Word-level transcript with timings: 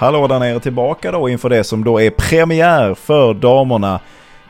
Hallå 0.00 0.26
där 0.26 0.38
nere 0.38 0.60
tillbaka 0.60 1.12
då 1.12 1.28
inför 1.28 1.48
det 1.48 1.64
som 1.64 1.84
då 1.84 2.00
är 2.00 2.10
premiär 2.10 2.94
för 2.94 3.34
damerna 3.34 4.00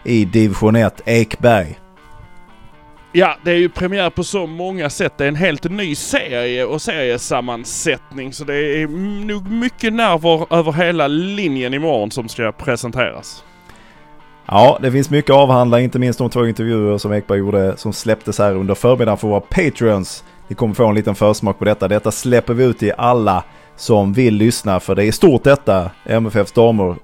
i 0.05 0.25
division 0.25 0.77
1 0.77 1.01
Ekberg. 1.05 1.79
Ja, 3.13 3.37
det 3.45 3.51
är 3.51 3.57
ju 3.57 3.69
premiär 3.69 4.11
på 4.11 4.25
så 4.25 4.47
många 4.47 4.91
sätt. 4.91 5.13
Det 5.17 5.25
är 5.25 5.29
en 5.29 5.35
helt 5.35 5.65
ny 5.65 5.95
serie 5.95 6.65
och 6.65 6.83
seriesammansättning 6.83 8.33
så 8.33 8.45
det 8.45 8.83
är 8.83 8.87
nog 9.27 9.51
mycket 9.51 9.93
nerver 9.93 10.55
över 10.55 10.73
hela 10.73 11.09
linjen 11.09 11.75
imorgon 11.75 12.11
som 12.11 12.29
ska 12.29 12.53
presenteras. 12.53 13.45
Ja, 14.47 14.79
det 14.83 14.93
finns 14.93 15.11
mycket 15.11 15.31
att 15.31 15.37
avhandla, 15.37 15.81
inte 15.81 15.99
minst 15.99 16.19
de 16.19 16.31
två 16.31 16.47
intervjuer 16.47 16.99
som 16.99 17.13
Ekberg 17.13 17.39
gjorde 17.39 17.77
som 17.77 17.93
släpptes 17.93 18.39
här 18.39 18.55
under 18.55 18.75
förmiddagen 18.75 19.19
för 19.19 19.29
våra 19.29 19.41
Patreons. 19.41 20.25
Ni 20.49 20.57
kommer 20.57 20.75
få 20.75 20.87
en 20.87 20.95
liten 20.95 21.15
försmak 21.15 21.59
på 21.59 21.65
detta. 21.65 21.89
Detta 21.89 22.11
släpper 22.11 22.55
vi 22.55 22.65
ut 22.65 22.79
till 22.79 22.93
alla 22.97 23.45
som 23.77 24.13
vill 24.13 24.35
lyssna 24.35 24.81
för 24.81 24.95
det 24.95 25.05
är 25.05 25.13
stort 25.13 25.45
detta. 25.45 25.91
MFFs 26.05 26.53
damer 26.53 26.97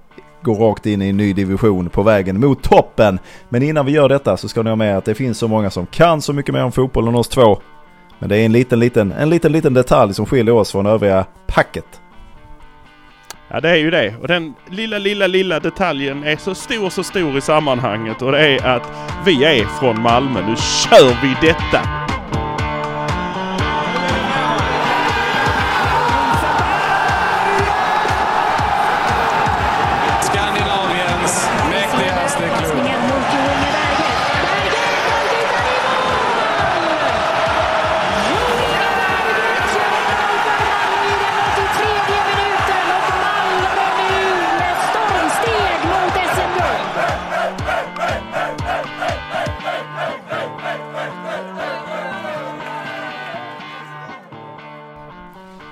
går 0.42 0.54
rakt 0.54 0.86
in 0.86 1.02
i 1.02 1.08
en 1.08 1.16
ny 1.16 1.32
division 1.32 1.88
på 1.88 2.02
vägen 2.02 2.40
mot 2.40 2.62
toppen. 2.62 3.18
Men 3.48 3.62
innan 3.62 3.86
vi 3.86 3.92
gör 3.92 4.08
detta 4.08 4.36
så 4.36 4.48
ska 4.48 4.62
ni 4.62 4.68
ha 4.68 4.76
med 4.76 4.98
att 4.98 5.04
det 5.04 5.14
finns 5.14 5.38
så 5.38 5.48
många 5.48 5.70
som 5.70 5.86
kan 5.86 6.22
så 6.22 6.32
mycket 6.32 6.54
mer 6.54 6.64
om 6.64 6.72
fotboll 6.72 7.08
än 7.08 7.14
oss 7.14 7.28
två. 7.28 7.58
Men 8.18 8.28
det 8.28 8.36
är 8.36 8.44
en 8.44 8.52
liten, 8.52 8.80
liten, 8.80 9.12
en 9.12 9.30
liten, 9.30 9.52
liten 9.52 9.74
detalj 9.74 10.14
som 10.14 10.26
skiljer 10.26 10.54
oss 10.54 10.72
från 10.72 10.86
övriga 10.86 11.26
packet. 11.46 12.00
Ja 13.48 13.60
det 13.60 13.70
är 13.70 13.76
ju 13.76 13.90
det. 13.90 14.14
Och 14.20 14.28
den 14.28 14.54
lilla, 14.70 14.98
lilla, 14.98 15.26
lilla 15.26 15.60
detaljen 15.60 16.24
är 16.24 16.36
så 16.36 16.54
stor, 16.54 16.90
så 16.90 17.02
stor 17.02 17.38
i 17.38 17.40
sammanhanget 17.40 18.22
och 18.22 18.32
det 18.32 18.38
är 18.38 18.66
att 18.66 18.82
vi 19.26 19.44
är 19.44 19.64
från 19.64 20.02
Malmö. 20.02 20.40
Nu 20.46 20.56
kör 20.56 21.22
vi 21.22 21.46
detta! 21.46 22.06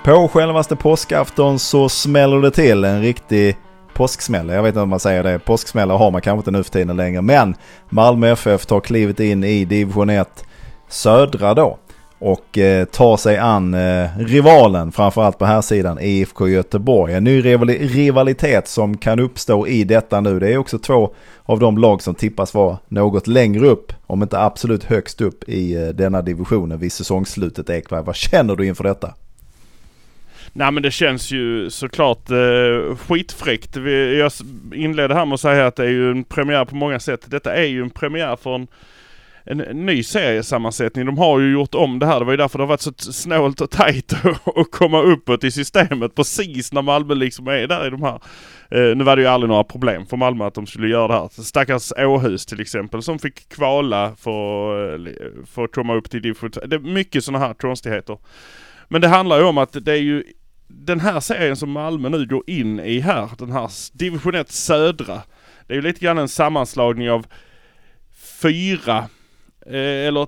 På 0.05 0.27
självaste 0.27 0.75
påskafton 0.75 1.59
så 1.59 1.89
smäller 1.89 2.41
det 2.41 2.51
till 2.51 2.83
en 2.83 3.01
riktig 3.01 3.57
påsksmäll. 3.93 4.49
Jag 4.49 4.63
vet 4.63 4.69
inte 4.69 4.79
om 4.79 4.89
man 4.89 4.99
säger 4.99 5.23
det. 5.23 5.39
Påsksmällar 5.39 5.97
har 5.97 6.11
man 6.11 6.21
kanske 6.21 6.39
inte 6.39 6.51
nu 6.51 6.63
för 6.63 6.71
tiden 6.71 6.97
längre. 6.97 7.21
Men 7.21 7.55
Malmö 7.89 8.31
FF 8.31 8.65
tar 8.65 8.79
klivet 8.79 9.19
in 9.19 9.43
i 9.43 9.65
division 9.65 10.09
1 10.09 10.45
södra 10.89 11.53
då. 11.53 11.77
Och 12.19 12.57
eh, 12.57 12.85
tar 12.85 13.17
sig 13.17 13.37
an 13.37 13.73
eh, 13.73 14.09
rivalen, 14.17 14.91
framförallt 14.91 15.37
på 15.37 15.45
här 15.45 15.61
sidan 15.61 15.99
IFK 16.01 16.47
Göteborg. 16.47 17.13
En 17.13 17.23
ny 17.23 17.41
rivalitet 17.41 18.67
som 18.67 18.97
kan 18.97 19.19
uppstå 19.19 19.67
i 19.67 19.83
detta 19.83 20.21
nu. 20.21 20.39
Det 20.39 20.53
är 20.53 20.57
också 20.57 20.79
två 20.79 21.13
av 21.43 21.59
de 21.59 21.77
lag 21.77 22.01
som 22.01 22.15
tippas 22.15 22.53
vara 22.53 22.77
något 22.87 23.27
längre 23.27 23.67
upp, 23.67 23.93
om 24.07 24.23
inte 24.23 24.39
absolut 24.39 24.83
högst 24.83 25.21
upp 25.21 25.49
i 25.49 25.75
eh, 25.75 25.87
denna 25.87 26.21
divisionen 26.21 26.79
vid 26.79 26.91
säsongsslutet 26.91 27.69
Ekberg. 27.69 28.03
Vad 28.03 28.15
känner 28.15 28.55
du 28.55 28.65
inför 28.65 28.83
detta? 28.83 29.13
Nej 30.57 30.71
men 30.71 30.83
det 30.83 30.91
känns 30.91 31.31
ju 31.31 31.69
såklart 31.69 32.31
eh, 32.31 32.95
skitfräckt. 32.97 33.77
Vi, 33.77 34.19
jag 34.19 34.31
inledde 34.73 35.13
här 35.13 35.25
med 35.25 35.33
att 35.33 35.39
säga 35.39 35.67
att 35.67 35.75
det 35.75 35.83
är 35.83 35.89
ju 35.89 36.11
en 36.11 36.23
premiär 36.23 36.65
på 36.65 36.75
många 36.75 36.99
sätt. 36.99 37.25
Detta 37.25 37.53
är 37.53 37.65
ju 37.65 37.81
en 37.81 37.89
premiär 37.89 38.35
för 38.35 38.55
en, 38.55 38.67
en, 39.45 39.85
ny 39.85 40.03
seriesammansättning. 40.03 41.05
De 41.05 41.17
har 41.17 41.39
ju 41.39 41.51
gjort 41.51 41.75
om 41.75 41.99
det 41.99 42.05
här. 42.05 42.19
Det 42.19 42.25
var 42.25 42.33
ju 42.33 42.37
därför 42.37 42.57
det 42.57 42.61
har 42.63 42.67
varit 42.67 42.81
så 42.81 42.93
snålt 42.97 43.61
och 43.61 43.69
tajt 43.69 44.13
att 44.55 44.71
komma 44.71 45.01
uppåt 45.01 45.43
i 45.43 45.51
systemet 45.51 46.15
precis 46.15 46.73
när 46.73 46.81
Malmö 46.81 47.13
liksom 47.13 47.47
är 47.47 47.67
där 47.67 47.87
i 47.87 47.89
de 47.89 48.03
här. 48.03 48.19
Eh, 48.71 48.95
nu 48.95 49.03
var 49.03 49.15
det 49.15 49.21
ju 49.21 49.27
aldrig 49.27 49.49
några 49.49 49.63
problem 49.63 50.05
för 50.05 50.17
Malmö 50.17 50.45
att 50.45 50.53
de 50.55 50.67
skulle 50.67 50.87
göra 50.87 51.07
det 51.07 51.13
här. 51.13 51.29
Stackars 51.43 51.91
Åhus 51.97 52.45
till 52.45 52.61
exempel 52.61 53.01
som 53.01 53.19
fick 53.19 53.49
kvala 53.49 54.15
för, 54.19 54.93
eh, 55.07 55.13
för 55.45 55.63
att 55.63 55.71
komma 55.71 55.95
upp 55.95 56.09
till 56.09 56.21
division 56.21 56.51
Det 56.65 56.75
är 56.75 56.79
mycket 56.79 57.23
sådana 57.23 57.45
här 57.45 57.53
konstigheter. 57.53 58.17
Men 58.87 59.01
det 59.01 59.07
handlar 59.07 59.37
ju 59.37 59.43
om 59.43 59.57
att 59.57 59.85
det 59.85 59.91
är 59.91 60.01
ju 60.01 60.23
den 60.77 60.99
här 60.99 61.19
serien 61.19 61.55
som 61.55 61.71
Malmö 61.71 62.09
nu 62.09 62.25
går 62.25 62.43
in 62.47 62.79
i 62.79 62.99
här, 62.99 63.29
den 63.37 63.51
här 63.51 63.69
division 63.97 64.35
1 64.35 64.51
södra. 64.51 65.21
Det 65.67 65.73
är 65.73 65.75
ju 65.75 65.81
lite 65.81 65.99
grann 65.99 66.17
en 66.17 66.27
sammanslagning 66.27 67.11
av 67.11 67.27
fyra, 68.41 68.97
eh, 69.65 70.07
eller 70.07 70.27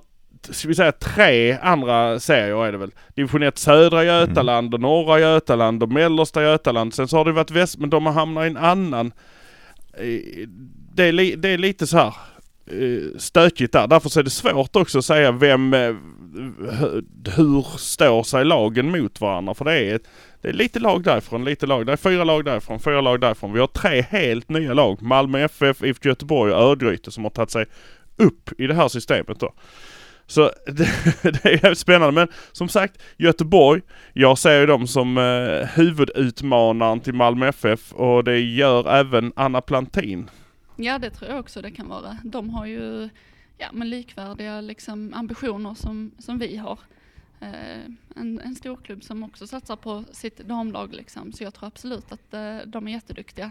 ska 0.50 0.68
vi 0.68 0.74
säga 0.74 0.92
tre 0.92 1.52
andra 1.52 2.20
serier 2.20 2.66
är 2.66 2.72
det 2.72 2.78
väl. 2.78 2.90
Division 3.14 3.42
1 3.42 3.58
södra 3.58 4.04
Götaland 4.04 4.74
och 4.74 4.80
norra 4.80 5.20
Götaland 5.20 5.82
och 5.82 5.88
mellersta 5.88 6.42
Götaland. 6.42 6.94
Sen 6.94 7.08
så 7.08 7.16
har 7.16 7.24
det 7.24 7.32
varit 7.32 7.50
väst, 7.50 7.78
men 7.78 7.90
de 7.90 8.06
har 8.06 8.12
hamnat 8.12 8.44
i 8.44 8.46
en 8.46 8.56
annan. 8.56 9.12
Eh, 9.94 10.48
det 10.94 11.04
är, 11.04 11.12
li, 11.12 11.36
det 11.36 11.48
är 11.48 11.58
lite 11.58 11.86
så 11.86 11.96
här 11.96 12.14
Eh, 12.70 13.18
stökigt 13.18 13.72
där. 13.72 13.86
Därför 13.86 14.18
är 14.18 14.22
det 14.22 14.30
svårt 14.30 14.76
också 14.76 14.98
att 14.98 15.04
säga 15.04 15.32
vem, 15.32 15.74
eh, 15.74 15.94
hur 17.36 17.78
står 17.78 18.22
sig 18.22 18.44
lagen 18.44 18.90
mot 18.90 19.20
varandra. 19.20 19.54
För 19.54 19.64
det 19.64 19.78
är 19.78 20.00
det 20.42 20.48
är 20.48 20.52
lite 20.52 20.78
lag 20.78 21.02
därifrån, 21.02 21.44
lite 21.44 21.66
lag 21.66 21.86
där. 21.86 21.96
Fyra 21.96 22.24
lag 22.24 22.44
därifrån, 22.44 22.80
fyra 22.80 23.00
lag 23.00 23.20
därifrån. 23.20 23.52
Vi 23.52 23.60
har 23.60 23.66
tre 23.66 24.02
helt 24.02 24.48
nya 24.48 24.74
lag. 24.74 25.02
Malmö 25.02 25.40
FF, 25.44 25.82
IFK 25.82 26.08
Göteborg 26.08 26.52
och 26.52 26.62
Örgryte 26.62 27.10
som 27.10 27.24
har 27.24 27.30
tagit 27.30 27.50
sig 27.50 27.66
upp 28.16 28.60
i 28.60 28.66
det 28.66 28.74
här 28.74 28.88
systemet 28.88 29.40
då. 29.40 29.52
Så 30.26 30.42
det, 30.66 30.88
det 31.22 31.44
är 31.44 31.50
jävligt 31.50 31.78
spännande. 31.78 32.12
Men 32.12 32.28
som 32.52 32.68
sagt, 32.68 33.02
Göteborg. 33.16 33.82
Jag 34.12 34.38
ser 34.38 34.60
ju 34.60 34.66
dem 34.66 34.86
som 34.86 35.18
eh, 35.18 35.68
huvudutmanaren 35.74 37.00
till 37.00 37.14
Malmö 37.14 37.48
FF 37.48 37.92
och 37.92 38.24
det 38.24 38.38
gör 38.38 38.94
även 38.94 39.32
Anna 39.36 39.60
Plantin. 39.60 40.30
Ja, 40.80 40.98
det 40.98 41.10
tror 41.10 41.30
jag 41.30 41.40
också 41.40 41.62
det 41.62 41.70
kan 41.70 41.88
vara. 41.88 42.18
De 42.24 42.50
har 42.50 42.66
ju 42.66 43.08
ja, 43.58 43.66
men 43.72 43.90
likvärdiga 43.90 44.60
liksom, 44.60 45.14
ambitioner 45.14 45.74
som, 45.74 46.10
som 46.18 46.38
vi 46.38 46.56
har. 46.56 46.78
Eh, 47.40 47.84
en, 48.16 48.40
en 48.40 48.54
stor 48.54 48.76
klubb 48.76 49.04
som 49.04 49.22
också 49.22 49.46
satsar 49.46 49.76
på 49.76 50.04
sitt 50.12 50.38
damlag 50.38 50.94
liksom. 50.94 51.32
Så 51.32 51.44
jag 51.44 51.54
tror 51.54 51.66
absolut 51.66 52.12
att 52.12 52.34
eh, 52.34 52.56
de 52.66 52.88
är 52.88 52.92
jätteduktiga. 52.92 53.50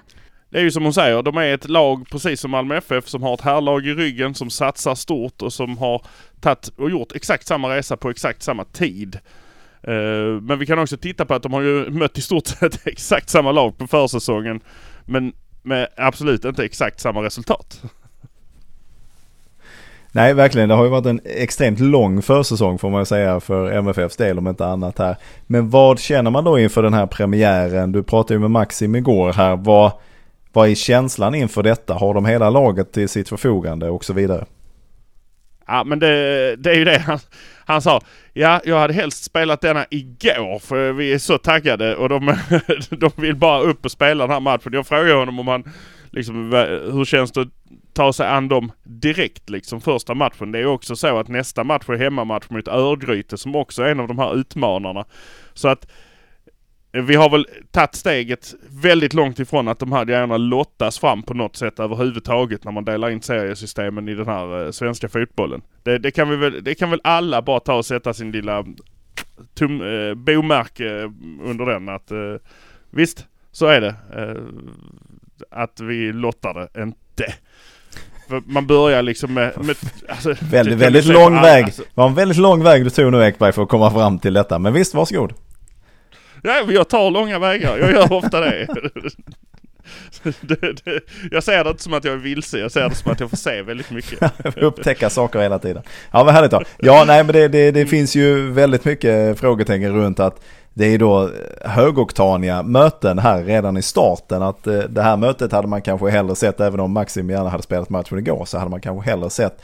Det 0.49 0.57
är 0.57 0.63
ju 0.63 0.71
som 0.71 0.83
hon 0.83 0.93
säger, 0.93 1.23
de 1.23 1.37
är 1.37 1.53
ett 1.53 1.69
lag 1.69 2.09
precis 2.09 2.41
som 2.41 2.51
Malmö 2.51 2.77
FF 2.77 3.07
som 3.07 3.23
har 3.23 3.33
ett 3.33 3.41
härlag 3.41 3.87
i 3.87 3.93
ryggen 3.93 4.35
som 4.35 4.49
satsar 4.49 4.95
stort 4.95 5.41
och 5.41 5.53
som 5.53 5.77
har 5.77 6.05
tagit 6.39 6.67
och 6.67 6.91
gjort 6.91 7.11
exakt 7.15 7.47
samma 7.47 7.75
resa 7.75 7.97
på 7.97 8.09
exakt 8.09 8.43
samma 8.43 8.65
tid. 8.65 9.19
Eh, 9.83 10.41
men 10.41 10.59
vi 10.59 10.65
kan 10.65 10.79
också 10.79 10.97
titta 10.97 11.25
på 11.25 11.33
att 11.33 11.43
de 11.43 11.53
har 11.53 11.61
ju 11.61 11.89
mött 11.89 12.17
i 12.17 12.21
stort 12.21 12.47
sett 12.47 12.81
exakt 12.87 13.29
samma 13.29 13.51
lag 13.51 13.77
på 13.77 13.87
försäsongen. 13.87 14.61
Men 15.05 15.33
med 15.61 15.87
absolut 15.97 16.45
inte 16.45 16.65
exakt 16.65 16.99
samma 16.99 17.23
resultat. 17.23 17.81
Nej, 20.11 20.33
verkligen. 20.33 20.69
Det 20.69 20.75
har 20.75 20.83
ju 20.83 20.89
varit 20.89 21.05
en 21.05 21.21
extremt 21.25 21.79
lång 21.79 22.21
försäsong 22.21 22.77
får 22.77 22.89
man 22.89 23.05
säga 23.05 23.39
för 23.39 23.71
MFFs 23.71 24.17
del 24.17 24.37
om 24.37 24.47
inte 24.47 24.65
annat 24.65 24.99
här. 24.99 25.15
Men 25.47 25.69
vad 25.69 25.99
känner 25.99 26.31
man 26.31 26.43
då 26.43 26.59
inför 26.59 26.83
den 26.83 26.93
här 26.93 27.05
premiären? 27.05 27.91
Du 27.91 28.03
pratade 28.03 28.33
ju 28.33 28.39
med 28.39 28.51
Maxim 28.51 28.95
igår 28.95 29.33
här. 29.33 29.55
Vad, 29.55 29.91
vad 30.53 30.69
är 30.69 30.75
känslan 30.75 31.35
inför 31.35 31.63
detta? 31.63 31.93
Har 31.93 32.13
de 32.13 32.25
hela 32.25 32.49
laget 32.49 32.91
till 32.91 33.09
sitt 33.09 33.29
förfogande 33.29 33.89
och 33.89 34.05
så 34.05 34.13
vidare? 34.13 34.45
Ja 35.67 35.83
men 35.83 35.99
det, 35.99 36.55
det 36.55 36.69
är 36.69 36.75
ju 36.75 36.85
det 36.85 37.19
han, 37.67 37.81
sa. 37.81 38.01
Ja, 38.33 38.61
jag 38.65 38.79
hade 38.79 38.93
helst 38.93 39.23
spelat 39.23 39.61
denna 39.61 39.85
igår 39.89 40.59
för 40.59 40.91
vi 40.91 41.13
är 41.13 41.17
så 41.17 41.37
taggade 41.37 41.95
och 41.95 42.09
de, 42.09 42.35
de 42.89 43.11
vill 43.15 43.35
bara 43.35 43.61
upp 43.61 43.85
och 43.85 43.91
spela 43.91 44.23
den 44.23 44.33
här 44.33 44.39
matchen. 44.39 44.73
Jag 44.73 44.87
frågade 44.87 45.13
honom 45.13 45.39
om 45.39 45.47
han 45.47 45.63
liksom, 46.11 46.51
hur 46.93 47.05
känns 47.05 47.31
det 47.31 47.41
att 47.41 47.47
ta 47.93 48.13
sig 48.13 48.27
an 48.27 48.47
dem 48.47 48.71
direkt 48.83 49.49
liksom 49.49 49.81
första 49.81 50.13
matchen. 50.13 50.51
Det 50.51 50.59
är 50.59 50.65
också 50.65 50.95
så 50.95 51.17
att 51.17 51.27
nästa 51.27 51.63
match 51.63 51.89
är 51.89 51.95
hemmamatch 51.95 52.49
mot 52.49 52.67
Örgryte 52.67 53.37
som 53.37 53.55
också 53.55 53.83
är 53.83 53.91
en 53.91 53.99
av 53.99 54.07
de 54.07 54.19
här 54.19 54.35
utmanarna. 54.35 55.05
Så 55.53 55.67
att 55.67 55.83
eh, 55.85 55.89
vi 57.01 57.15
har 57.15 57.29
väl 57.29 57.47
tagit 57.71 57.95
steget 57.95 58.53
väldigt 58.69 59.13
långt 59.13 59.39
ifrån 59.39 59.67
att 59.67 59.79
de 59.79 59.91
här 59.91 60.05
grejerna 60.05 60.37
lottas 60.37 60.99
fram 60.99 61.23
på 61.23 61.33
något 61.33 61.55
sätt 61.55 61.79
överhuvudtaget 61.79 62.63
när 62.63 62.71
man 62.71 62.85
delar 62.85 63.09
in 63.09 63.21
seriesystemen 63.21 64.09
i 64.09 64.15
den 64.15 64.27
här 64.27 64.65
eh, 64.65 64.71
svenska 64.71 65.09
fotbollen. 65.09 65.61
Det, 65.83 65.97
det, 65.97 66.11
kan 66.11 66.29
vi 66.29 66.35
väl, 66.35 66.63
det 66.63 66.75
kan 66.75 66.89
väl 66.89 67.01
alla 67.03 67.41
bara 67.41 67.59
ta 67.59 67.73
och 67.73 67.85
sätta 67.85 68.13
sin 68.13 68.31
lilla 68.31 68.65
tum, 69.53 69.81
eh, 69.81 70.13
bomärke 70.13 71.11
under 71.43 71.65
den 71.65 71.89
att 71.89 72.11
eh, 72.11 72.17
visst, 72.89 73.25
så 73.51 73.65
är 73.65 73.81
det. 73.81 73.95
Eh, 74.15 74.43
att 75.51 75.79
vi 75.79 76.11
lottar 76.11 76.53
det 76.53 76.83
inte. 76.83 77.33
För 78.29 78.41
man 78.45 78.67
börjar 78.67 79.01
liksom 79.01 79.33
med... 79.33 79.53
med 79.65 79.75
alltså, 80.09 80.35
väldigt, 80.51 80.77
väldigt 80.77 81.05
lång 81.05 81.41
väg. 81.41 81.63
Alltså. 81.63 81.81
Det 81.81 81.89
var 81.93 82.07
en 82.07 82.13
väldigt 82.13 82.37
lång 82.37 82.63
väg 82.63 82.83
du 82.83 82.89
tog 82.89 83.11
nu 83.11 83.23
Ekberg 83.23 83.51
för 83.51 83.63
att 83.63 83.69
komma 83.69 83.91
fram 83.91 84.19
till 84.19 84.33
detta. 84.33 84.59
Men 84.59 84.73
visst, 84.73 84.93
varsågod. 84.93 85.33
Ja, 86.43 86.63
jag 86.67 86.89
tar 86.89 87.11
långa 87.11 87.39
vägar. 87.39 87.77
Jag 87.77 87.91
gör 87.91 88.13
ofta 88.13 88.39
det. 88.39 88.67
det, 90.41 90.85
det. 90.85 91.01
Jag 91.31 91.43
ser 91.43 91.63
det 91.63 91.69
inte 91.69 91.83
som 91.83 91.93
att 91.93 92.03
jag 92.03 92.13
är 92.13 92.17
vilse. 92.17 92.59
Jag 92.59 92.71
ser 92.71 92.89
det 92.89 92.95
som 92.95 93.11
att 93.11 93.19
jag 93.19 93.29
får 93.29 93.37
se 93.37 93.61
väldigt 93.61 93.91
mycket. 93.91 94.33
Upptäcka 94.57 95.09
saker 95.09 95.39
hela 95.39 95.59
tiden. 95.59 95.83
Ja, 96.11 96.23
vad 96.23 96.33
härligt 96.33 96.51
då. 96.51 96.61
Ja, 96.77 97.03
nej, 97.07 97.23
men 97.23 97.33
det, 97.33 97.47
det, 97.47 97.71
det 97.71 97.85
finns 97.85 98.15
ju 98.15 98.51
väldigt 98.51 98.85
mycket 98.85 99.39
frågetecken 99.39 99.93
runt 99.93 100.19
att 100.19 100.41
det 100.73 100.85
är 100.85 100.97
då 100.97 101.29
högoktaniga 101.65 102.63
möten 102.63 103.19
här 103.19 103.43
redan 103.43 103.77
i 103.77 103.81
starten. 103.81 104.41
Att 104.41 104.67
eh, 104.67 104.79
det 104.79 105.01
här 105.01 105.17
mötet 105.17 105.51
hade 105.51 105.67
man 105.67 105.81
kanske 105.81 106.09
hellre 106.09 106.35
sett, 106.35 106.59
även 106.59 106.79
om 106.79 106.91
Maxim 106.91 107.29
gärna 107.29 107.49
hade 107.49 107.63
spelat 107.63 107.89
matchen 107.89 108.17
igår, 108.17 108.45
så 108.45 108.57
hade 108.57 108.71
man 108.71 108.81
kanske 108.81 109.09
hellre 109.09 109.29
sett 109.29 109.61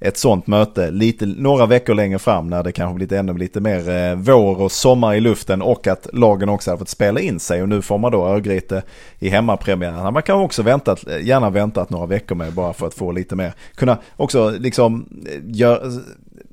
ett 0.00 0.16
sånt 0.16 0.46
möte 0.46 0.90
lite, 0.90 1.26
några 1.26 1.66
veckor 1.66 1.94
längre 1.94 2.18
fram 2.18 2.50
när 2.50 2.62
det 2.62 2.72
kanske 2.72 2.94
blivit 2.94 3.12
ännu 3.12 3.38
lite 3.38 3.60
mer 3.60 3.90
eh, 3.90 4.14
vår 4.14 4.60
och 4.60 4.72
sommar 4.72 5.14
i 5.14 5.20
luften 5.20 5.62
och 5.62 5.86
att 5.86 6.08
lagen 6.12 6.48
också 6.48 6.70
har 6.70 6.78
fått 6.78 6.88
spela 6.88 7.20
in 7.20 7.40
sig 7.40 7.62
och 7.62 7.68
nu 7.68 7.82
får 7.82 7.98
man 7.98 8.12
då 8.12 8.26
Örgryte 8.26 8.82
i 9.18 9.28
hemmapremiären. 9.28 10.12
Man 10.12 10.22
kan 10.22 10.40
också 10.40 10.62
väntat, 10.62 11.06
eh, 11.06 11.26
gärna 11.26 11.50
väntat 11.50 11.90
några 11.90 12.06
veckor 12.06 12.34
med 12.34 12.52
bara 12.52 12.72
för 12.72 12.86
att 12.86 12.94
få 12.94 13.12
lite 13.12 13.36
mer, 13.36 13.52
kunna 13.74 13.98
också 14.16 14.50
liksom 14.50 15.06
eh, 15.26 15.40
gör, 15.46 15.92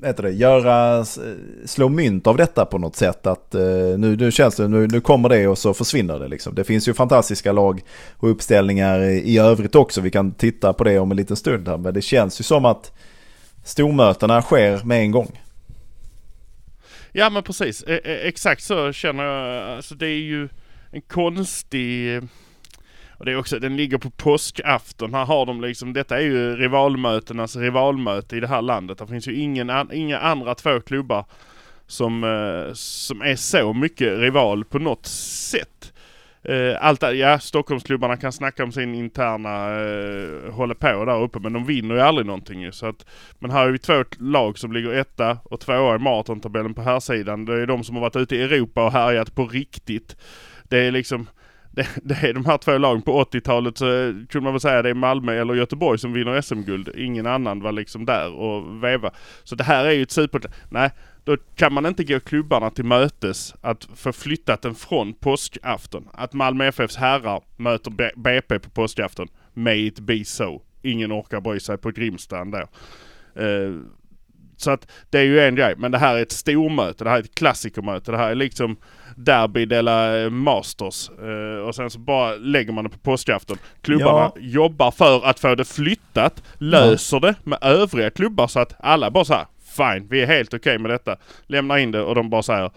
heter 0.06 0.24
det, 0.24 0.32
göra, 0.32 0.98
eh, 0.98 1.04
slå 1.66 1.90
mynt 1.90 2.28
av 2.28 2.38
detta 2.38 2.66
på 2.66 2.78
något 2.78 2.96
sätt. 2.96 3.28
Att 3.28 3.56
eh, 3.56 3.62
nu, 3.98 4.16
nu 4.16 4.32
känns 4.32 4.56
det, 4.56 4.68
nu, 4.68 4.88
nu 4.88 5.02
kommer 5.02 5.30
det 5.30 5.48
och 5.48 5.58
så 5.58 5.74
försvinner 5.74 6.20
det 6.20 6.28
liksom. 6.28 6.56
Det 6.56 6.64
finns 6.64 6.88
ju 6.88 6.94
fantastiska 6.94 7.52
lag 7.52 7.82
och 8.18 8.32
uppställningar 8.32 9.02
i 9.02 9.38
övrigt 9.38 9.76
också. 9.76 10.02
Vi 10.02 10.12
kan 10.12 10.32
titta 10.32 10.74
på 10.74 10.84
det 10.84 11.00
om 11.00 11.12
en 11.12 11.18
liten 11.18 11.36
stund 11.36 11.68
här. 11.68 11.78
Men 11.78 11.94
det 11.94 12.02
känns 12.02 12.40
ju 12.40 12.44
som 12.44 12.66
att 12.66 12.92
stormötena 13.64 14.42
sker 14.42 14.84
med 14.84 15.00
en 15.00 15.12
gång. 15.12 15.40
Ja 17.12 17.30
men 17.30 17.44
precis, 17.44 17.84
e, 17.84 18.02
e, 18.04 18.28
exakt 18.28 18.64
så 18.64 18.92
känner 18.92 19.24
jag. 19.24 19.70
Alltså 19.76 19.96
det 19.96 20.08
är 20.08 20.20
ju 20.20 20.50
en 20.92 21.02
konstig... 21.02 22.22
Och 23.18 23.26
det 23.26 23.32
är 23.32 23.38
också, 23.38 23.60
den 23.60 23.78
ligger 23.78 23.98
på 23.98 24.10
påskafton. 24.10 25.14
Här 25.14 25.26
har 25.26 25.46
de 25.46 25.62
liksom, 25.62 25.94
detta 25.94 26.18
är 26.18 26.22
ju 26.22 26.56
rivalmötenas 26.56 27.56
rivalmöte 27.56 28.38
i 28.38 28.40
det 28.40 28.48
här 28.48 28.62
landet. 28.62 28.98
Det 28.98 29.08
finns 29.08 29.28
ju 29.28 29.36
ingen, 29.36 29.92
inga 29.94 30.20
andra 30.20 30.56
två 30.56 30.82
klubbar 30.82 31.26
som, 31.88 32.24
eh, 32.24 32.74
som 32.74 33.22
är 33.22 33.36
så 33.36 33.74
mycket 33.74 34.18
rival 34.20 34.66
på 34.66 34.80
något 34.80 35.06
sätt 35.06 35.93
eh, 36.44 36.86
allt 36.86 37.02
ja, 37.02 37.40
Stockholmsklubbarna 37.40 38.18
kan 38.18 38.32
snacka 38.32 38.64
om 38.64 38.72
sin 38.72 38.96
interna 38.96 39.70
eh, 39.70 40.54
håller 40.54 40.76
på 40.76 41.06
där 41.06 41.22
uppe 41.22 41.40
men 41.40 41.54
de 41.54 41.66
vinner 41.66 41.96
ju 41.96 42.02
aldrig 42.02 42.28
någonting 42.28 42.62
ju. 42.62 42.72
Så 42.72 42.86
att, 42.86 43.06
men 43.40 43.52
här 43.52 43.60
har 43.60 43.72
vi 43.72 43.80
två 43.80 44.04
lag 44.20 44.58
som 44.58 44.74
ligger 44.74 44.94
etta 44.94 45.38
och 45.44 45.60
tvåa 45.60 45.96
i 45.96 46.00
maratontabellen 46.00 46.74
på 46.74 46.82
här 46.82 47.00
sidan. 47.00 47.46
Det 47.46 47.62
är 47.62 47.66
de 47.66 47.84
som 47.84 47.96
har 47.96 48.02
varit 48.02 48.16
ute 48.16 48.36
i 48.36 48.42
Europa 48.42 48.86
och 48.86 48.92
härjat 48.92 49.36
på 49.36 49.48
riktigt. 49.48 50.18
Det 50.64 50.78
är 50.78 50.92
liksom 50.92 51.28
det, 51.76 51.88
det 52.04 52.24
är 52.24 52.34
de 52.34 52.46
här 52.46 52.58
två 52.58 52.78
lagen 52.78 53.02
på 53.02 53.24
80-talet 53.24 53.78
så 53.78 53.86
eh, 53.86 54.14
kunde 54.30 54.44
man 54.44 54.54
väl 54.54 54.60
säga 54.60 54.82
det 54.82 54.90
är 54.90 54.94
Malmö 54.94 55.34
eller 55.34 55.54
Göteborg 55.54 56.00
som 56.00 56.14
vinner 56.14 56.42
SM-guld. 56.42 56.90
Ingen 56.96 57.28
annan 57.28 57.62
var 57.62 57.72
liksom 57.72 58.06
där 58.06 58.34
och 58.34 58.84
veva. 58.84 59.12
Så 59.44 59.56
det 59.56 59.64
här 59.64 59.86
är 59.86 59.92
ju 59.92 60.04
ett 60.04 60.12
super... 60.12 60.42
Nej, 60.70 60.92
då 61.24 61.38
kan 61.56 61.74
man 61.74 61.86
inte 61.86 62.04
gå 62.04 62.20
klubbarna 62.20 62.70
till 62.70 62.86
mötes 62.86 63.56
att 63.62 63.88
få 63.96 64.14
flyttat 64.14 64.62
den 64.62 64.76
från 64.76 65.14
påskafton. 65.14 66.10
Att 66.14 66.34
Malmö 66.34 66.66
FFs 66.66 66.96
herrar 66.96 67.44
möter 67.58 67.92
BP 68.16 68.60
på 68.60 68.70
påskafton. 68.70 69.28
May 69.54 69.86
it 69.88 70.00
be 70.00 70.26
so. 70.26 70.62
Ingen 70.82 71.14
orkar 71.14 71.42
bry 71.42 71.60
sig 71.60 71.78
på 71.78 71.92
Grimsta 71.92 72.40
ändå. 72.40 72.68
Uh, 73.40 73.82
så 74.58 74.72
att 74.72 74.92
det 75.10 75.20
är 75.20 75.24
ju 75.24 75.40
en 75.40 75.56
grej. 75.56 75.76
Men 75.78 75.92
det 75.92 75.98
här 75.98 76.16
är 76.16 76.22
ett 76.22 76.32
stormöte. 76.32 77.04
Det 77.04 77.10
här 77.10 77.18
är 77.18 77.22
ett 77.22 77.36
klassikermöte. 77.36 78.12
Det 78.12 78.18
här 78.18 78.32
är 78.32 78.36
liksom 78.36 78.78
Derby 79.16 79.66
della 79.66 80.30
Masters. 80.30 81.10
Uh, 81.10 81.68
och 81.68 81.76
sen 81.76 81.90
så 81.90 82.00
bara 82.00 82.36
lägger 82.36 82.74
man 82.74 82.84
det 82.84 82.90
på 82.90 82.98
påskafton. 82.98 83.58
Klubbarna 83.82 84.32
ja. 84.36 84.42
jobbar 84.42 84.92
för 84.92 85.26
att 85.26 85.40
få 85.40 85.56
det 85.56 85.66
flyttat. 85.66 86.44
Löser 86.58 87.20
ja. 87.22 87.28
det 87.28 87.36
med 87.44 87.60
övriga 87.62 88.10
klubbar 88.10 88.48
så 88.48 88.60
att 88.60 88.76
alla 88.80 89.12
bara 89.12 89.26
så 89.26 89.34
här, 89.34 89.46
fine, 89.74 90.08
vi 90.10 90.22
är 90.22 90.28
helt 90.28 90.54
okej 90.54 90.60
okay 90.60 90.78
med 90.78 90.92
detta. 90.92 91.18
Lämnar 91.48 91.78
in 91.78 91.92
det 91.92 92.02
och 92.02 92.16
de 92.16 92.30
bara 92.30 92.44
säger 92.44 92.72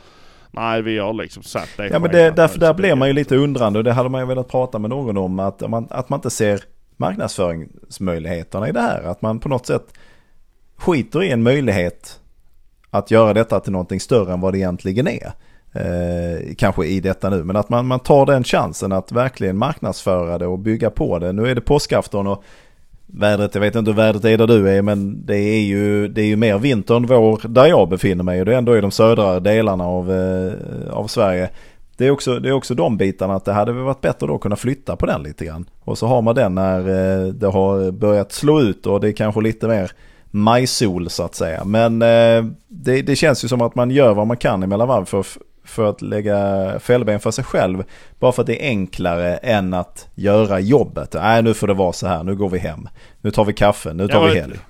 Nej 0.50 0.82
vi 0.82 0.98
har 0.98 1.12
liksom 1.12 1.42
satt 1.42 1.68
det. 1.76 1.88
Ja 1.88 1.98
men 1.98 2.10
det, 2.10 2.30
därför, 2.30 2.58
där 2.58 2.74
blir 2.74 2.94
man 2.94 3.08
ju 3.08 3.14
lite 3.14 3.36
undrande 3.36 3.78
och 3.78 3.84
det 3.84 3.92
hade 3.92 4.08
man 4.08 4.20
ju 4.20 4.26
velat 4.26 4.48
prata 4.48 4.78
med 4.78 4.90
någon 4.90 5.16
om. 5.16 5.38
Att 5.38 5.70
man, 5.70 5.86
att 5.90 6.08
man 6.08 6.18
inte 6.18 6.30
ser 6.30 6.60
marknadsföringsmöjligheterna 6.96 8.68
i 8.68 8.72
det 8.72 8.80
här. 8.80 9.02
Att 9.02 9.22
man 9.22 9.40
på 9.40 9.48
något 9.48 9.66
sätt 9.66 9.92
skiter 10.76 11.22
i 11.22 11.30
en 11.30 11.42
möjlighet 11.42 12.20
att 12.90 13.10
göra 13.10 13.34
detta 13.34 13.60
till 13.60 13.72
någonting 13.72 14.00
större 14.00 14.32
än 14.32 14.40
vad 14.40 14.54
det 14.54 14.58
egentligen 14.58 15.08
är. 15.08 15.32
Eh, 15.72 16.54
kanske 16.58 16.86
i 16.86 17.00
detta 17.00 17.30
nu, 17.30 17.44
men 17.44 17.56
att 17.56 17.68
man, 17.68 17.86
man 17.86 18.00
tar 18.00 18.26
den 18.26 18.44
chansen 18.44 18.92
att 18.92 19.12
verkligen 19.12 19.58
marknadsföra 19.58 20.38
det 20.38 20.46
och 20.46 20.58
bygga 20.58 20.90
på 20.90 21.18
det. 21.18 21.32
Nu 21.32 21.50
är 21.50 21.54
det 21.54 21.60
påskafton 21.60 22.26
och 22.26 22.44
vädret, 23.06 23.54
jag 23.54 23.60
vet 23.60 23.74
inte 23.74 23.90
hur 23.90 23.96
vädret 23.96 24.24
är 24.24 24.38
där 24.38 24.46
du 24.46 24.70
är 24.70 24.82
men 24.82 25.26
det 25.26 25.38
är 25.38 25.60
ju, 25.60 26.08
det 26.08 26.22
är 26.22 26.26
ju 26.26 26.36
mer 26.36 26.58
vinter 26.58 26.96
än 26.96 27.06
vår 27.06 27.40
där 27.48 27.66
jag 27.66 27.88
befinner 27.88 28.24
mig 28.24 28.40
och 28.40 28.46
det 28.46 28.54
är 28.54 28.58
ändå 28.58 28.76
i 28.76 28.80
de 28.80 28.90
södra 28.90 29.40
delarna 29.40 29.84
av, 29.84 30.12
eh, 30.12 30.52
av 30.90 31.06
Sverige. 31.06 31.50
Det 31.96 32.06
är, 32.06 32.10
också, 32.10 32.38
det 32.38 32.48
är 32.48 32.52
också 32.52 32.74
de 32.74 32.96
bitarna 32.96 33.34
att 33.34 33.44
det 33.44 33.52
hade 33.52 33.72
varit 33.72 34.00
bättre 34.00 34.26
då 34.26 34.34
att 34.34 34.40
kunna 34.40 34.56
flytta 34.56 34.96
på 34.96 35.06
den 35.06 35.22
lite 35.22 35.44
grann. 35.44 35.68
Och 35.84 35.98
så 35.98 36.06
har 36.06 36.22
man 36.22 36.34
den 36.34 36.54
när 36.54 36.78
eh, 36.78 37.32
det 37.32 37.46
har 37.46 37.90
börjat 37.90 38.32
slå 38.32 38.60
ut 38.60 38.86
och 38.86 39.00
det 39.00 39.08
är 39.08 39.12
kanske 39.12 39.40
lite 39.40 39.68
mer 39.68 39.90
majsol 40.30 41.10
så 41.10 41.22
att 41.22 41.34
säga. 41.34 41.64
Men 41.64 42.02
eh, 42.02 42.44
det, 42.68 43.02
det 43.02 43.16
känns 43.16 43.44
ju 43.44 43.48
som 43.48 43.60
att 43.60 43.74
man 43.74 43.90
gör 43.90 44.14
vad 44.14 44.26
man 44.26 44.36
kan 44.36 44.62
emellan 44.62 44.88
varv 44.88 45.04
för 45.04 45.26
för 45.66 45.90
att 45.90 46.02
lägga 46.02 46.72
fällben 46.80 47.20
för 47.20 47.30
sig 47.30 47.44
själv. 47.44 47.84
Bara 48.18 48.32
för 48.32 48.42
att 48.42 48.46
det 48.46 48.64
är 48.64 48.68
enklare 48.68 49.36
än 49.36 49.74
att 49.74 50.08
göra 50.14 50.60
jobbet. 50.60 51.14
Nej, 51.14 51.42
nu 51.42 51.54
får 51.54 51.66
det 51.66 51.74
vara 51.74 51.92
så 51.92 52.06
här. 52.06 52.24
Nu 52.24 52.34
går 52.34 52.48
vi 52.48 52.58
hem. 52.58 52.88
Nu 53.20 53.30
tar 53.30 53.44
vi 53.44 53.52
kaffe. 53.52 53.92
Nu 53.92 54.08
tar 54.08 54.26
ja, 54.26 54.32
vi 54.32 54.40
helg. 54.40 54.56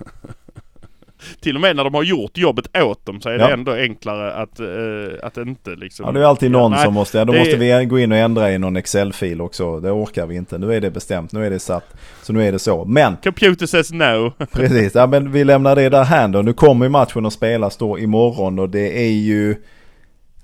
Till 1.41 1.55
och 1.55 1.61
med 1.61 1.77
när 1.77 1.85
de 1.85 1.95
har 1.95 2.03
gjort 2.03 2.39
jobbet 2.39 2.77
åt 2.77 3.07
dem 3.07 3.21
så 3.21 3.29
är 3.29 3.39
ja. 3.39 3.47
det 3.47 3.53
ändå 3.53 3.73
enklare 3.73 4.33
att, 4.33 4.61
uh, 4.61 5.09
att 5.23 5.37
inte 5.37 5.71
liksom... 5.71 6.07
Ja 6.07 6.13
det 6.13 6.21
är 6.21 6.25
alltid 6.25 6.51
någon 6.51 6.73
ja, 6.73 6.79
som 6.79 6.95
måste, 6.95 7.19
ja, 7.19 7.25
då 7.25 7.33
måste 7.33 7.57
är... 7.57 7.79
vi 7.79 7.87
gå 7.87 7.99
in 7.99 8.13
och 8.13 8.19
ändra 8.19 8.53
i 8.53 8.59
någon 8.59 8.77
Excel-fil 8.77 9.41
också. 9.41 9.81
Det 9.81 9.91
orkar 9.91 10.27
vi 10.27 10.37
inte. 10.37 10.59
Nu 10.59 10.75
är 10.75 10.81
det 10.81 10.91
bestämt, 10.91 11.33
nu 11.33 11.47
är 11.47 11.51
det 11.51 11.59
satt. 11.59 11.95
Så 12.23 12.33
nu 12.33 12.49
är 12.49 12.53
det 12.53 12.59
så. 12.59 12.85
Men... 12.85 13.17
Computer 13.17 13.67
says 13.67 13.93
no. 13.93 14.33
precis, 14.53 14.95
ja 14.95 15.07
men 15.07 15.33
vi 15.33 15.45
lämnar 15.45 15.77
det 15.77 15.89
där 15.89 16.05
här 16.05 16.29
då. 16.29 16.43
Nu 16.43 16.53
kommer 16.53 16.89
matchen 16.89 17.27
att 17.27 17.33
spelas 17.33 17.77
då 17.77 17.99
imorgon 17.99 18.59
och 18.59 18.71
det 18.71 18.99
är 18.99 19.11
ju... 19.11 19.57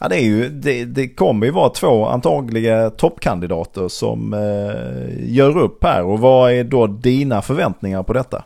Ja, 0.02 0.08
det, 0.08 0.16
är 0.16 0.24
ju, 0.24 0.48
det, 0.48 0.84
det 0.84 1.08
kommer 1.08 1.46
ju 1.46 1.52
vara 1.52 1.68
två 1.68 2.06
antagliga 2.06 2.90
toppkandidater 2.90 3.88
som 3.88 4.32
eh, 4.34 5.34
gör 5.34 5.58
upp 5.58 5.84
här. 5.84 6.04
Och 6.04 6.18
vad 6.18 6.52
är 6.52 6.64
då 6.64 6.86
dina 6.86 7.42
förväntningar 7.42 8.02
på 8.02 8.12
detta? 8.12 8.44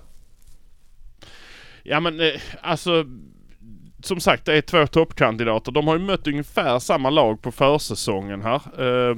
Ja 1.82 2.00
men 2.00 2.20
eh, 2.20 2.40
alltså 2.60 3.04
som 4.02 4.20
sagt 4.20 4.44
det 4.44 4.56
är 4.56 4.60
två 4.60 4.86
toppkandidater. 4.86 5.72
De 5.72 5.86
har 5.86 5.98
ju 5.98 6.04
mött 6.04 6.26
ungefär 6.26 6.78
samma 6.78 7.10
lag 7.10 7.42
på 7.42 7.52
försäsongen 7.52 8.42
här. 8.42 8.60
Eh, 8.78 9.16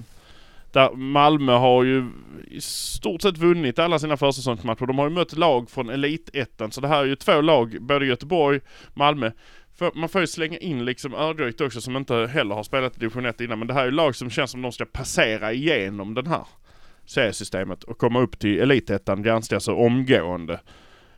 där 0.72 0.96
Malmö 0.96 1.52
har 1.52 1.84
ju 1.84 2.10
i 2.50 2.60
stort 2.60 3.22
sett 3.22 3.38
vunnit 3.38 3.78
alla 3.78 3.98
sina 3.98 4.16
försäsongsmatcher. 4.16 4.86
De 4.86 4.98
har 4.98 5.08
ju 5.08 5.14
mött 5.14 5.36
lag 5.36 5.70
från 5.70 5.90
elitettan. 5.90 6.70
Så 6.70 6.80
det 6.80 6.88
här 6.88 7.00
är 7.00 7.06
ju 7.06 7.16
två 7.16 7.40
lag, 7.40 7.76
både 7.80 8.06
Göteborg, 8.06 8.60
Malmö, 8.94 9.30
för 9.78 9.92
man 9.94 10.08
får 10.08 10.20
ju 10.20 10.26
slänga 10.26 10.58
in 10.58 10.84
liksom 10.84 11.14
Örgryte 11.14 11.64
också 11.64 11.80
som 11.80 11.96
inte 11.96 12.14
heller 12.14 12.54
har 12.54 12.62
spelat 12.62 12.96
i 12.96 13.00
division 13.00 13.26
1 13.26 13.40
innan. 13.40 13.58
Men 13.58 13.68
det 13.68 13.74
här 13.74 13.80
är 13.80 13.86
ju 13.86 13.90
lag 13.90 14.16
som 14.16 14.30
känns 14.30 14.50
som 14.50 14.62
de 14.62 14.72
ska 14.72 14.84
passera 14.84 15.52
igenom 15.52 16.14
den 16.14 16.26
här 16.26 16.44
seriesystemet 17.06 17.84
och 17.84 17.98
komma 17.98 18.20
upp 18.20 18.38
till 18.38 18.60
elitettan 18.60 19.22
ganska 19.22 19.60
så 19.60 19.76
omgående. 19.76 20.60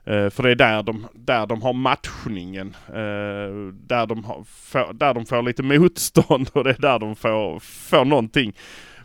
Eh, 0.04 0.30
för 0.30 0.42
det 0.42 0.50
är 0.50 0.54
där 0.54 0.82
de, 0.82 1.06
där 1.14 1.46
de 1.46 1.62
har 1.62 1.72
matchningen. 1.72 2.76
Eh, 2.88 3.72
där, 3.72 4.06
de 4.06 4.24
har, 4.24 4.44
för, 4.44 4.92
där 4.92 5.14
de 5.14 5.26
får 5.26 5.42
lite 5.42 5.62
motstånd 5.78 6.50
och 6.52 6.64
det 6.64 6.70
är 6.70 6.80
där 6.80 6.98
de 6.98 7.16
får, 7.16 7.60
får 7.60 8.04
någonting 8.04 8.52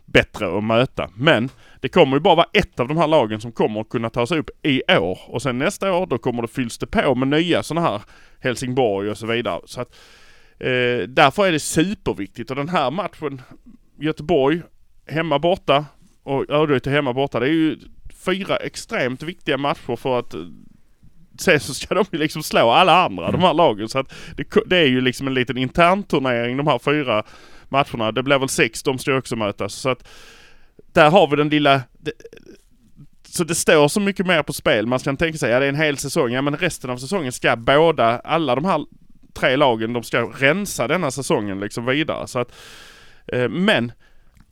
bättre 0.04 0.58
att 0.58 0.64
möta. 0.64 1.10
Men 1.14 1.48
det 1.86 1.90
kommer 1.90 2.16
ju 2.16 2.20
bara 2.20 2.34
vara 2.34 2.46
ett 2.52 2.80
av 2.80 2.88
de 2.88 2.96
här 2.96 3.06
lagen 3.06 3.40
som 3.40 3.52
kommer 3.52 3.80
att 3.80 3.88
kunna 3.88 4.10
ta 4.10 4.26
sig 4.26 4.38
upp 4.38 4.50
i 4.62 4.82
år. 4.88 5.18
Och 5.26 5.42
sen 5.42 5.58
nästa 5.58 5.92
år 5.92 6.06
då 6.06 6.18
kommer 6.18 6.42
det 6.42 6.48
fylls 6.48 6.78
det 6.78 6.86
på 6.86 7.14
med 7.14 7.28
nya 7.28 7.62
sådana 7.62 7.88
här 7.88 8.02
Helsingborg 8.40 9.10
och 9.10 9.18
så 9.18 9.26
vidare. 9.26 9.60
Så 9.64 9.80
att, 9.80 9.94
eh, 10.58 11.08
därför 11.08 11.46
är 11.46 11.52
det 11.52 11.60
superviktigt 11.60 12.50
och 12.50 12.56
den 12.56 12.68
här 12.68 12.90
matchen 12.90 13.42
Göteborg 13.98 14.62
hemma 15.06 15.38
borta 15.38 15.84
och 16.22 16.50
Örgryte 16.50 16.90
hemma 16.90 17.12
borta. 17.12 17.40
Det 17.40 17.46
är 17.46 17.52
ju 17.52 17.78
fyra 18.24 18.56
extremt 18.56 19.22
viktiga 19.22 19.58
matcher 19.58 19.96
för 19.96 20.18
att 20.18 20.34
eh, 20.34 20.40
sen 21.38 21.60
så 21.60 21.74
ska 21.74 21.94
de 21.94 22.04
ju 22.12 22.18
liksom 22.18 22.42
slå 22.42 22.70
alla 22.70 23.04
andra 23.04 23.30
de 23.30 23.40
här 23.40 23.54
lagen. 23.54 23.88
Så 23.88 23.98
att 23.98 24.12
det, 24.36 24.44
det 24.66 24.76
är 24.76 24.88
ju 24.88 25.00
liksom 25.00 25.26
en 25.26 25.34
liten 25.34 25.58
intern 25.58 26.02
turnering 26.02 26.56
de 26.56 26.66
här 26.66 26.78
fyra 26.78 27.22
matcherna. 27.68 28.12
Det 28.12 28.22
blir 28.22 28.38
väl 28.38 28.48
sex, 28.48 28.82
de 28.82 28.98
ska 28.98 29.16
också 29.16 29.36
mötas. 29.36 29.74
Så 29.74 29.88
att 29.88 30.08
där 30.96 31.10
har 31.10 31.28
vi 31.28 31.36
den 31.36 31.48
lilla... 31.48 31.82
Det, 31.92 32.12
så 33.28 33.44
det 33.44 33.54
står 33.54 33.88
så 33.88 34.00
mycket 34.00 34.26
mer 34.26 34.42
på 34.42 34.52
spel. 34.52 34.86
Man 34.86 34.98
kan 34.98 35.16
tänka 35.16 35.38
sig, 35.38 35.50
ja 35.50 35.60
det 35.60 35.66
är 35.66 35.68
en 35.68 35.74
hel 35.74 35.98
säsong. 35.98 36.32
Ja 36.32 36.42
men 36.42 36.56
resten 36.56 36.90
av 36.90 36.96
säsongen 36.96 37.32
ska 37.32 37.56
båda, 37.56 38.18
alla 38.18 38.54
de 38.54 38.64
här 38.64 38.84
tre 39.34 39.56
lagen, 39.56 39.92
de 39.92 40.02
ska 40.02 40.22
rensa 40.22 40.88
denna 40.88 41.10
säsongen 41.10 41.60
liksom 41.60 41.86
vidare. 41.86 42.26
Så 42.26 42.38
att 42.38 42.52
Eh, 43.32 43.48
men 43.48 43.92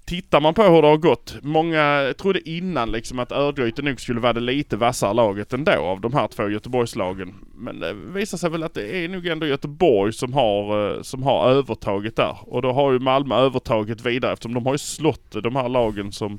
Tittar 0.04 0.40
man 0.40 0.54
på 0.54 0.62
hur 0.62 0.82
det 0.82 0.88
har 0.88 0.96
gått. 0.96 1.36
Många 1.42 2.14
trodde 2.18 2.48
innan 2.50 2.92
liksom 2.92 3.18
att 3.18 3.32
Örgryte 3.32 3.82
nog 3.82 4.00
skulle 4.00 4.20
vara 4.20 4.32
det 4.32 4.40
lite 4.40 4.76
vassare 4.76 5.14
laget 5.14 5.52
ändå 5.52 5.72
av 5.72 6.00
de 6.00 6.12
här 6.12 6.28
två 6.28 6.48
Göteborgslagen. 6.48 7.34
Men 7.54 7.80
det 7.80 7.92
visar 7.92 8.38
sig 8.38 8.50
väl 8.50 8.62
att 8.62 8.74
det 8.74 9.04
är 9.04 9.08
nog 9.08 9.26
ändå 9.26 9.46
Göteborg 9.46 10.12
som 10.12 10.32
har, 10.32 10.94
eh, 10.96 11.02
som 11.02 11.22
har 11.22 11.50
övertaget 11.50 12.16
där. 12.16 12.36
Och 12.40 12.62
då 12.62 12.72
har 12.72 12.92
ju 12.92 12.98
Malmö 12.98 13.34
övertaget 13.34 14.06
vidare 14.06 14.32
eftersom 14.32 14.54
de 14.54 14.66
har 14.66 14.74
ju 14.74 14.78
slått 14.78 15.42
de 15.42 15.56
här 15.56 15.68
lagen 15.68 16.12
som 16.12 16.38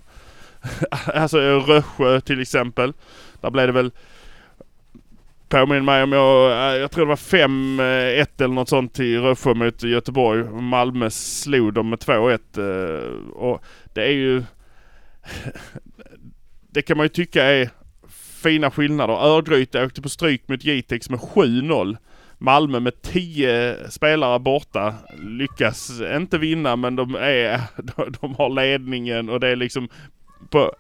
alltså 1.13 1.38
Rössjö 1.39 2.22
till 2.22 2.41
exempel. 2.41 2.93
Där 3.41 3.50
blev 3.50 3.67
det 3.67 3.74
väl 3.74 3.91
Påminner 5.50 5.82
mig 5.82 6.04
om 6.04 6.12
jag, 6.12 6.52
eh, 6.52 6.80
jag 6.80 6.92
tror 6.92 7.06
det 7.06 7.10
var 7.10 7.16
5-1 7.16 8.20
eh, 8.20 8.46
eller 8.46 8.56
något 8.56 8.70
sånt 8.70 8.94
till 8.94 9.22
Rössjö 9.22 9.54
mot 9.54 9.84
Göteborg. 9.84 10.44
Malmö 10.44 11.10
slog 11.10 11.74
dem 11.74 11.90
med 11.90 12.00
2-1 12.00 12.40
eh, 12.58 13.30
och 13.30 13.64
det 13.94 14.04
är 14.04 14.12
ju... 14.12 14.44
Det 16.70 16.82
kan 16.82 16.98
man 16.98 17.06
ju 17.06 17.10
tycka 17.10 17.44
är 17.44 17.70
fina 18.44 18.72
skillnader. 18.72 19.14
Örgryte 19.14 19.86
åkte 19.86 20.02
på 20.02 20.10
stryk 20.10 20.48
mot 20.48 20.64
Jitex 20.64 21.10
med 21.10 21.20
7-0. 21.20 21.98
Malmö 22.38 22.80
med 22.80 23.02
10 23.02 23.78
spelare 23.90 24.40
borta 24.40 24.94
lyckas 25.18 26.02
inte 26.16 26.38
vinna 26.38 26.75
men 26.75 26.96
de 26.96 27.16
är, 27.16 27.62
de 28.22 28.36
har 28.36 28.50
ledningen 28.50 29.30
och 29.30 29.40
det 29.40 29.48
är 29.48 29.56
liksom 29.56 29.90
på 30.50 30.72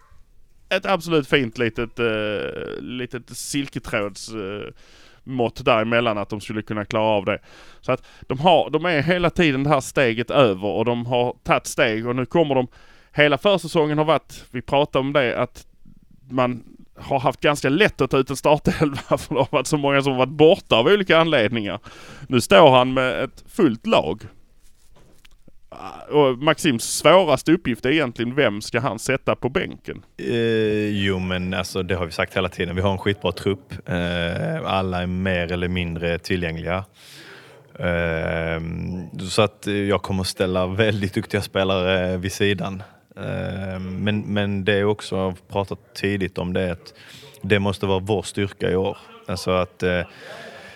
ett 0.69 0.85
absolut 0.85 1.27
fint 1.27 1.57
litet, 1.57 1.99
uh, 1.99 2.79
litet 2.79 3.37
silketråds 3.37 4.33
uh, 4.33 4.63
mått 5.23 5.65
däremellan 5.65 6.17
att 6.17 6.29
de 6.29 6.41
skulle 6.41 6.61
kunna 6.61 6.85
klara 6.85 7.03
av 7.03 7.25
det. 7.25 7.39
Så 7.81 7.91
att 7.91 8.05
de, 8.21 8.39
har, 8.39 8.69
de 8.69 8.85
är 8.85 9.01
hela 9.01 9.29
tiden 9.29 9.63
det 9.63 9.69
här 9.69 9.81
steget 9.81 10.31
över 10.31 10.67
och 10.67 10.85
de 10.85 11.05
har 11.05 11.35
tagit 11.43 11.67
steg 11.67 12.07
och 12.07 12.15
nu 12.15 12.25
kommer 12.25 12.55
de 12.55 12.67
Hela 13.17 13.37
försäsongen 13.37 13.97
har 13.97 14.05
varit, 14.05 14.45
vi 14.51 14.61
pratade 14.61 15.05
om 15.05 15.13
det, 15.13 15.41
att 15.41 15.67
man 16.29 16.63
har 16.95 17.19
haft 17.19 17.41
ganska 17.41 17.69
lätt 17.69 18.01
att 18.01 18.11
ta 18.11 18.17
ut 18.17 18.29
en 18.29 18.35
startelva 18.35 18.97
för 19.17 19.35
det 19.35 19.41
har 19.41 19.47
varit 19.51 19.67
så 19.67 19.77
många 19.77 20.01
som 20.01 20.17
varit 20.17 20.29
borta 20.29 20.75
av 20.75 20.85
olika 20.85 21.17
anledningar. 21.17 21.79
Nu 22.27 22.41
står 22.41 22.71
han 22.71 22.93
med 22.93 23.23
ett 23.23 23.43
fullt 23.47 23.87
lag 23.87 24.23
Ah, 25.79 26.13
och 26.13 26.37
Maxims 26.37 26.83
svåraste 26.83 27.51
uppgift 27.51 27.85
är 27.85 27.89
egentligen 27.89 28.35
vem 28.35 28.61
ska 28.61 28.79
han 28.79 28.99
sätta 28.99 29.35
på 29.35 29.49
bänken? 29.49 30.03
Eh, 30.17 30.89
jo 30.89 31.19
men 31.19 31.53
alltså 31.53 31.83
det 31.83 31.95
har 31.95 32.05
vi 32.05 32.11
sagt 32.11 32.37
hela 32.37 32.49
tiden. 32.49 32.75
Vi 32.75 32.81
har 32.81 32.91
en 32.91 32.97
skitbra 32.97 33.31
trupp. 33.31 33.73
Eh, 33.85 34.65
alla 34.65 35.01
är 35.01 35.07
mer 35.07 35.51
eller 35.51 35.67
mindre 35.67 36.19
tillgängliga. 36.19 36.85
Eh, 37.79 38.61
så 39.29 39.41
att 39.41 39.67
eh, 39.67 39.73
jag 39.73 40.01
kommer 40.01 40.23
ställa 40.23 40.67
väldigt 40.67 41.13
duktiga 41.13 41.41
spelare 41.41 42.11
eh, 42.11 42.19
vid 42.19 42.31
sidan. 42.31 42.83
Eh, 43.17 43.79
men, 43.79 44.21
men 44.21 44.65
det 44.65 44.73
är 44.73 44.85
också, 44.85 45.35
pratat 45.47 45.79
tidigt 45.95 46.37
om 46.37 46.53
det, 46.53 46.71
att 46.71 46.93
det 47.41 47.59
måste 47.59 47.85
vara 47.85 47.99
vår 47.99 48.21
styrka 48.21 48.71
i 48.71 48.75
år. 48.75 48.97
Alltså 49.27 49.51
att 49.51 49.83
eh, 49.83 50.01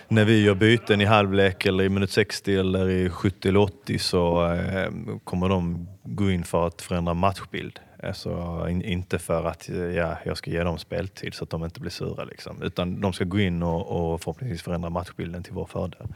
när 0.10 0.26
vi 0.26 0.44
gör 0.44 0.56
byten 0.56 1.02
i 1.02 1.06
halvlek 1.06 1.66
eller 1.66 1.84
i 1.84 1.90
minut 1.90 2.12
60 2.12 2.56
eller 2.56 2.90
i 2.90 3.10
70 3.10 3.48
eller 3.50 3.60
80 3.60 4.00
så 4.00 4.54
eh, 4.54 4.92
kommer 5.24 5.50
de 5.50 5.88
gå 6.04 6.32
in 6.32 6.44
för 6.44 6.68
att 6.68 6.82
förändra 6.82 7.14
matchbild. 7.14 7.80
Alltså, 8.04 8.66
in, 8.70 8.82
inte 8.82 9.20
för 9.20 9.46
att 9.46 9.70
ja, 9.96 10.18
jag 10.26 10.38
ska 10.38 10.52
ge 10.52 10.64
dem 10.64 10.78
speltid 10.78 11.34
så 11.34 11.44
att 11.44 11.50
de 11.50 11.64
inte 11.64 11.80
blir 11.80 11.92
sura. 11.92 12.24
Liksom. 12.24 12.62
Utan 12.64 13.02
de 13.02 13.14
ska 13.14 13.24
gå 13.24 13.40
in 13.40 13.64
och, 13.64 14.14
och 14.14 14.22
förhoppningsvis 14.22 14.62
förändra 14.62 14.90
matchbilden 14.90 15.44
till 15.44 15.54
vår 15.54 15.66
fördel. 15.66 16.08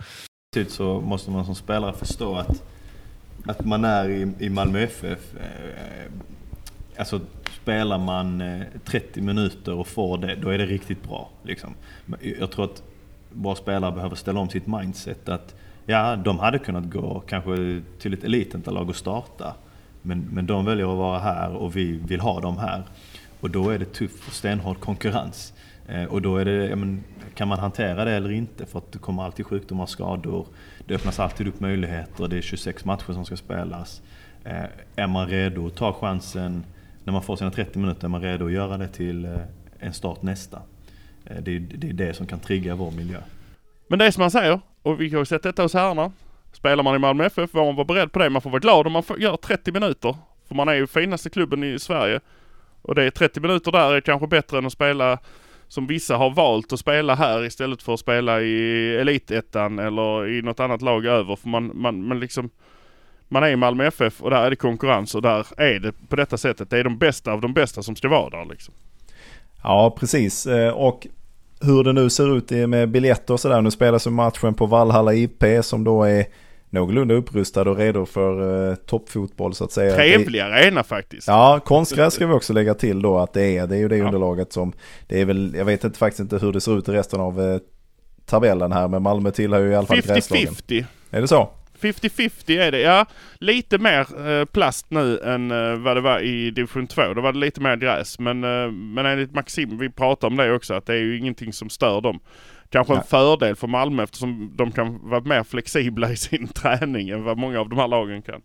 Samtidigt 0.53 0.73
så 0.73 1.01
måste 1.01 1.31
man 1.31 1.45
som 1.45 1.55
spelare 1.55 1.93
förstå 1.93 2.35
att, 2.35 2.63
att 3.45 3.65
man 3.65 3.85
är 3.85 4.09
i, 4.09 4.33
i 4.39 4.49
Malmö 4.49 4.79
FF. 4.79 5.35
Eh, 5.35 6.11
alltså 6.97 7.19
spelar 7.61 7.97
man 7.97 8.41
eh, 8.41 8.61
30 8.85 9.21
minuter 9.21 9.73
och 9.73 9.87
får 9.87 10.17
det, 10.17 10.35
då 10.35 10.49
är 10.49 10.57
det 10.57 10.65
riktigt 10.65 11.03
bra. 11.03 11.29
Liksom. 11.43 11.75
Jag 12.39 12.51
tror 12.51 12.65
att 12.65 12.83
våra 13.33 13.55
spelare 13.55 13.91
behöver 13.91 14.15
ställa 14.15 14.39
om 14.39 14.49
sitt 14.49 14.67
mindset. 14.67 15.29
Att 15.29 15.55
ja, 15.85 16.15
de 16.15 16.39
hade 16.39 16.59
kunnat 16.59 16.83
gå 16.83 17.19
kanske 17.19 17.81
till 17.99 18.13
ett 18.13 18.23
elitenterlag 18.23 18.89
och 18.89 18.95
starta. 18.95 19.53
Men, 20.01 20.29
men 20.31 20.45
de 20.45 20.65
väljer 20.65 20.91
att 20.91 20.97
vara 20.97 21.19
här 21.19 21.55
och 21.55 21.75
vi 21.75 21.91
vill 21.91 22.19
ha 22.19 22.39
dem 22.39 22.57
här. 22.57 22.83
Och 23.39 23.49
då 23.49 23.69
är 23.69 23.79
det 23.79 23.85
tuff 23.85 24.27
och 24.27 24.33
stenhård 24.33 24.79
konkurrens. 24.79 25.53
Eh, 25.87 26.03
och 26.03 26.21
då 26.21 26.37
är 26.37 26.45
det, 26.45 26.65
ja, 26.65 26.75
men, 26.75 27.03
kan 27.35 27.47
man 27.47 27.59
hantera 27.59 28.05
det 28.05 28.11
eller 28.11 28.31
inte? 28.31 28.65
För 28.65 28.79
att 28.79 28.91
det 28.91 28.99
kommer 28.99 29.23
alltid 29.23 29.45
sjukdomar 29.45 29.83
och 29.83 29.89
skador. 29.89 30.47
Det 30.87 30.95
öppnas 30.95 31.19
alltid 31.19 31.47
upp 31.47 31.59
möjligheter. 31.59 32.27
Det 32.27 32.37
är 32.37 32.41
26 32.41 32.85
matcher 32.85 33.13
som 33.13 33.25
ska 33.25 33.37
spelas. 33.37 34.01
Eh, 34.43 34.63
är 34.95 35.07
man 35.07 35.27
redo 35.27 35.67
att 35.67 35.75
ta 35.75 35.93
chansen 35.93 36.63
när 37.03 37.13
man 37.13 37.21
får 37.21 37.35
sina 37.35 37.51
30 37.51 37.79
minuter? 37.79 38.05
Är 38.05 38.09
man 38.09 38.21
redo 38.21 38.45
att 38.45 38.51
göra 38.51 38.77
det 38.77 38.87
till 38.87 39.25
eh, 39.25 39.37
en 39.79 39.93
start 39.93 40.21
nästa? 40.21 40.61
Eh, 41.25 41.37
det 41.41 41.55
är, 41.55 41.59
det 41.59 41.89
är 41.89 41.93
det 41.93 42.13
som 42.13 42.27
kan 42.27 42.39
trigga 42.39 42.75
vår 42.75 42.91
miljö. 42.91 43.19
Men 43.87 43.99
det 43.99 44.05
är 44.05 44.11
som 44.11 44.21
man 44.21 44.31
säger, 44.31 44.59
och 44.81 45.01
vi 45.01 45.09
har 45.09 45.19
ju 45.19 45.25
sett 45.25 45.43
detta 45.43 45.61
hos 45.61 45.73
herrarna. 45.73 46.11
Spelar 46.51 46.83
man 46.83 46.95
i 46.95 46.99
Malmö 46.99 47.25
FF 47.25 47.51
får 47.51 47.65
man 47.65 47.75
vara 47.75 47.85
beredd 47.85 48.11
på 48.11 48.19
det. 48.19 48.29
Man 48.29 48.41
får 48.41 48.49
vara 48.49 48.59
glad 48.59 48.87
om 48.87 48.93
man 48.93 49.03
får, 49.03 49.19
gör 49.19 49.37
30 49.37 49.71
minuter. 49.71 50.15
För 50.47 50.55
man 50.55 50.69
är 50.69 50.73
ju 50.73 50.87
finaste 50.87 51.29
klubben 51.29 51.63
i 51.63 51.79
Sverige. 51.79 52.19
Och 52.81 52.95
det 52.95 53.03
är 53.03 53.09
30 53.09 53.39
minuter 53.39 53.71
där 53.71 53.93
är 53.93 54.01
kanske 54.01 54.27
bättre 54.27 54.57
än 54.57 54.65
att 54.65 54.73
spela 54.73 55.19
som 55.67 55.87
vissa 55.87 56.17
har 56.17 56.29
valt 56.29 56.73
att 56.73 56.79
spela 56.79 57.15
här 57.15 57.45
istället 57.45 57.83
för 57.83 57.93
att 57.93 57.99
spela 57.99 58.41
i 58.41 58.95
Elitettan 58.95 59.79
eller 59.79 60.27
i 60.29 60.41
något 60.41 60.59
annat 60.59 60.81
lag 60.81 61.05
över. 61.05 61.35
För 61.35 61.49
man, 61.49 61.71
man, 61.73 62.07
man 62.07 62.19
liksom 62.19 62.49
man 63.27 63.43
är 63.43 63.49
i 63.49 63.55
Malmö 63.55 63.85
FF 63.85 64.21
och 64.21 64.29
där 64.29 64.45
är 64.45 64.49
det 64.49 64.55
konkurrens 64.55 65.15
och 65.15 65.21
där 65.21 65.47
är 65.57 65.79
det 65.79 65.91
på 66.09 66.15
detta 66.15 66.37
sättet. 66.37 66.69
Det 66.69 66.77
är 66.77 66.83
de 66.83 66.97
bästa 66.97 67.31
av 67.31 67.41
de 67.41 67.53
bästa 67.53 67.83
som 67.83 67.95
ska 67.95 68.09
vara 68.09 68.29
där 68.29 68.45
liksom. 68.45 68.73
Ja, 69.63 69.95
precis. 69.99 70.45
Eh, 70.45 70.73
och 70.73 71.07
hur 71.61 71.83
det 71.83 71.93
nu 71.93 72.09
ser 72.09 72.37
ut 72.37 72.69
med 72.69 72.89
biljetter 72.89 73.33
och 73.33 73.39
sådär. 73.39 73.61
Nu 73.61 73.71
spelas 73.71 74.07
ju 74.07 74.11
matchen 74.11 74.53
på 74.53 74.65
Valhalla 74.65 75.13
IP 75.13 75.43
som 75.61 75.83
då 75.83 76.03
är 76.03 76.25
någorlunda 76.69 77.13
upprustad 77.13 77.61
och 77.61 77.77
redo 77.77 78.05
för 78.05 78.41
uh, 78.41 78.75
toppfotboll 78.75 79.53
så 79.53 79.63
att 79.63 79.71
säga. 79.71 79.95
Trevlig 79.95 80.39
arena 80.39 80.83
faktiskt. 80.83 81.27
Ja, 81.27 81.59
konstgräs 81.65 82.13
ska 82.13 82.27
vi 82.27 82.33
också 82.33 82.53
lägga 82.53 82.73
till 82.73 83.01
då 83.01 83.19
att 83.19 83.33
det 83.33 83.57
är. 83.57 83.67
Det 83.67 83.75
är 83.75 83.79
ju 83.79 83.87
det 83.87 83.97
ja. 83.97 84.05
underlaget 84.05 84.53
som, 84.53 84.73
det 85.07 85.21
är 85.21 85.25
väl, 85.25 85.53
jag 85.57 85.65
vet 85.65 85.83
inte 85.83 85.99
faktiskt 85.99 86.19
inte 86.19 86.37
hur 86.37 86.53
det 86.53 86.61
ser 86.61 86.77
ut 86.77 86.89
i 86.89 86.91
resten 86.91 87.19
av 87.19 87.39
uh, 87.39 87.59
tabellen 88.25 88.71
här, 88.71 88.87
men 88.87 89.03
Malmö 89.03 89.31
tillhör 89.31 89.61
ju 89.61 89.71
i 89.71 89.75
alla 89.75 89.87
fall 89.87 90.01
50 90.01 90.13
gräslagen. 90.13 90.53
50-50. 90.53 90.85
Är 91.11 91.21
det 91.21 91.27
så? 91.27 91.49
50-50 91.83 92.59
är 92.59 92.71
det. 92.71 92.79
Ja, 92.79 93.05
lite 93.39 93.77
mer 93.77 94.29
eh, 94.29 94.45
plast 94.45 94.85
nu 94.89 95.19
än 95.19 95.51
eh, 95.51 95.75
vad 95.75 95.97
det 95.97 96.01
var 96.01 96.19
i 96.19 96.51
division 96.51 96.87
2. 96.87 97.13
Då 97.13 97.21
var 97.21 97.33
det 97.33 97.39
lite 97.39 97.61
mer 97.61 97.75
gräs. 97.75 98.19
Men, 98.19 98.43
eh, 98.43 98.71
men 98.71 99.05
enligt 99.05 99.33
Maxim, 99.33 99.77
vi 99.77 99.89
pratar 99.89 100.27
om 100.27 100.35
det 100.35 100.53
också, 100.53 100.73
att 100.73 100.85
det 100.85 100.93
är 100.93 100.99
ju 100.99 101.17
ingenting 101.17 101.53
som 101.53 101.69
stör 101.69 102.01
dem. 102.01 102.19
Kanske 102.69 102.93
en 102.93 102.97
Nej. 102.97 103.07
fördel 103.07 103.55
för 103.55 103.67
Malmö 103.67 104.03
eftersom 104.03 104.53
de 104.55 104.71
kan 104.71 105.09
vara 105.09 105.21
mer 105.21 105.43
flexibla 105.43 106.11
i 106.11 106.15
sin 106.15 106.47
träning 106.53 107.09
än 107.09 107.23
vad 107.23 107.37
många 107.37 107.59
av 107.59 107.69
de 107.69 107.79
här 107.79 107.87
lagen 107.87 108.21
kan. 108.21 108.41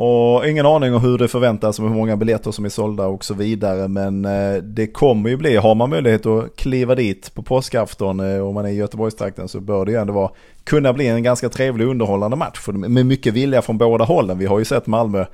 Och 0.00 0.48
ingen 0.48 0.66
aning 0.66 0.94
om 0.94 1.00
hur 1.02 1.18
det 1.18 1.28
förväntas, 1.28 1.80
hur 1.80 1.88
många 1.88 2.16
biljetter 2.16 2.50
som 2.50 2.64
är 2.64 2.68
sålda 2.68 3.06
och 3.06 3.24
så 3.24 3.34
vidare. 3.34 3.88
Men 3.88 4.24
eh, 4.24 4.62
det 4.62 4.86
kommer 4.86 5.30
ju 5.30 5.36
bli, 5.36 5.56
har 5.56 5.74
man 5.74 5.90
möjlighet 5.90 6.26
att 6.26 6.56
kliva 6.56 6.94
dit 6.94 7.34
på 7.34 7.42
påskafton 7.42 8.20
eh, 8.20 8.46
om 8.46 8.54
man 8.54 8.64
är 8.64 8.68
i 8.68 8.74
Göteborgstrakten 8.74 9.48
så 9.48 9.60
bör 9.60 9.84
det 9.84 9.92
ju 9.92 9.98
ändå 9.98 10.12
vara, 10.12 10.30
kunna 10.64 10.92
bli 10.92 11.06
en 11.06 11.22
ganska 11.22 11.48
trevlig 11.48 11.86
underhållande 11.86 12.36
match. 12.36 12.66
Med 12.68 13.06
mycket 13.06 13.34
vilja 13.34 13.62
från 13.62 13.78
båda 13.78 14.04
hållen. 14.04 14.38
Vi 14.38 14.46
har 14.46 14.58
ju 14.58 14.64
sett 14.64 14.86
Malmö 14.86 15.24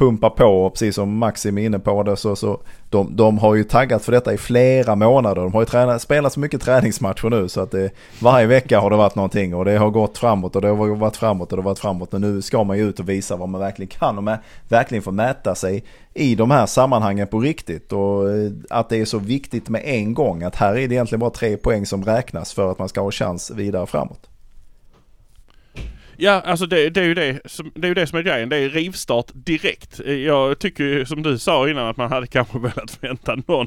pumpa 0.00 0.30
på 0.30 0.44
och 0.44 0.72
precis 0.72 0.94
som 0.94 1.18
Maxim 1.18 1.58
är 1.58 1.66
inne 1.66 1.78
på 1.78 2.02
det 2.02 2.16
så, 2.16 2.36
så 2.36 2.60
de, 2.88 3.16
de 3.16 3.38
har 3.38 3.54
ju 3.54 3.64
taggat 3.64 4.04
för 4.04 4.12
detta 4.12 4.32
i 4.32 4.38
flera 4.38 4.94
månader. 4.94 5.42
De 5.42 5.52
har 5.52 5.60
ju 5.60 5.66
tränat, 5.66 6.02
spelat 6.02 6.32
så 6.32 6.40
mycket 6.40 6.62
träningsmatcher 6.62 7.30
nu 7.30 7.48
så 7.48 7.60
att 7.60 7.70
det, 7.70 7.90
varje 8.20 8.46
vecka 8.46 8.80
har 8.80 8.90
det 8.90 8.96
varit 8.96 9.14
någonting 9.14 9.54
och 9.54 9.64
det 9.64 9.76
har 9.76 9.90
gått 9.90 10.18
framåt 10.18 10.56
och 10.56 10.62
det 10.62 10.68
har 10.68 10.94
varit 10.96 11.16
framåt 11.16 11.52
och 11.52 11.56
det 11.56 11.62
har 11.62 11.70
varit 11.70 11.78
framåt. 11.78 12.12
Men 12.12 12.20
nu 12.20 12.42
ska 12.42 12.64
man 12.64 12.78
ju 12.78 12.88
ut 12.88 13.00
och 13.00 13.08
visa 13.08 13.36
vad 13.36 13.48
man 13.48 13.60
verkligen 13.60 13.88
kan 13.88 14.18
och 14.18 14.24
med, 14.24 14.38
verkligen 14.68 15.02
få 15.02 15.12
mäta 15.12 15.54
sig 15.54 15.84
i 16.14 16.34
de 16.34 16.50
här 16.50 16.66
sammanhangen 16.66 17.26
på 17.26 17.40
riktigt. 17.40 17.92
Och 17.92 18.30
eh, 18.30 18.50
att 18.70 18.88
det 18.88 18.96
är 18.96 19.04
så 19.04 19.18
viktigt 19.18 19.68
med 19.68 19.82
en 19.84 20.14
gång 20.14 20.42
att 20.42 20.56
här 20.56 20.72
är 20.78 20.88
det 20.88 20.94
egentligen 20.94 21.20
bara 21.20 21.30
tre 21.30 21.56
poäng 21.56 21.86
som 21.86 22.04
räknas 22.04 22.52
för 22.52 22.70
att 22.70 22.78
man 22.78 22.88
ska 22.88 23.00
ha 23.00 23.10
chans 23.10 23.50
vidare 23.50 23.86
framåt. 23.86 24.29
Ja, 26.22 26.40
alltså 26.40 26.66
det, 26.66 26.90
det, 26.90 27.00
är 27.00 27.04
ju 27.04 27.14
det, 27.14 27.40
som, 27.44 27.72
det 27.74 27.86
är 27.86 27.88
ju 27.88 27.94
det 27.94 28.06
som 28.06 28.18
är 28.18 28.22
grejen. 28.22 28.48
Det 28.48 28.56
är 28.56 28.68
rivstart 28.68 29.30
direkt. 29.34 30.00
Jag 30.06 30.58
tycker 30.58 30.84
ju 30.84 31.06
som 31.06 31.22
du 31.22 31.38
sa 31.38 31.68
innan 31.68 31.88
att 31.88 31.96
man 31.96 32.12
hade 32.12 32.26
kanske 32.26 32.58
velat 32.62 32.98
vänta 33.00 33.36
någon 33.46 33.66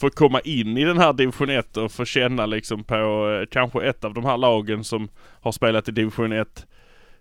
för 0.00 0.06
att 0.06 0.14
komma 0.14 0.40
in 0.40 0.78
i 0.78 0.84
den 0.84 0.98
här 0.98 1.12
division 1.12 1.50
1 1.50 1.76
och 1.76 1.92
få 1.92 2.04
känna 2.04 2.46
liksom 2.46 2.84
på 2.84 2.94
eh, 2.94 3.48
kanske 3.50 3.88
ett 3.88 4.04
av 4.04 4.14
de 4.14 4.24
här 4.24 4.36
lagen 4.36 4.84
som 4.84 5.08
har 5.40 5.52
spelat 5.52 5.88
i 5.88 5.92
division 5.92 6.32
1 6.32 6.66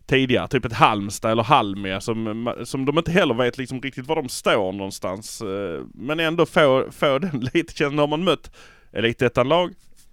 tidigare. 0.05 0.47
Typ 0.47 0.65
ett 0.65 0.73
Halmstad 0.73 1.31
eller 1.31 1.43
Halmia 1.43 2.01
som, 2.01 2.53
som 2.63 2.85
de 2.85 2.97
inte 2.97 3.11
heller 3.11 3.33
vet 3.33 3.57
liksom 3.57 3.81
riktigt 3.81 4.07
var 4.07 4.15
de 4.15 4.29
står 4.29 4.71
någonstans. 4.71 5.41
Eh, 5.41 5.85
men 5.93 6.19
ändå 6.19 6.45
få, 6.45 6.85
få 6.91 7.19
den 7.19 7.39
lite 7.53 7.73
känslan. 7.73 7.99
Har 7.99 8.07
man 8.07 8.23
mött 8.23 8.51
elitettan-lag 8.93 9.71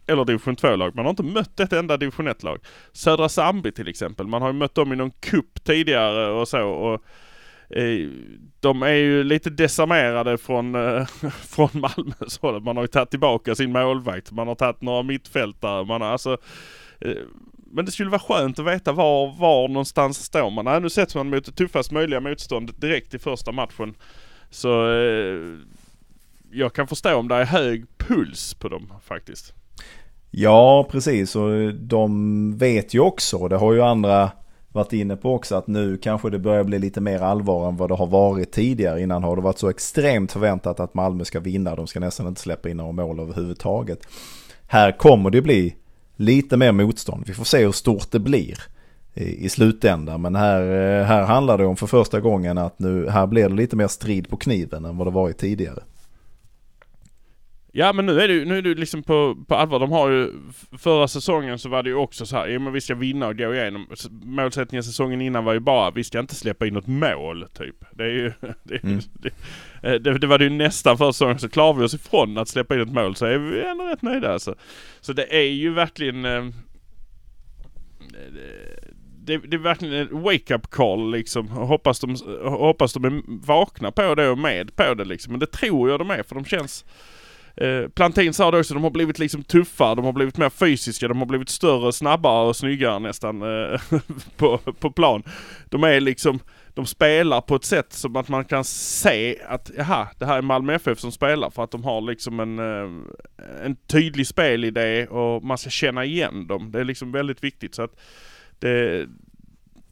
eller 0.09 0.25
division 0.25 0.57
2-lag. 0.57 0.95
Man 0.95 1.05
har 1.05 1.11
inte 1.11 1.23
mött 1.23 1.61
ett 1.61 1.73
enda 1.73 1.97
division 1.97 2.29
1-lag. 2.29 2.59
Södra 2.93 3.29
Sandby 3.29 3.73
till 3.73 3.89
exempel. 3.89 4.27
Man 4.27 4.43
har 4.43 4.49
ju 4.49 4.59
mött 4.59 4.75
dem 4.75 4.93
i 4.93 4.97
någon 4.97 5.11
kupp 5.11 5.65
tidigare 5.65 6.31
och 6.31 6.49
så. 6.49 6.69
Och 6.69 7.05
eh, 7.77 8.09
de 8.61 8.83
är 8.83 8.95
ju 8.95 9.25
lite 9.25 9.51
desarmerade 9.51 10.39
från, 10.39 10.75
eh, 10.75 11.07
från 11.31 11.69
Malmös 11.73 12.39
håll. 12.43 12.63
Man 12.63 12.77
har 12.77 12.85
ju 12.85 12.89
tagit 12.89 13.11
tillbaka 13.11 13.55
sin 13.55 13.73
målvakt, 13.73 14.33
man 14.33 14.49
har 14.49 14.55
tagit 14.55 14.83
några 14.83 15.03
mittfältare, 15.03 15.85
man 15.85 16.01
har 16.01 16.09
alltså 16.09 16.39
eh, 17.01 17.13
men 17.71 17.85
det 17.85 17.93
skulle 17.93 18.11
vara 18.11 18.21
skönt 18.21 18.59
att 18.59 18.67
veta 18.67 18.93
var, 18.93 19.39
var 19.39 19.69
någonstans 19.69 20.25
står 20.25 20.51
man. 20.51 20.65
Nej, 20.65 20.81
nu 20.81 20.91
sätts 20.91 21.15
man 21.15 21.31
mot 21.31 21.45
det 21.45 21.53
tuffast 21.53 21.93
möjliga 21.93 22.21
motståndet 22.21 22.81
direkt 22.81 23.15
i 23.15 23.19
första 23.19 23.53
matchen. 23.53 23.95
Så 24.51 24.91
eh, 24.91 25.59
jag 26.51 26.73
kan 26.73 26.87
förstå 26.87 27.15
om 27.15 27.29
det 27.29 27.35
är 27.35 27.45
hög 27.45 27.99
puls 27.99 28.55
på 28.55 28.69
dem 28.69 28.93
faktiskt. 29.05 29.55
Ja, 30.31 30.89
precis. 30.91 31.37
Och 31.37 31.75
de 31.75 32.59
vet 32.59 32.95
ju 32.95 33.01
också, 33.01 33.37
och 33.37 33.49
det 33.49 33.57
har 33.57 33.73
ju 33.73 33.83
andra 33.83 34.31
varit 34.73 34.93
inne 34.93 35.17
på 35.17 35.35
också, 35.35 35.57
att 35.57 35.67
nu 35.67 35.97
kanske 35.97 36.31
det 36.31 36.39
börjar 36.39 36.65
bli 36.65 36.79
lite 36.79 37.01
mer 37.01 37.21
allvar 37.21 37.69
än 37.69 37.77
vad 37.77 37.91
det 37.91 37.95
har 37.95 38.07
varit 38.07 38.53
tidigare. 38.53 39.03
Innan 39.03 39.23
har 39.23 39.37
det 39.37 39.43
varit 39.43 39.59
så 39.59 39.71
extremt 39.71 40.33
förväntat 40.33 40.81
att 40.81 40.95
Malmö 40.95 41.25
ska 41.25 41.41
vinna. 41.41 41.77
De 41.77 41.87
ska 41.87 42.01
nästan 42.01 42.27
inte 42.27 42.41
släppa 42.41 42.69
in 42.69 42.77
några 42.77 42.93
mål 42.93 43.21
överhuvudtaget. 43.21 43.99
Här 44.67 44.93
kommer 44.93 45.31
det 45.31 45.43
bli 45.43 45.75
lite 46.17 46.57
mer 46.57 46.73
motstånd. 46.73 47.25
Vi 47.27 47.35
får 47.35 47.45
se 47.45 47.65
hur 47.65 47.73
stort 47.73 48.11
det 48.11 48.19
blir 48.19 48.59
i, 49.15 49.45
i 49.45 49.49
slutändan. 49.49 50.23
Men 50.23 50.37
här, 50.37 50.63
eh, 50.63 51.05
här 51.07 51.23
handlar 51.23 51.59
det 51.59 51.67
om 51.67 51.77
för 51.77 51.87
första 51.87 52.21
gången 52.21 52.59
att 52.59 52.79
nu, 52.79 53.09
här 53.09 53.27
blir 53.27 53.49
det 53.49 53.55
lite 53.55 53.77
mer 53.77 53.89
strid 53.89 54.29
på 54.29 54.37
kniven 54.37 54.85
än 54.85 54.97
vad 54.97 55.07
det 55.07 55.11
varit 55.11 55.39
tidigare. 55.39 55.83
Ja 57.73 57.93
men 57.93 58.07
nu 58.07 58.21
är 58.21 58.29
det 58.29 58.35
ju, 58.35 58.45
nu 58.45 58.59
är 58.59 58.63
det 58.63 58.75
liksom 58.75 59.03
på, 59.03 59.45
på 59.49 59.55
allvar. 59.55 59.79
De 59.79 59.91
har 59.91 60.11
ju, 60.11 60.33
förra 60.79 61.09
säsongen 61.09 61.59
så 61.59 61.69
var 61.69 61.83
det 61.83 61.89
ju 61.89 61.95
också 61.95 62.27
så 62.27 62.37
här, 62.37 62.49
ja 62.49 62.59
men 62.59 62.73
vi 62.73 62.81
ska 62.81 62.95
vinna 62.95 63.27
och 63.27 63.39
gå 63.39 63.55
igenom. 63.55 63.87
Målsättningen 64.11 64.85
säsongen 64.85 65.21
innan 65.21 65.45
var 65.45 65.53
ju 65.53 65.61
bara, 65.61 65.91
vi 65.91 66.05
ska 66.05 66.19
inte 66.19 66.35
släppa 66.35 66.67
in 66.67 66.75
något 66.75 66.87
mål 66.87 67.47
typ. 67.59 67.77
Det 67.93 68.05
är 68.05 68.09
ju, 68.09 68.33
det, 68.63 68.83
mm. 68.83 69.01
det, 69.13 69.29
eh, 69.83 69.95
det, 69.95 70.19
det, 70.19 70.27
var 70.27 70.39
det 70.39 70.45
ju 70.45 70.51
nästan 70.51 70.99
förra 70.99 71.13
säsongen, 71.13 71.39
så 71.39 71.49
klarar 71.49 71.73
vi 71.73 71.85
oss 71.85 71.95
ifrån 71.95 72.39
att 72.39 72.49
släppa 72.49 72.75
in 72.75 72.81
ett 72.81 72.93
mål 72.93 73.17
så 73.17 73.27
är 73.27 73.39
vi 73.39 73.63
ändå 73.63 73.85
rätt 73.85 74.03
nöjda 74.03 74.33
alltså. 74.33 74.55
Så 75.01 75.13
det 75.13 75.37
är 75.37 75.51
ju 75.51 75.75
verkligen 75.75 76.25
eh, 76.25 76.45
det, 79.29 79.39
det, 79.39 79.57
är 79.57 79.59
verkligen 79.59 79.95
en 79.95 80.23
wake-up 80.23 80.71
call 80.71 81.11
liksom. 81.11 81.49
Hoppas 81.49 82.01
de, 82.01 82.17
hoppas 82.43 82.93
de 82.93 83.05
är 83.05 83.23
vakna 83.47 83.93
på 83.93 84.15
det 84.15 84.29
och 84.29 84.39
med 84.39 84.77
på 84.77 84.95
det 84.95 85.05
liksom. 85.05 85.33
Men 85.33 85.41
det 85.41 85.47
tror 85.47 85.91
jag 85.91 86.01
de 86.01 86.11
är 86.11 86.23
för 86.23 86.35
de 86.35 86.45
känns 86.45 86.85
Eh, 87.61 87.89
Plantin 87.89 88.35
sa 88.35 88.51
det 88.51 88.59
också, 88.59 88.75
de 88.75 88.83
har 88.83 88.91
blivit 88.91 89.19
liksom 89.19 89.43
tuffare, 89.43 89.95
de 89.95 90.05
har 90.05 90.13
blivit 90.13 90.37
mer 90.37 90.51
fysiska, 90.51 91.09
de 91.09 91.19
har 91.19 91.27
blivit 91.27 91.49
större, 91.49 91.93
snabbare 91.93 92.49
och 92.49 92.57
snyggare 92.57 92.99
nästan 92.99 93.43
eh, 93.43 93.81
på, 94.37 94.59
på 94.59 94.91
plan. 94.91 95.23
De 95.65 95.85
är 95.85 96.01
liksom, 96.01 96.41
de 96.75 96.87
spelar 96.87 97.41
på 97.41 97.55
ett 97.55 97.65
sätt 97.65 97.93
som 97.93 98.17
att 98.17 98.29
man 98.29 98.45
kan 98.45 98.65
se 98.65 99.39
att 99.49 99.71
jaha, 99.77 100.09
det 100.19 100.27
här 100.27 100.39
är 100.39 100.43
Malmö 100.43 100.75
FF 100.75 101.01
som 101.01 101.13
spelar 101.13 101.51
för 101.51 101.65
att 101.65 101.71
de 101.71 101.85
har 101.85 102.01
liksom 102.01 102.41
en, 102.41 102.59
eh, 102.59 102.91
en 103.65 103.77
tydlig 103.77 104.27
spelidé 104.27 105.07
och 105.07 105.43
man 105.45 105.59
ska 105.59 105.71
känna 105.71 106.05
igen 106.05 106.47
dem. 106.47 106.71
Det 106.73 106.81
är 106.81 106.85
liksom 106.85 107.13
väldigt 107.13 107.45
viktigt 107.45 107.75
så 107.75 107.83
att 107.83 108.01
det, 108.59 109.07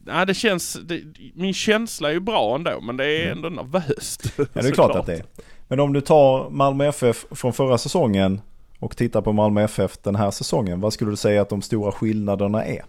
Ja, 0.09 0.25
det 0.25 0.33
känns, 0.33 0.73
det, 0.83 1.01
min 1.35 1.53
känsla 1.53 2.09
är 2.09 2.13
ju 2.13 2.19
bra 2.19 2.55
ändå 2.55 2.81
men 2.81 2.97
det 2.97 3.05
är 3.05 3.31
mm. 3.31 3.37
ändå 3.37 3.49
nervöst. 3.49 4.33
Ja 4.37 4.45
det 4.53 4.67
är 4.67 4.71
klart 4.71 4.95
att 4.95 5.05
det 5.05 5.13
är. 5.13 5.23
Men 5.67 5.79
om 5.79 5.93
du 5.93 6.01
tar 6.01 6.49
Malmö 6.49 6.87
FF 6.87 7.25
från 7.31 7.53
förra 7.53 7.77
säsongen 7.77 8.41
och 8.79 8.97
tittar 8.97 9.21
på 9.21 9.33
Malmö 9.33 9.63
FF 9.63 9.97
den 9.97 10.15
här 10.15 10.31
säsongen. 10.31 10.81
Vad 10.81 10.93
skulle 10.93 11.11
du 11.11 11.17
säga 11.17 11.41
att 11.41 11.49
de 11.49 11.61
stora 11.61 11.91
skillnaderna 11.91 12.65
är? 12.65 12.85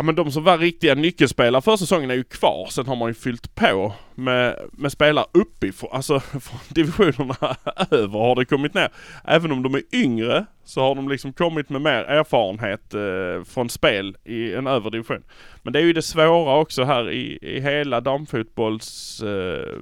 Ja 0.00 0.04
men 0.04 0.14
de 0.14 0.32
som 0.32 0.44
var 0.44 0.58
riktiga 0.58 0.94
nyckelspelare 0.94 1.62
för 1.62 1.76
säsongen 1.76 2.10
är 2.10 2.14
ju 2.14 2.24
kvar. 2.24 2.68
Sen 2.70 2.86
har 2.86 2.96
man 2.96 3.08
ju 3.08 3.14
fyllt 3.14 3.54
på 3.54 3.92
med, 4.14 4.56
med 4.72 4.92
spelare 4.92 5.26
uppifrån, 5.32 5.90
alltså 5.92 6.20
från 6.20 6.60
divisionerna 6.68 7.56
över 7.90 8.18
har 8.18 8.34
det 8.34 8.44
kommit 8.44 8.74
ner. 8.74 8.88
Även 9.24 9.52
om 9.52 9.62
de 9.62 9.74
är 9.74 9.82
yngre 9.92 10.46
så 10.64 10.80
har 10.80 10.94
de 10.94 11.08
liksom 11.08 11.32
kommit 11.32 11.68
med 11.68 11.80
mer 11.80 12.04
erfarenhet 12.04 12.94
eh, 12.94 13.44
från 13.44 13.68
spel 13.68 14.16
i 14.24 14.54
en 14.54 14.66
övre 14.66 14.90
division. 14.90 15.22
Men 15.62 15.72
det 15.72 15.78
är 15.78 15.84
ju 15.84 15.92
det 15.92 16.02
svåra 16.02 16.56
också 16.56 16.84
här 16.84 17.10
i, 17.10 17.38
i 17.42 17.60
hela 17.60 18.00
damfotbolls 18.00 19.20
eh, 19.22 19.78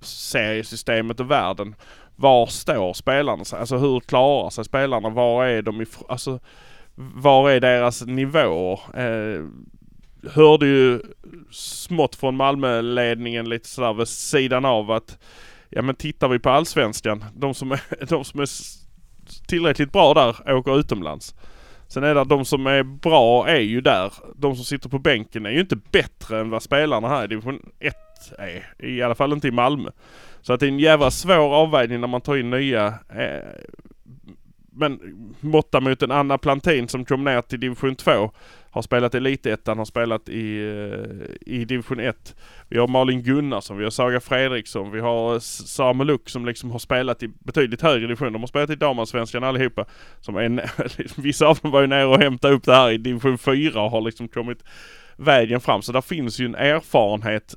seriesystemet 0.00 1.20
och 1.20 1.30
världen. 1.30 1.74
Var 2.16 2.46
står 2.46 2.94
spelarna? 2.94 3.44
sig? 3.44 3.60
Alltså 3.60 3.76
hur 3.76 4.00
klarar 4.00 4.50
sig 4.50 4.64
spelarna? 4.64 5.08
Var 5.08 5.44
är 5.44 5.62
de 5.62 5.80
ifrån? 5.80 6.06
Alltså 6.08 6.40
var 7.14 7.50
är 7.50 7.60
deras 7.60 8.06
nivåer? 8.06 8.80
Eh, 8.94 9.44
hörde 10.30 10.66
ju 10.66 11.00
smått 11.50 12.16
från 12.16 12.36
Malmöledningen 12.36 13.48
lite 13.48 13.68
sådär 13.68 13.92
vid 13.92 14.08
sidan 14.08 14.64
av 14.64 14.90
att 14.90 15.18
ja 15.68 15.82
men 15.82 15.94
tittar 15.94 16.28
vi 16.28 16.38
på 16.38 16.50
allsvenskan, 16.50 17.24
de 17.36 17.54
som 17.54 17.72
är, 17.72 17.80
de 18.08 18.24
som 18.24 18.40
är 18.40 18.48
tillräckligt 19.46 19.92
bra 19.92 20.14
där 20.14 20.54
åker 20.54 20.78
utomlands. 20.78 21.34
Sen 21.88 22.04
är 22.04 22.14
det 22.14 22.24
de 22.24 22.44
som 22.44 22.66
är 22.66 22.82
bra 22.82 23.48
är 23.48 23.60
ju 23.60 23.80
där. 23.80 24.12
De 24.36 24.56
som 24.56 24.64
sitter 24.64 24.88
på 24.88 24.98
bänken 24.98 25.46
är 25.46 25.50
ju 25.50 25.60
inte 25.60 25.76
bättre 25.76 26.40
än 26.40 26.50
vad 26.50 26.62
spelarna 26.62 27.08
här 27.08 27.24
i 27.24 27.26
division 27.26 27.70
1 27.78 27.94
är. 28.38 28.86
I 28.86 29.02
alla 29.02 29.14
fall 29.14 29.32
inte 29.32 29.48
i 29.48 29.50
Malmö. 29.50 29.90
Så 30.40 30.52
att 30.52 30.60
det 30.60 30.66
är 30.66 30.68
en 30.68 30.78
jävla 30.78 31.10
svår 31.10 31.54
avvägning 31.54 32.00
när 32.00 32.08
man 32.08 32.20
tar 32.20 32.36
in 32.36 32.50
nya 32.50 32.86
eh, 33.08 33.64
men 34.80 35.00
måtta 35.40 35.80
mot 35.80 36.02
en 36.02 36.10
Anna 36.10 36.38
Plantin 36.38 36.88
som 36.88 37.04
kom 37.04 37.24
ner 37.24 37.42
till 37.42 37.60
division 37.60 37.96
2. 37.96 38.30
Har 38.70 38.82
spelat 38.82 39.14
i 39.14 39.16
Elitettan, 39.16 39.78
har 39.78 39.84
spelat 39.84 40.28
i, 40.28 40.58
eh, 40.58 41.54
i 41.54 41.64
division 41.64 42.00
1. 42.00 42.34
Vi 42.68 42.78
har 42.78 42.88
Malin 42.88 43.22
Gunnarsson, 43.22 43.78
vi 43.78 43.84
har 43.84 43.90
Saga 43.90 44.20
Fredriksson, 44.20 44.90
vi 44.90 45.00
har 45.00 45.38
Samuel 45.38 46.06
Luck 46.06 46.28
som 46.28 46.46
liksom 46.46 46.70
har 46.70 46.78
spelat 46.78 47.22
i 47.22 47.28
betydligt 47.28 47.82
högre 47.82 48.06
division. 48.06 48.32
De 48.32 48.42
har 48.42 48.46
spelat 48.46 48.70
i 48.70 48.74
damallsvenskan 48.74 49.44
allihopa. 49.44 49.84
Som 50.20 50.36
är, 50.36 50.48
liksom, 50.98 51.22
vissa 51.22 51.46
av 51.46 51.58
dem 51.62 51.70
var 51.70 51.80
ju 51.80 51.86
nere 51.86 52.06
och 52.06 52.18
hämtade 52.18 52.54
upp 52.54 52.64
det 52.64 52.74
här 52.74 52.90
i 52.90 52.98
division 52.98 53.38
4 53.38 53.82
och 53.82 53.90
har 53.90 54.00
liksom 54.00 54.28
kommit 54.28 54.64
vägen 55.16 55.60
fram. 55.60 55.82
Så 55.82 55.92
där 55.92 56.00
finns 56.00 56.38
ju 56.38 56.46
en 56.46 56.54
erfarenhet 56.54 57.54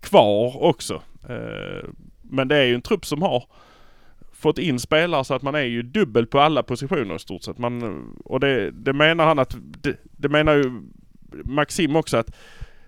kvar 0.00 0.62
också. 0.62 1.02
Eh, 1.28 1.88
men 2.22 2.48
det 2.48 2.56
är 2.56 2.64
ju 2.64 2.74
en 2.74 2.82
trupp 2.82 3.06
som 3.06 3.22
har 3.22 3.44
fått 4.38 4.58
in 4.58 4.78
spelare 4.78 5.24
så 5.24 5.34
att 5.34 5.42
man 5.42 5.54
är 5.54 5.62
ju 5.62 5.82
dubbel 5.82 6.26
på 6.26 6.40
alla 6.40 6.62
positioner 6.62 7.14
i 7.14 7.18
stort 7.18 7.42
sett. 7.42 7.58
Man, 7.58 8.04
och 8.24 8.40
det, 8.40 8.70
det 8.70 8.92
menar 8.92 9.24
han 9.24 9.38
att, 9.38 9.56
det, 9.58 9.96
det 10.02 10.28
menar 10.28 10.54
ju 10.54 10.82
Maxim 11.44 11.96
också 11.96 12.16
att 12.16 12.34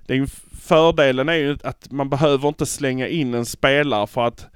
den 0.07 0.27
fördelen 0.61 1.29
är 1.29 1.35
ju 1.35 1.59
att 1.65 1.91
man 1.91 2.11
behöver 2.11 2.49
inte 2.49 2.67
slänga 2.67 3.09
in 3.09 3.35
en 3.35 3.47
spelare 3.47 4.07
för 4.07 4.27
att 4.27 4.47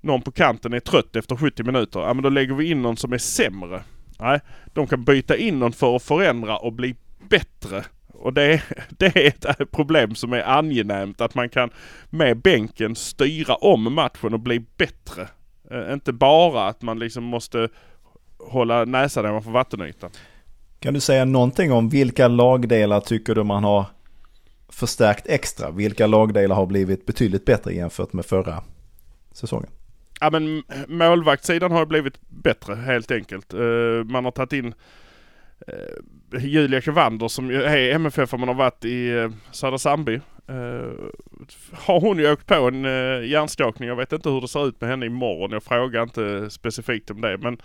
någon 0.00 0.22
på 0.22 0.32
kanten 0.32 0.72
är 0.72 0.80
trött 0.80 1.16
efter 1.16 1.36
70 1.36 1.62
minuter. 1.62 2.00
Ja 2.00 2.14
men 2.14 2.22
då 2.22 2.28
lägger 2.28 2.54
vi 2.54 2.70
in 2.70 2.82
någon 2.82 2.96
som 2.96 3.12
är 3.12 3.18
sämre. 3.18 3.82
Nej, 4.18 4.40
de 4.66 4.86
kan 4.86 5.04
byta 5.04 5.36
in 5.36 5.58
någon 5.58 5.72
för 5.72 5.96
att 5.96 6.02
förändra 6.02 6.56
och 6.56 6.72
bli 6.72 6.96
bättre. 7.28 7.84
Och 8.08 8.32
det, 8.32 8.62
det 8.88 9.16
är 9.16 9.26
ett 9.26 9.70
problem 9.70 10.14
som 10.14 10.32
är 10.32 10.42
angenämt 10.42 11.20
att 11.20 11.34
man 11.34 11.48
kan 11.48 11.70
med 12.10 12.36
bänken 12.36 12.96
styra 12.96 13.54
om 13.54 13.94
matchen 13.94 14.34
och 14.34 14.40
bli 14.40 14.64
bättre. 14.76 15.28
Eh, 15.70 15.92
inte 15.92 16.12
bara 16.12 16.68
att 16.68 16.82
man 16.82 16.98
liksom 16.98 17.24
måste 17.24 17.68
hålla 18.38 18.84
näsan 18.84 19.26
ovanför 19.26 19.50
vattenytan. 19.50 20.10
Kan 20.80 20.94
du 20.94 21.00
säga 21.00 21.24
någonting 21.24 21.72
om 21.72 21.88
vilka 21.88 22.28
lagdelar 22.28 23.00
tycker 23.00 23.34
du 23.34 23.44
man 23.44 23.64
har 23.64 23.84
förstärkt 24.68 25.26
extra? 25.26 25.70
Vilka 25.70 26.06
lagdelar 26.06 26.56
har 26.56 26.66
blivit 26.66 27.06
betydligt 27.06 27.44
bättre 27.44 27.74
jämfört 27.74 28.12
med 28.12 28.26
förra 28.26 28.62
säsongen? 29.32 29.70
Ja 30.20 30.30
men 30.30 30.62
målvaktssidan 30.88 31.72
har 31.72 31.86
blivit 31.86 32.14
bättre 32.28 32.74
helt 32.74 33.10
enkelt. 33.10 33.54
Uh, 33.54 34.04
man 34.04 34.24
har 34.24 34.32
tagit 34.32 34.52
in 34.52 34.74
uh, 36.36 36.44
Julia 36.46 36.80
Kvander 36.80 37.28
som 37.28 37.50
är 37.50 37.76
MFF 37.76 38.32
man 38.32 38.48
har 38.48 38.54
varit 38.54 38.84
i 38.84 39.10
uh, 39.10 39.30
Södra 39.50 39.78
Sandby. 39.78 40.20
Uh, 40.50 40.92
har 41.72 42.00
hon 42.00 42.18
ju 42.18 42.32
åkt 42.32 42.46
på 42.46 42.54
en 42.54 42.84
uh, 42.84 43.26
hjärnskakning. 43.26 43.88
Jag 43.88 43.96
vet 43.96 44.12
inte 44.12 44.28
hur 44.30 44.40
det 44.40 44.48
ser 44.48 44.68
ut 44.68 44.80
med 44.80 44.90
henne 44.90 45.06
imorgon. 45.06 45.50
Jag 45.50 45.62
frågar 45.62 46.02
inte 46.02 46.50
specifikt 46.50 47.10
om 47.10 47.20
det. 47.20 47.38
Men 47.38 47.58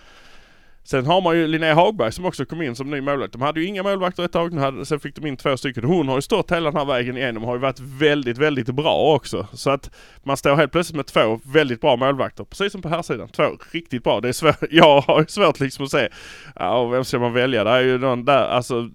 Sen 0.86 1.06
har 1.06 1.22
man 1.22 1.38
ju 1.38 1.48
Linnea 1.48 1.74
Hagberg 1.74 2.12
som 2.12 2.26
också 2.26 2.46
kom 2.46 2.62
in 2.62 2.76
som 2.76 2.90
ny 2.90 3.02
målvakt. 3.02 3.34
De 3.34 3.42
hade 3.42 3.60
ju 3.62 3.66
inga 3.66 3.84
målvakter 3.84 4.26
ett 4.26 4.32
tag. 4.32 4.54
Hade, 4.54 4.86
sen 4.86 5.00
fick 5.00 5.16
de 5.16 5.26
in 5.26 5.38
två 5.38 5.58
stycken. 5.58 5.84
Hon 5.84 6.08
har 6.08 6.16
ju 6.16 6.22
stått 6.22 6.52
hela 6.52 6.72
den 6.72 6.80
här 6.80 6.86
vägen 6.86 7.18
igenom 7.18 7.44
och 7.44 7.50
har 7.50 7.56
ju 7.56 7.62
varit 7.62 7.80
väldigt, 7.80 8.38
väldigt 8.38 8.68
bra 8.68 9.16
också. 9.16 9.48
Så 9.54 9.70
att 9.70 9.92
man 10.24 10.38
står 10.38 10.56
helt 10.56 10.72
plötsligt 10.72 10.96
med 10.96 11.06
två 11.06 11.40
väldigt 11.44 11.82
bra 11.82 11.96
målvakter. 11.96 12.44
Precis 12.44 12.72
som 12.72 12.82
på 12.82 12.90
här 12.90 13.02
sidan. 13.02 13.30
Två 13.30 13.44
riktigt 13.72 14.04
bra. 14.04 14.22
Det 14.22 14.30
är 14.30 14.34
svårt. 14.34 14.56
Jag 14.72 15.02
har 15.02 15.20
ju 15.20 15.28
svårt 15.28 15.60
liksom 15.60 15.86
att 15.86 15.92
se. 15.92 16.10
Ja, 16.56 16.86
vem 16.86 17.04
ska 17.04 17.20
man 17.20 17.34
välja? 17.34 17.64
Det 17.64 17.70
är 17.70 17.82
ju 17.82 17.98
någon 17.98 18.26
där, 18.26 18.48
alltså. 18.48 18.90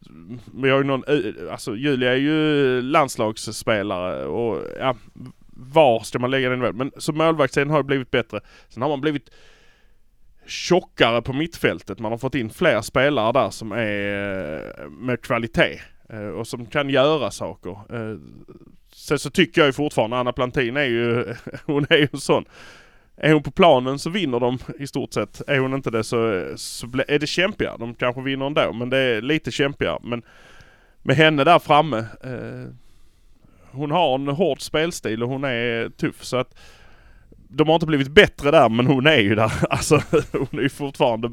Vi 0.54 0.70
har 0.70 0.78
ju 0.78 0.84
någon, 0.84 1.04
eh, 1.08 1.52
alltså 1.52 1.76
Julia 1.76 2.12
är 2.12 2.16
ju 2.16 2.82
landslagsspelare 2.82 4.24
och 4.24 4.62
ja. 4.78 4.96
Var 5.62 6.00
ska 6.00 6.18
man 6.18 6.30
lägga 6.30 6.50
den? 6.50 6.76
Men 6.76 6.92
så 6.96 7.12
målvaktssidan 7.12 7.70
har 7.70 7.78
ju 7.78 7.82
blivit 7.82 8.10
bättre. 8.10 8.40
Sen 8.68 8.82
har 8.82 8.88
man 8.88 9.00
blivit 9.00 9.30
tjockare 10.50 11.22
på 11.22 11.32
mittfältet. 11.32 11.98
Man 11.98 12.12
har 12.12 12.18
fått 12.18 12.34
in 12.34 12.50
fler 12.50 12.80
spelare 12.80 13.32
där 13.32 13.50
som 13.50 13.72
är 13.72 14.74
eh, 14.78 14.88
med 14.88 15.22
kvalitet 15.22 15.80
eh, 16.08 16.28
och 16.28 16.46
som 16.46 16.66
kan 16.66 16.90
göra 16.90 17.30
saker. 17.30 17.70
Eh, 17.70 18.18
sen 18.92 19.18
så 19.18 19.30
tycker 19.30 19.60
jag 19.60 19.66
ju 19.66 19.72
fortfarande 19.72 20.16
Anna 20.16 20.32
Plantin 20.32 20.76
är 20.76 20.84
ju, 20.84 21.34
hon 21.66 21.86
är 21.90 21.96
ju 21.96 22.08
en 22.12 22.20
sån. 22.20 22.44
Är 23.16 23.32
hon 23.32 23.42
på 23.42 23.50
planen 23.50 23.98
så 23.98 24.10
vinner 24.10 24.40
de 24.40 24.58
i 24.78 24.86
stort 24.86 25.12
sett. 25.12 25.42
Är 25.46 25.58
hon 25.58 25.74
inte 25.74 25.90
det 25.90 26.04
så, 26.04 26.44
så 26.56 26.86
är 27.08 27.18
det 27.18 27.26
kämpigare. 27.26 27.76
De 27.78 27.94
kanske 27.94 28.22
vinner 28.22 28.46
ändå 28.46 28.72
men 28.72 28.90
det 28.90 28.98
är 28.98 29.22
lite 29.22 29.50
kämpigare. 29.50 29.98
Men 30.02 30.22
med 31.02 31.16
henne 31.16 31.44
där 31.44 31.58
framme. 31.58 31.98
Eh, 31.98 32.74
hon 33.72 33.90
har 33.90 34.14
en 34.14 34.28
hård 34.28 34.60
spelstil 34.60 35.22
och 35.22 35.28
hon 35.28 35.44
är 35.44 35.88
tuff 35.88 36.24
så 36.24 36.36
att 36.36 36.54
de 37.52 37.68
har 37.68 37.74
inte 37.74 37.86
blivit 37.86 38.08
bättre 38.08 38.50
där 38.50 38.68
men 38.68 38.86
hon 38.86 39.06
är 39.06 39.18
ju 39.18 39.34
där. 39.34 39.52
Alltså 39.70 40.02
hon 40.32 40.58
är 40.58 40.62
ju 40.62 40.68
fortfarande, 40.68 41.30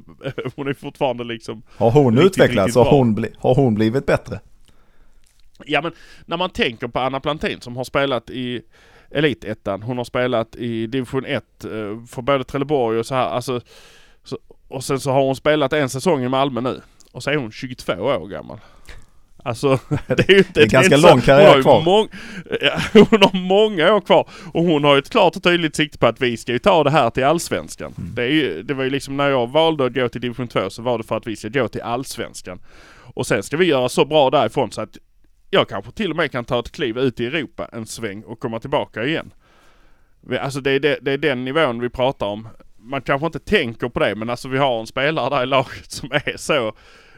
hon 0.56 0.68
är 0.68 0.74
fortfarande 0.74 1.24
liksom 1.24 1.62
Har 1.78 1.92
hon 1.92 2.18
riktigt, 2.18 2.32
utvecklats? 2.32 2.68
riktigt 2.68 2.84
Har 2.84 2.98
hon, 2.98 3.16
bli, 3.16 3.30
har 3.38 3.56
hon 3.56 3.76
blivit 3.76 4.06
bättre? 4.06 4.40
Ja 5.66 5.82
men 5.82 5.92
när 6.26 6.38
man 6.38 6.50
tänker 6.50 6.88
på 6.88 7.00
Anna 7.00 7.20
Plantin 7.20 7.62
som 7.62 7.78
har 7.78 7.84
spelat 7.84 8.30
i 8.30 8.62
Elitettan, 9.12 9.84
hon 9.84 9.98
har 9.98 10.04
spelat 10.04 10.56
i 10.56 10.88
division 10.88 11.26
1 11.26 11.64
eh, 11.64 11.70
för 12.08 12.22
både 12.22 12.44
Trelleborg 12.44 13.00
och 13.00 13.06
så 13.06 13.16
här. 13.16 13.28
Alltså, 13.28 13.62
så, 14.24 14.38
och 14.68 14.84
sen 14.84 15.00
så 15.00 15.12
har 15.12 15.24
hon 15.24 15.36
spelat 15.36 15.74
en 15.74 15.90
säsong 15.90 16.24
i 16.24 16.30
Malmö 16.30 16.62
nu. 16.62 16.82
Och 17.12 17.24
så 17.24 17.30
är 17.30 17.36
hon 17.38 17.52
22 17.52 17.94
år 17.94 18.28
gammal. 18.28 18.60
Alltså 19.48 19.80
det 20.08 20.30
är 20.30 20.32
ju 20.32 20.38
inte... 20.38 20.52
Det 20.54 20.62
är 20.62 20.70
ganska 20.70 20.98
lång 20.98 21.22
karriär 21.22 21.40
hon 21.40 21.50
har 21.50 21.58
ju 21.58 21.64
kvar. 21.64 21.82
Mång, 21.82 22.08
hon 23.10 23.22
har 23.22 23.40
många 23.40 23.94
år 23.94 24.02
kvar. 24.02 24.30
Och 24.54 24.64
hon 24.64 24.84
har 24.84 24.96
ju 24.96 25.00
ett 25.00 25.10
klart 25.10 25.36
och 25.36 25.44
tydligt 25.44 25.76
sikte 25.76 25.98
på 25.98 26.08
att 26.08 26.22
vi 26.22 26.38
ska 26.38 26.52
ju 26.52 26.60
ta 26.60 26.84
det 26.84 26.90
här 26.90 27.10
till 27.10 27.24
Allsvenskan. 27.24 27.94
Mm. 27.98 28.16
Det, 28.16 28.24
är 28.24 28.30
ju, 28.30 28.64
det 28.64 28.74
var 28.74 28.84
ju 28.84 28.90
liksom 28.90 29.18
när 29.18 29.30
jag 29.30 29.48
valde 29.48 29.86
att 29.86 29.94
gå 29.94 30.10
till 30.10 30.22
division 30.22 30.48
2 30.48 30.70
så 30.70 30.82
var 30.82 30.98
det 30.98 31.04
för 31.04 31.18
att 31.18 31.28
vi 31.28 31.36
ska 31.36 31.48
gå 31.48 31.68
till 31.68 31.82
Allsvenskan. 31.82 32.60
Och 33.14 33.28
sen 33.28 33.44
ska 33.44 33.58
vi 33.58 33.66
göra 33.66 33.90
så 33.90 34.06
bra 34.06 34.30
därifrån 34.30 34.72
så 34.72 34.82
att 34.82 34.98
jag 35.50 35.70
kanske 35.70 35.92
till 35.92 36.12
och 36.12 36.18
med 36.18 36.32
kan 36.32 36.46
ta 36.46 36.60
ett 36.60 36.72
kliv 36.72 36.98
ut 36.98 37.20
i 37.20 37.26
Europa 37.26 37.70
en 37.72 37.86
sväng 37.86 38.24
och 38.24 38.40
komma 38.40 38.60
tillbaka 38.60 39.04
igen. 39.04 39.34
Alltså 40.42 40.62
det 40.62 40.72
är, 40.72 40.80
det, 40.80 40.98
det 41.02 41.12
är 41.12 41.18
den 41.18 41.46
nivån 41.46 41.82
vi 41.82 41.90
pratar 41.90 42.26
om. 42.26 42.48
Man 42.78 43.02
kanske 43.02 43.26
inte 43.26 43.40
tänker 43.40 43.90
på 43.90 44.00
det 44.00 44.16
men 44.16 44.30
alltså 44.30 44.48
vi 44.48 44.58
har 44.58 44.80
en 44.80 44.88
spelare 44.88 45.30
där 45.30 45.44
i 45.44 45.46
laget 45.46 45.92
som 45.92 46.12
är 46.12 46.38
så 46.38 46.74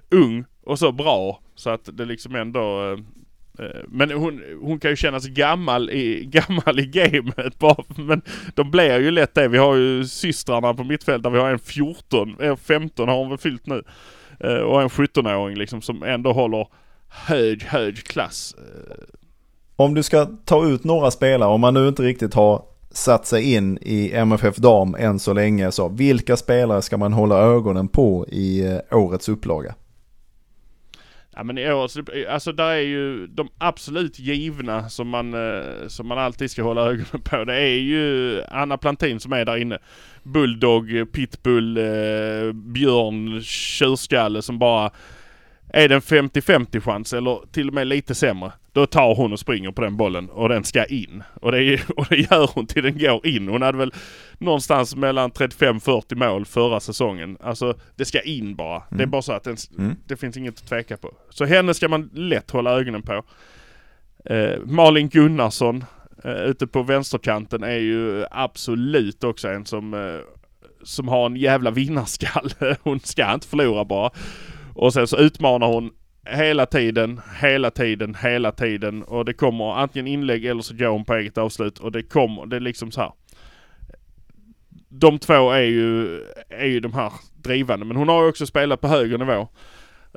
ung 0.10 0.46
och 0.64 0.80
så 0.80 0.92
bra 0.92 1.40
så 1.60 1.70
att 1.70 1.98
det 1.98 2.06
liksom 2.06 2.36
ändå 2.36 2.84
eh, 2.84 3.66
eh, 3.66 3.82
men 3.88 4.12
hon, 4.12 4.42
hon 4.62 4.80
kan 4.80 4.92
ju 4.92 4.96
kännas 4.96 5.28
gammal 5.28 5.90
i, 5.90 6.26
gammal 6.32 6.80
i 6.80 6.86
gamet 6.86 7.60
bara, 7.60 7.84
men 7.96 8.22
de 8.56 8.72
blir 8.72 9.00
ju 9.00 9.12
lätt 9.12 9.36
det. 9.36 9.48
Vi 9.48 9.58
har 9.58 9.76
ju 9.76 10.06
systrarna 10.06 10.74
på 10.74 10.84
mittfält 10.84 11.24
där 11.24 11.30
vi 11.30 11.40
har 11.40 11.50
en 11.50 11.60
14, 11.60 12.36
en 12.40 12.58
15 12.58 13.10
har 13.10 13.16
hon 13.16 13.30
väl 13.30 13.38
fyllt 13.38 13.66
nu. 13.66 13.84
Eh, 14.40 14.58
och 14.58 14.82
en 14.82 14.90
17-åring 14.90 15.58
liksom 15.58 15.82
som 15.82 16.04
ändå 16.04 16.32
håller 16.32 16.68
hög, 17.10 17.64
hög 17.64 18.04
klass. 18.04 18.56
Om 19.76 19.94
du 19.94 20.04
ska 20.04 20.26
ta 20.26 20.66
ut 20.66 20.84
några 20.84 21.12
spelare, 21.12 21.50
om 21.50 21.62
man 21.62 21.74
nu 21.74 21.88
inte 21.88 22.04
riktigt 22.04 22.34
har 22.34 22.64
satt 22.92 23.26
sig 23.26 23.54
in 23.54 23.78
i 23.82 24.12
MFF 24.14 24.56
Dam 24.56 24.96
än 25.00 25.20
så 25.20 25.34
länge, 25.34 25.72
så 25.72 25.90
vilka 25.90 26.38
spelare 26.38 26.82
ska 26.82 26.98
man 26.98 27.14
hålla 27.14 27.38
ögonen 27.38 27.88
på 27.88 28.26
i 28.28 28.66
eh, 28.66 28.98
årets 28.98 29.30
upplaga? 29.30 29.76
Ja 31.40 31.44
men 31.44 31.58
i 31.58 31.72
år, 31.74 31.90
alltså 32.30 32.52
där 32.52 32.70
är 32.70 32.80
ju 32.80 33.28
de 33.28 33.50
absolut 33.58 34.20
givna 34.20 34.90
som 34.90 35.10
man, 35.10 35.34
eh, 35.34 35.88
som 35.88 36.08
man 36.08 36.18
alltid 36.18 36.52
ska 36.52 36.64
hålla 36.64 36.82
ögonen 36.82 37.22
på. 37.24 37.44
Det 37.44 37.56
är 37.56 37.80
ju 37.80 38.42
Anna 38.52 38.78
Plantin 38.78 39.20
som 39.20 39.34
är 39.34 39.46
där 39.46 39.58
inne. 39.58 39.78
Bulldog, 40.24 41.12
pitbull, 41.12 41.78
eh, 41.78 42.54
björn, 42.54 43.42
tjurskalle 43.44 44.42
som 44.42 44.60
bara 44.60 44.92
är 45.70 45.90
det 45.90 45.96
en 45.96 46.02
50-50 46.02 46.82
chans 46.82 47.14
eller 47.14 47.40
till 47.52 47.68
och 47.68 47.74
med 47.74 47.88
lite 47.88 48.16
sämre. 48.16 48.52
Då 48.74 48.86
tar 48.86 49.16
hon 49.16 49.34
och 49.34 49.40
springer 49.40 49.72
på 49.72 49.82
den 49.82 49.98
bollen 49.98 50.30
och 50.30 50.50
den 50.50 50.64
ska 50.64 50.86
in. 50.86 51.24
Och 51.42 51.52
det, 51.52 51.90
och 51.98 52.06
det 52.10 52.18
gör 52.18 52.50
hon 52.54 52.68
till 52.68 52.84
den 52.84 52.98
går 52.98 53.28
in. 53.28 53.48
Hon 53.48 53.62
hade 53.62 53.78
väl 53.78 53.94
någonstans 54.38 54.96
mellan 54.96 55.32
35-40 55.32 56.16
mål 56.16 56.46
förra 56.46 56.80
säsongen. 56.80 57.38
Alltså 57.42 57.74
det 57.96 58.06
ska 58.06 58.22
in 58.22 58.56
bara. 58.56 58.84
Det 58.90 59.04
är 59.04 59.08
bara 59.08 59.22
så 59.22 59.34
att 59.34 59.44
den, 59.44 59.58
Mm. 59.78 59.96
det 60.08 60.18
finns 60.18 60.38
inget 60.38 60.58
att 60.62 60.70
tveka 60.70 60.98
på. 60.98 61.12
Så 61.30 61.46
henne 61.46 61.74
ska 61.74 61.88
man 61.88 62.10
lätt 62.14 62.52
hålla 62.52 62.72
ögonen 62.80 63.02
på. 63.02 63.24
Eh, 64.26 64.60
Malin 64.66 65.10
Gunnarsson 65.10 65.84
eh, 66.24 66.32
ute 66.44 66.68
på 66.68 66.84
vänsterkanten 66.84 67.64
är 67.64 67.78
ju 67.78 68.26
absolut 68.32 69.24
också 69.24 69.48
en 69.48 69.66
som, 69.66 69.94
eh, 69.94 70.20
som 70.84 71.08
har 71.08 71.26
en 71.26 71.36
jävla 71.36 71.72
vinnarskalle. 71.72 72.76
Hon 72.84 73.00
ska 73.00 73.34
inte 73.34 73.48
förlora 73.48 73.86
bara. 73.86 74.12
Och 74.76 74.94
sen 74.94 75.08
så 75.08 75.18
utmanar 75.18 75.68
hon 75.68 75.92
hela 76.32 76.66
tiden, 76.66 77.22
hela 77.42 77.72
tiden, 77.72 78.16
hela 78.16 78.52
tiden. 78.52 79.04
Och 79.04 79.26
det 79.26 79.34
kommer 79.34 79.74
antingen 79.74 80.08
inlägg 80.08 80.46
eller 80.46 80.62
så 80.62 80.76
går 80.76 80.88
hon 80.88 81.06
på 81.06 81.14
eget 81.14 81.38
avslut. 81.38 81.80
Och 81.80 81.92
det 81.92 82.04
kommer, 82.04 82.46
det 82.46 82.56
är 82.56 82.60
liksom 82.60 82.92
så 82.92 83.02
här. 83.02 83.12
De 84.90 85.20
två 85.20 85.52
är 85.52 85.62
ju, 85.62 86.20
är 86.50 86.66
ju 86.66 86.80
de 86.80 86.94
här 86.94 87.12
drivande. 87.44 87.86
Men 87.86 87.98
hon 87.98 88.10
har 88.10 88.24
ju 88.24 88.30
också 88.30 88.46
spelat 88.46 88.82
på 88.82 88.88
högre 88.88 89.18
nivå. 89.18 89.48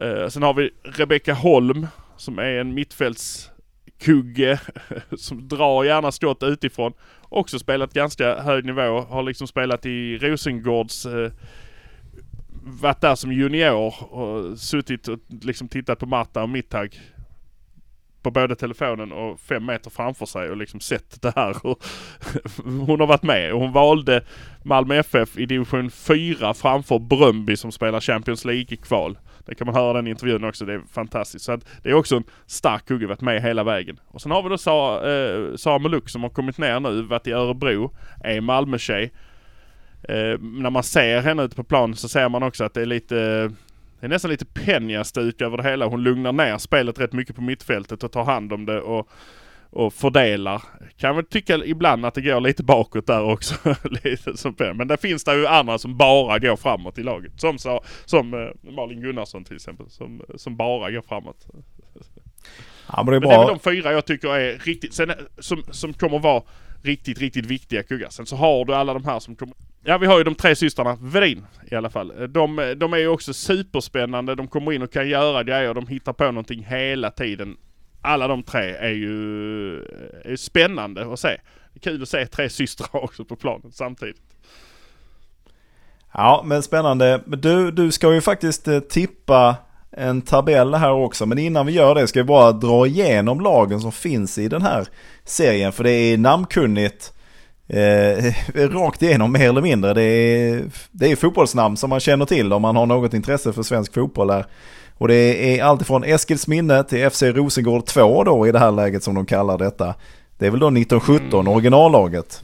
Eh, 0.00 0.28
sen 0.28 0.42
har 0.42 0.54
vi 0.54 0.70
Rebecka 0.82 1.34
Holm 1.34 1.86
som 2.16 2.38
är 2.38 2.52
en 2.52 2.74
mittfältskugge 2.74 4.60
som 5.16 5.48
drar 5.48 5.84
gärna 5.84 6.12
skott 6.12 6.42
utifrån. 6.42 6.92
Också 7.28 7.58
spelat 7.58 7.94
ganska 7.94 8.40
hög 8.40 8.64
nivå. 8.64 9.00
Har 9.00 9.22
liksom 9.22 9.46
spelat 9.46 9.86
i 9.86 10.18
Rosengårds 10.18 11.06
eh, 11.06 11.32
varit 12.64 13.00
där 13.00 13.14
som 13.14 13.32
junior 13.32 14.12
och 14.14 14.58
suttit 14.58 15.08
och 15.08 15.18
liksom 15.42 15.68
tittat 15.68 15.98
på 15.98 16.06
Marta 16.06 16.42
och 16.42 16.48
Mittag 16.48 17.00
på 18.22 18.30
både 18.30 18.56
telefonen 18.56 19.12
och 19.12 19.40
fem 19.40 19.66
meter 19.66 19.90
framför 19.90 20.26
sig 20.26 20.50
och 20.50 20.56
liksom 20.56 20.80
sett 20.80 21.22
det 21.22 21.32
här. 21.36 21.56
Hon 22.86 23.00
har 23.00 23.06
varit 23.06 23.22
med 23.22 23.52
och 23.52 23.60
hon 23.60 23.72
valde 23.72 24.24
Malmö 24.64 24.96
FF 24.96 25.38
i 25.38 25.46
division 25.46 25.90
4 25.90 26.54
framför 26.54 26.98
Bröndby 26.98 27.56
som 27.56 27.72
spelar 27.72 28.00
Champions 28.00 28.44
League-kval. 28.44 29.18
Det 29.46 29.54
kan 29.54 29.66
man 29.66 29.74
höra 29.74 29.92
den 29.92 30.06
intervjun 30.06 30.44
också, 30.44 30.64
det 30.64 30.74
är 30.74 30.82
fantastiskt. 30.92 31.44
Så 31.44 31.52
att 31.52 31.68
det 31.82 31.90
är 31.90 31.94
också 31.94 32.16
en 32.16 32.24
stark 32.46 32.86
kugge, 32.86 33.06
varit 33.06 33.20
med 33.20 33.42
hela 33.42 33.64
vägen. 33.64 34.00
Och 34.06 34.22
sen 34.22 34.32
har 34.32 34.42
vi 34.42 34.48
då 34.48 34.58
Sara, 34.58 35.14
eh, 35.14 35.56
Samuel 35.56 35.82
Meluk 35.82 36.08
som 36.08 36.22
har 36.22 36.30
kommit 36.30 36.58
ner 36.58 36.80
nu, 36.80 37.02
varit 37.02 37.26
i 37.26 37.32
Örebro, 37.32 37.94
är 38.24 38.40
Malmö-tjej. 38.40 39.12
Eh, 40.08 40.38
när 40.40 40.70
man 40.70 40.82
ser 40.82 41.20
henne 41.20 41.42
ute 41.42 41.56
på 41.56 41.64
plan 41.64 41.96
så 41.96 42.08
ser 42.08 42.28
man 42.28 42.42
också 42.42 42.64
att 42.64 42.74
det 42.74 42.82
är 42.82 42.86
lite 42.86 43.50
det 44.02 44.06
är 44.06 44.08
nästan 44.08 44.30
lite 44.30 44.44
Penja-stuk 44.44 45.40
över 45.40 45.56
det 45.56 45.62
hela. 45.62 45.86
Hon 45.86 46.02
lugnar 46.02 46.32
ner 46.32 46.58
spelet 46.58 47.00
rätt 47.00 47.12
mycket 47.12 47.36
på 47.36 47.42
mittfältet 47.42 48.02
och 48.04 48.12
tar 48.12 48.24
hand 48.24 48.52
om 48.52 48.66
det 48.66 48.80
och, 48.80 49.08
och 49.70 49.94
fördelar. 49.94 50.62
Kan 50.96 51.16
väl 51.16 51.24
tycka 51.24 51.56
ibland 51.64 52.06
att 52.06 52.14
det 52.14 52.20
går 52.20 52.40
lite 52.40 52.62
bakåt 52.62 53.06
där 53.06 53.22
också. 53.22 53.54
lite 54.04 54.36
som. 54.36 54.54
Men 54.74 54.88
det 54.88 54.96
finns 54.96 55.24
det 55.24 55.34
ju 55.34 55.46
andra 55.46 55.78
som 55.78 55.96
bara 55.96 56.38
går 56.38 56.56
framåt 56.56 56.98
i 56.98 57.02
laget. 57.02 57.40
Som, 57.40 57.58
så, 57.58 57.80
som 58.04 58.34
eh, 58.34 58.72
Malin 58.72 59.00
Gunnarsson 59.00 59.44
till 59.44 59.56
exempel. 59.56 59.90
Som, 59.90 60.22
som 60.34 60.56
bara 60.56 60.90
går 60.90 61.02
framåt. 61.02 61.46
Ja 62.86 63.02
men 63.02 63.06
det 63.06 63.16
är 63.16 63.20
Men 63.20 63.20
det 63.20 63.34
är 63.34 63.38
väl 63.38 63.46
bra. 63.46 63.54
de 63.54 63.58
fyra 63.58 63.92
jag 63.92 64.04
tycker 64.06 64.28
är 64.28 64.58
riktigt, 64.58 64.94
sen, 64.94 65.12
som, 65.38 65.62
som 65.70 65.92
kommer 65.92 66.18
vara 66.18 66.42
riktigt, 66.82 67.18
riktigt 67.18 67.46
viktiga 67.46 67.82
kuggar. 67.82 68.08
Sen 68.08 68.26
så 68.26 68.36
har 68.36 68.64
du 68.64 68.74
alla 68.74 68.94
de 68.94 69.04
här 69.04 69.18
som 69.18 69.36
kommer 69.36 69.54
Ja 69.84 69.98
vi 69.98 70.06
har 70.06 70.18
ju 70.18 70.24
de 70.24 70.34
tre 70.34 70.56
systrarna 70.56 70.98
Vedin 71.00 71.46
i 71.70 71.74
alla 71.74 71.90
fall. 71.90 72.12
De, 72.28 72.74
de 72.76 72.92
är 72.92 72.98
ju 72.98 73.08
också 73.08 73.32
superspännande. 73.32 74.34
De 74.34 74.48
kommer 74.48 74.72
in 74.72 74.82
och 74.82 74.92
kan 74.92 75.08
göra 75.08 75.42
grejer. 75.42 75.74
De 75.74 75.86
hittar 75.86 76.12
på 76.12 76.24
någonting 76.24 76.64
hela 76.64 77.10
tiden. 77.10 77.56
Alla 78.00 78.28
de 78.28 78.42
tre 78.42 78.70
är 78.70 78.90
ju 78.90 79.76
är 80.24 80.36
spännande 80.36 81.12
att 81.12 81.20
se. 81.20 81.28
Det 81.28 81.78
är 81.78 81.80
kul 81.80 82.02
att 82.02 82.08
se 82.08 82.26
tre 82.26 82.48
systrar 82.48 82.96
också 83.04 83.24
på 83.24 83.36
planen 83.36 83.72
samtidigt. 83.72 84.22
Ja 86.14 86.42
men 86.46 86.62
spännande. 86.62 87.22
Men 87.26 87.40
Du, 87.40 87.70
du 87.70 87.92
ska 87.92 88.14
ju 88.14 88.20
faktiskt 88.20 88.68
eh, 88.68 88.80
tippa 88.80 89.56
en 89.90 90.22
tabell 90.22 90.74
här 90.74 90.92
också. 90.92 91.26
Men 91.26 91.38
innan 91.38 91.66
vi 91.66 91.72
gör 91.72 91.94
det 91.94 92.06
ska 92.06 92.20
vi 92.20 92.24
bara 92.24 92.52
dra 92.52 92.86
igenom 92.86 93.40
lagen 93.40 93.80
som 93.80 93.92
finns 93.92 94.38
i 94.38 94.48
den 94.48 94.62
här 94.62 94.86
serien. 95.24 95.72
För 95.72 95.84
det 95.84 95.90
är 95.90 96.18
namnkunnigt. 96.18 97.12
Eh, 97.72 98.34
rakt 98.68 99.02
igenom 99.02 99.32
mer 99.32 99.48
eller 99.48 99.62
mindre. 99.62 99.94
Det 99.94 100.02
är, 100.02 100.64
det 100.90 101.12
är 101.12 101.16
fotbollsnamn 101.16 101.76
som 101.76 101.90
man 101.90 102.00
känner 102.00 102.24
till 102.26 102.52
om 102.52 102.62
man 102.62 102.76
har 102.76 102.86
något 102.86 103.14
intresse 103.14 103.52
för 103.52 103.62
svensk 103.62 103.94
fotboll 103.94 104.28
där. 104.28 104.46
Och 104.98 105.08
det 105.08 105.14
är 105.58 105.64
alltifrån 105.64 106.04
Eskilsminne 106.04 106.84
till 106.84 107.10
FC 107.10 107.22
Rosengård 107.22 107.86
2 107.86 108.24
då 108.24 108.46
i 108.46 108.52
det 108.52 108.58
här 108.58 108.70
läget 108.70 109.02
som 109.02 109.14
de 109.14 109.26
kallar 109.26 109.58
detta. 109.58 109.94
Det 110.38 110.46
är 110.46 110.50
väl 110.50 110.60
då 110.60 110.66
1917, 110.66 111.48
originallaget. 111.48 112.42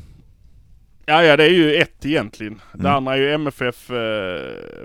Ja, 1.06 1.22
ja 1.24 1.36
det 1.36 1.44
är 1.44 1.50
ju 1.50 1.74
ett 1.74 2.04
egentligen. 2.06 2.60
Det 2.72 2.80
Mm. 2.80 2.92
andra 2.94 3.12
är 3.14 3.18
ju 3.18 3.32
MFF, 3.32 3.90
eh, 3.90 3.96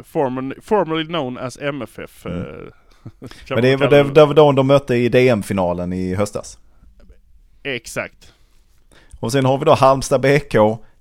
formerly, 0.03 0.55
formerly 0.61 1.05
known 1.05 1.37
as 1.37 1.57
MFF. 1.61 2.25
Eh, 2.25 2.31
Mm. 2.31 2.71
kan 3.47 3.55
Men 3.55 3.61
det 3.63 3.87
det, 3.89 4.03
det 4.03 4.25
var 4.25 4.33
då 4.33 4.51
de 4.51 4.67
mötte 4.67 4.95
i 4.95 5.09
DM-finalen 5.09 5.93
i 5.93 6.15
höstas. 6.15 6.57
Exakt. 7.63 8.32
Och 9.23 9.31
sen 9.31 9.45
har 9.45 9.57
vi 9.57 9.65
då 9.65 9.73
Halmstad 9.73 10.21
BK, 10.21 10.55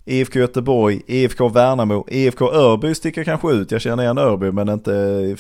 IFK 0.05 0.39
Göteborg, 0.39 1.03
IFK 1.07 1.49
Värnamo, 1.49 2.07
IFK 2.09 2.53
Örby 2.53 2.95
sticker 2.95 3.25
kanske 3.25 3.53
ut. 3.53 3.71
Jag 3.71 3.81
känner 3.81 4.03
igen 4.03 4.19
Örby 4.19 4.53
men 4.53 4.69
inte 4.69 5.37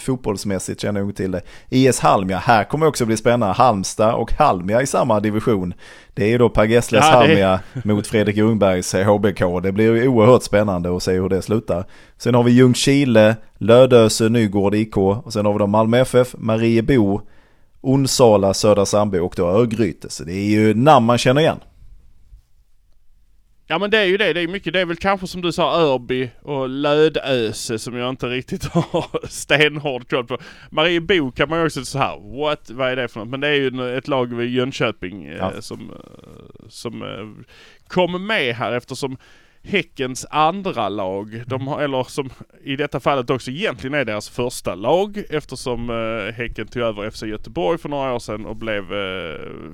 fotbollsmässigt 0.00 0.80
känner 0.80 1.00
jag 1.00 1.08
inte 1.08 1.22
till 1.22 1.30
det. 1.30 1.42
IS 1.68 2.00
Halmia, 2.00 2.38
här 2.38 2.64
kommer 2.64 2.86
också 2.86 3.06
bli 3.06 3.16
spännande. 3.16 3.54
Halmstad 3.54 4.14
och 4.14 4.32
Halmia 4.32 4.82
i 4.82 4.86
samma 4.86 5.20
division. 5.20 5.74
Det 6.14 6.24
är 6.24 6.28
ju 6.28 6.38
då 6.38 6.48
Per 6.48 6.64
Gessles 6.64 7.04
ja, 7.04 7.16
Halmia 7.16 7.60
mot 7.84 8.06
Fredrik 8.06 8.36
Ljungbergs 8.36 8.94
HBK. 8.94 9.62
Det 9.62 9.72
blir 9.72 9.94
ju 9.94 10.08
oerhört 10.08 10.42
spännande 10.42 10.96
att 10.96 11.02
se 11.02 11.12
hur 11.12 11.28
det 11.28 11.42
slutar. 11.42 11.84
Sen 12.18 12.34
har 12.34 12.42
vi 12.42 12.52
Ljungskile, 12.52 13.36
Lödöse, 13.58 14.28
Nygård 14.28 14.74
IK 14.74 14.96
och 14.96 15.32
sen 15.32 15.46
har 15.46 15.52
vi 15.52 15.58
då 15.58 15.66
Malmö 15.66 15.98
FF, 15.98 16.34
Mariebo, 16.38 17.20
Onsala, 17.80 18.54
Södra 18.54 18.86
Sandby 18.86 19.18
och 19.18 19.34
då 19.36 19.46
Örgryte. 19.46 20.10
Så 20.10 20.24
det 20.24 20.32
är 20.32 20.50
ju 20.50 20.74
namn 20.74 21.06
man 21.06 21.18
känner 21.18 21.40
igen. 21.40 21.58
Ja 23.70 23.78
men 23.78 23.90
det 23.90 23.98
är 23.98 24.04
ju 24.04 24.16
det, 24.16 24.32
det 24.32 24.40
är 24.40 24.48
mycket, 24.48 24.72
det 24.72 24.80
är 24.80 24.86
väl 24.86 24.96
kanske 24.96 25.26
som 25.26 25.40
du 25.40 25.52
sa 25.52 25.80
Örby 25.80 26.30
och 26.42 26.68
Lödöse 26.68 27.78
som 27.78 27.96
jag 27.96 28.10
inte 28.10 28.26
riktigt 28.26 28.64
har 28.72 29.26
stenhård 29.28 30.10
koll 30.10 30.24
på. 30.24 30.38
Mariebo 30.70 31.30
kan 31.30 31.48
man 31.48 31.58
ju 31.58 31.64
också 31.66 31.84
så 31.84 31.98
här, 31.98 32.38
what, 32.40 32.70
vad 32.70 32.88
är 32.88 32.96
det 32.96 33.08
för 33.08 33.20
något? 33.20 33.28
Men 33.28 33.40
det 33.40 33.48
är 33.48 33.54
ju 33.54 33.98
ett 33.98 34.08
lag 34.08 34.34
vid 34.34 34.50
Jönköping 34.50 35.24
eh, 35.24 35.36
ja. 35.36 35.62
som, 35.62 35.90
eh, 35.90 36.68
som 36.68 37.02
eh, 37.02 37.44
kom 37.88 38.26
med 38.26 38.54
här 38.54 38.72
eftersom 38.72 39.16
Häckens 39.62 40.26
andra 40.30 40.88
lag, 40.88 41.42
de 41.46 41.68
har, 41.68 41.82
eller 41.82 42.04
som 42.04 42.30
i 42.64 42.76
detta 42.76 43.00
fallet 43.00 43.30
också 43.30 43.50
egentligen 43.50 43.94
är 43.94 44.04
deras 44.04 44.28
första 44.28 44.74
lag 44.74 45.22
eftersom 45.30 45.90
eh, 45.90 46.34
Häcken 46.34 46.66
tog 46.66 46.82
över 46.82 47.10
FC 47.10 47.22
Göteborg 47.22 47.78
för 47.78 47.88
några 47.88 48.14
år 48.14 48.18
sedan 48.18 48.46
och 48.46 48.56
blev 48.56 48.92
eh, 48.92 49.72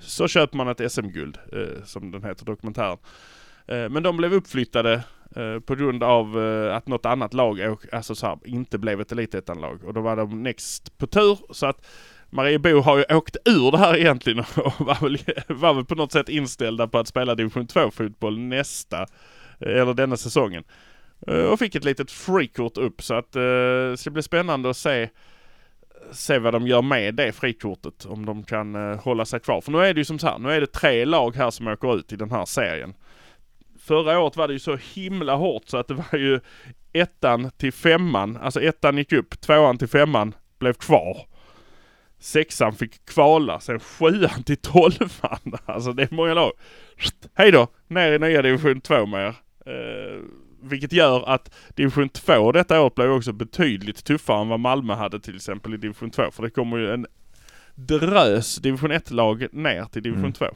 så 0.00 0.28
köper 0.28 0.56
man 0.56 0.68
ett 0.68 0.92
SM-guld, 0.92 1.38
eh, 1.52 1.84
som 1.84 2.10
den 2.10 2.24
heter 2.24 2.44
dokumentären. 2.44 2.98
Eh, 3.66 3.88
men 3.88 4.02
de 4.02 4.16
blev 4.16 4.34
uppflyttade 4.34 5.04
eh, 5.36 5.58
på 5.60 5.74
grund 5.74 6.02
av 6.02 6.44
eh, 6.44 6.76
att 6.76 6.88
något 6.88 7.06
annat 7.06 7.34
lag 7.34 7.76
alltså 7.92 8.14
så 8.14 8.26
här, 8.26 8.38
inte 8.44 8.78
blev 8.78 9.00
ett 9.00 9.12
elitettanlag. 9.12 9.84
Och 9.84 9.94
då 9.94 10.00
var 10.00 10.16
de 10.16 10.42
next 10.42 10.98
på 10.98 11.06
tur. 11.06 11.38
Så 11.50 11.66
att 11.66 11.86
Mariebo 12.30 12.80
har 12.80 12.98
ju 12.98 13.16
åkt 13.16 13.36
ur 13.44 13.70
det 13.70 13.78
här 13.78 13.96
egentligen 13.96 14.38
och 14.56 14.86
var 14.86 15.02
väl, 15.02 15.18
var 15.48 15.74
väl 15.74 15.84
på 15.84 15.94
något 15.94 16.12
sätt 16.12 16.28
inställda 16.28 16.88
på 16.88 16.98
att 16.98 17.08
spela 17.08 17.34
division 17.34 17.66
2 17.66 17.90
fotboll 17.90 18.38
nästa, 18.38 19.02
eh, 19.60 19.80
eller 19.80 19.94
denna 19.94 20.16
säsongen. 20.16 20.64
Eh, 21.26 21.44
och 21.44 21.58
fick 21.58 21.74
ett 21.74 21.84
litet 21.84 22.10
frikort 22.10 22.78
upp 22.78 23.02
så 23.02 23.14
att 23.14 23.36
eh, 23.36 23.94
så 23.96 24.04
det 24.04 24.10
blir 24.10 24.22
spännande 24.22 24.70
att 24.70 24.76
se 24.76 25.08
se 26.12 26.38
vad 26.38 26.52
de 26.52 26.66
gör 26.66 26.82
med 26.82 27.14
det 27.14 27.32
frikortet. 27.32 28.04
Om 28.04 28.26
de 28.26 28.42
kan 28.42 28.74
eh, 28.74 29.00
hålla 29.00 29.24
sig 29.24 29.40
kvar. 29.40 29.60
För 29.60 29.72
nu 29.72 29.78
är 29.78 29.94
det 29.94 30.00
ju 30.00 30.04
som 30.04 30.18
så 30.18 30.26
här, 30.26 30.38
nu 30.38 30.52
är 30.52 30.60
det 30.60 30.66
tre 30.66 31.04
lag 31.04 31.36
här 31.36 31.50
som 31.50 31.66
åker 31.66 31.96
ut 31.96 32.12
i 32.12 32.16
den 32.16 32.30
här 32.30 32.44
serien. 32.44 32.94
Förra 33.78 34.18
året 34.18 34.36
var 34.36 34.48
det 34.48 34.52
ju 34.52 34.58
så 34.58 34.76
himla 34.94 35.34
hårt 35.34 35.62
så 35.66 35.76
att 35.76 35.88
det 35.88 35.94
var 35.94 36.18
ju 36.18 36.40
ettan 36.92 37.50
till 37.56 37.72
femman, 37.72 38.36
alltså 38.36 38.62
ettan 38.62 38.98
gick 38.98 39.12
upp, 39.12 39.40
tvåan 39.40 39.78
till 39.78 39.88
femman 39.88 40.34
blev 40.58 40.72
kvar. 40.72 41.26
Sexan 42.18 42.72
fick 42.72 43.06
kvala, 43.06 43.60
sen 43.60 43.80
sjuan 43.80 44.42
till 44.42 44.56
tolvan. 44.56 45.38
Alltså 45.64 45.92
det 45.92 46.02
är 46.02 46.14
många 46.14 46.34
lag. 46.34 46.52
Hej 47.34 47.52
då, 47.52 47.68
ner 47.88 48.12
i 48.12 48.18
nya 48.18 48.42
division 48.42 48.80
2 48.80 49.06
med 49.06 49.26
er. 49.26 49.34
Eh, 49.66 50.20
vilket 50.62 50.92
gör 50.92 51.28
att 51.28 51.50
division 51.74 52.08
2 52.08 52.52
detta 52.52 52.80
år 52.80 52.92
blir 52.96 53.10
också 53.10 53.32
betydligt 53.32 54.04
tuffare 54.04 54.40
än 54.40 54.48
vad 54.48 54.60
Malmö 54.60 54.94
hade 54.94 55.20
till 55.20 55.36
exempel 55.36 55.74
i 55.74 55.76
division 55.76 56.10
2. 56.10 56.30
För 56.30 56.42
det 56.42 56.50
kommer 56.50 56.76
ju 56.76 56.90
en 56.90 57.06
drös 57.74 58.56
division 58.56 58.92
1-lag 58.92 59.46
ner 59.52 59.84
till 59.84 60.02
division 60.02 60.24
mm. 60.24 60.32
2. 60.32 60.46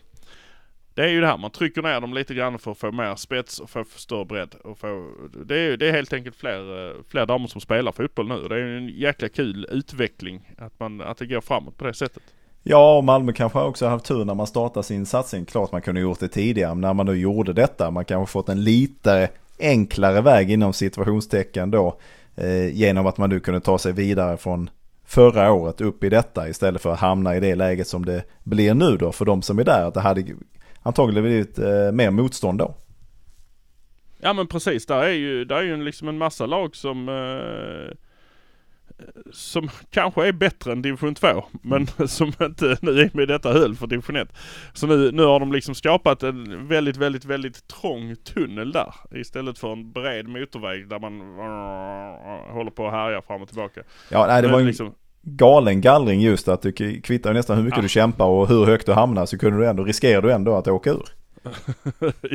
Det 0.95 1.03
är 1.03 1.09
ju 1.09 1.21
det 1.21 1.27
här, 1.27 1.37
man 1.37 1.51
trycker 1.51 1.83
ner 1.83 2.01
dem 2.01 2.15
lite 2.15 2.35
grann 2.35 2.59
för 2.59 2.71
att 2.71 2.79
få 2.79 2.93
mer 2.93 3.17
spets 3.17 3.61
och 3.61 3.71
få 3.71 3.85
större 3.97 4.25
bredd. 4.25 4.55
Och 4.65 4.79
få, 4.79 5.11
det, 5.45 5.59
är, 5.59 5.77
det 5.77 5.89
är 5.89 5.93
helt 5.93 6.13
enkelt 6.13 6.37
fler, 6.37 6.95
fler 7.09 7.27
damer 7.27 7.47
som 7.47 7.61
spelar 7.61 7.93
fotboll 7.93 8.29
nu. 8.29 8.49
Det 8.49 8.55
är 8.55 8.61
en 8.61 8.89
jäkla 8.89 9.29
kul 9.29 9.67
utveckling 9.71 10.51
att, 10.59 10.81
man, 10.81 11.01
att 11.01 11.19
det 11.19 11.27
går 11.27 11.41
framåt 11.41 11.79
på 11.79 11.85
det 11.85 11.95
sättet. 11.95 12.23
Ja, 12.63 12.97
och 12.97 13.05
Malmö 13.05 13.33
kanske 13.33 13.61
också 13.61 13.87
haft 13.87 14.05
tur 14.05 14.25
när 14.25 14.35
man 14.35 14.47
startade 14.47 14.85
sin 14.85 15.07
satsning. 15.07 15.45
Klart 15.45 15.73
man 15.73 15.83
kunde 15.83 16.01
gjort 16.01 16.21
det 16.21 16.29
tidigare, 16.29 16.75
men 16.75 16.81
när 16.81 16.95
man 16.95 17.07
nu 17.07 17.15
gjorde 17.15 17.53
detta, 17.53 17.91
man 17.91 18.05
kanske 18.05 18.33
fått 18.33 18.49
en 18.49 18.65
lite 18.65 19.31
enklare 19.59 20.21
väg 20.21 20.51
inom 20.51 20.73
situationstecken 20.73 21.71
då. 21.71 21.99
Eh, 22.37 22.75
genom 22.75 23.07
att 23.07 23.19
man 23.19 23.31
nu 23.31 23.41
kunde 23.41 23.61
ta 23.61 23.79
sig 23.79 23.93
vidare 23.93 24.37
från 24.37 24.71
förra 25.05 25.53
året 25.53 25.81
upp 25.81 26.05
i 26.05 26.09
detta 26.09 26.49
istället 26.49 26.83
för 26.83 26.93
att 26.93 26.99
hamna 26.99 27.37
i 27.37 27.41
det 27.41 27.55
läget 27.55 27.89
som 27.89 28.05
det 28.05 28.25
blir 28.43 28.75
nu 28.75 28.97
då 28.97 29.13
för 29.13 29.25
de 29.25 29.43
som 29.43 29.59
är 29.59 29.65
där. 29.65 29.85
Att 29.85 29.95
det 29.95 30.01
hade 30.01 30.25
antagligen 30.83 31.25
blivit 31.25 31.59
eh, 31.59 31.93
mer 31.93 32.11
motstånd 32.11 32.59
då. 32.59 32.75
Ja 34.21 34.33
men 34.33 34.47
precis, 34.47 34.87
där 34.87 35.03
är 35.03 35.13
ju, 35.13 35.45
där 35.45 35.57
är 35.57 35.63
ju 35.63 35.85
liksom 35.85 36.09
en 36.09 36.19
massa 36.19 36.47
lag 36.47 36.77
som 36.77 37.09
eh, 37.09 37.97
som 39.33 39.69
kanske 39.91 40.29
är 40.29 40.33
bättre 40.33 40.73
än 40.73 40.83
division 40.83 41.15
2 41.15 41.45
men 41.63 41.87
mm. 41.99 42.09
som 42.09 42.33
inte 42.41 42.77
nu 42.83 43.01
är 43.01 43.11
med 43.17 43.29
detta 43.29 43.53
höll 43.53 43.75
för 43.75 43.87
division 43.87 44.17
1. 44.17 44.29
Så 44.73 44.87
nu, 44.87 45.13
nu 45.13 45.23
har 45.23 45.41
de 45.41 45.53
liksom 45.53 45.75
skapat 45.75 46.23
en 46.23 46.69
väldigt, 46.69 46.97
väldigt, 46.97 47.25
väldigt 47.25 47.69
trång 47.69 48.17
tunnel 48.17 48.73
där 48.73 48.95
istället 49.15 49.59
för 49.59 49.73
en 49.73 49.93
bred 49.93 50.29
motorväg 50.29 50.89
där 50.89 50.99
man 50.99 51.21
håller 52.55 52.71
på 52.71 52.87
att 52.87 52.93
härja 52.93 53.23
fram 53.23 53.43
och 53.43 53.49
tillbaka. 53.49 53.81
Ja, 54.09 54.27
nej 54.27 54.43
det 54.43 54.49
var 54.49 54.61
en 54.61 54.67
liksom... 54.67 54.95
galen 55.23 55.81
gallring 55.81 56.21
just 56.21 56.49
att 56.49 56.63
det 56.63 56.73
kvittar 57.03 57.33
nästan 57.33 57.57
hur 57.57 57.65
mycket 57.65 57.79
ja. 57.79 57.83
du 57.83 57.89
kämpar 57.89 58.27
och 58.27 58.49
hur 58.49 58.67
högt 58.67 58.87
du 58.87 58.93
hamnar 58.93 59.27
så 59.27 59.39
kunde 59.39 59.59
du 59.59 59.67
ändå, 59.67 59.85
riskerar 59.85 60.23
du 60.23 60.33
ändå 60.33 60.57
att 60.57 60.69
åka 60.69 60.91
ur. 60.91 61.09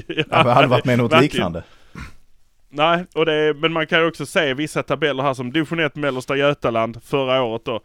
ja, 0.07 0.43
det 0.43 0.51
hade 0.51 0.67
varit 0.67 0.85
med 0.85 0.97
något 0.97 1.11
verkligen. 1.11 1.31
liknande. 1.31 1.63
Nej, 2.69 3.05
och 3.15 3.25
det 3.25 3.53
men 3.53 3.73
man 3.73 3.88
kan 3.88 3.99
ju 3.99 4.08
också 4.08 4.25
se 4.25 4.53
vissa 4.53 4.84
tabeller 4.84 5.23
här 5.23 5.34
som 5.34 5.51
division 5.51 5.79
1 5.79 5.95
Mellersta 5.95 6.36
Götaland 6.36 7.03
förra 7.03 7.43
året 7.43 7.65
då. 7.65 7.82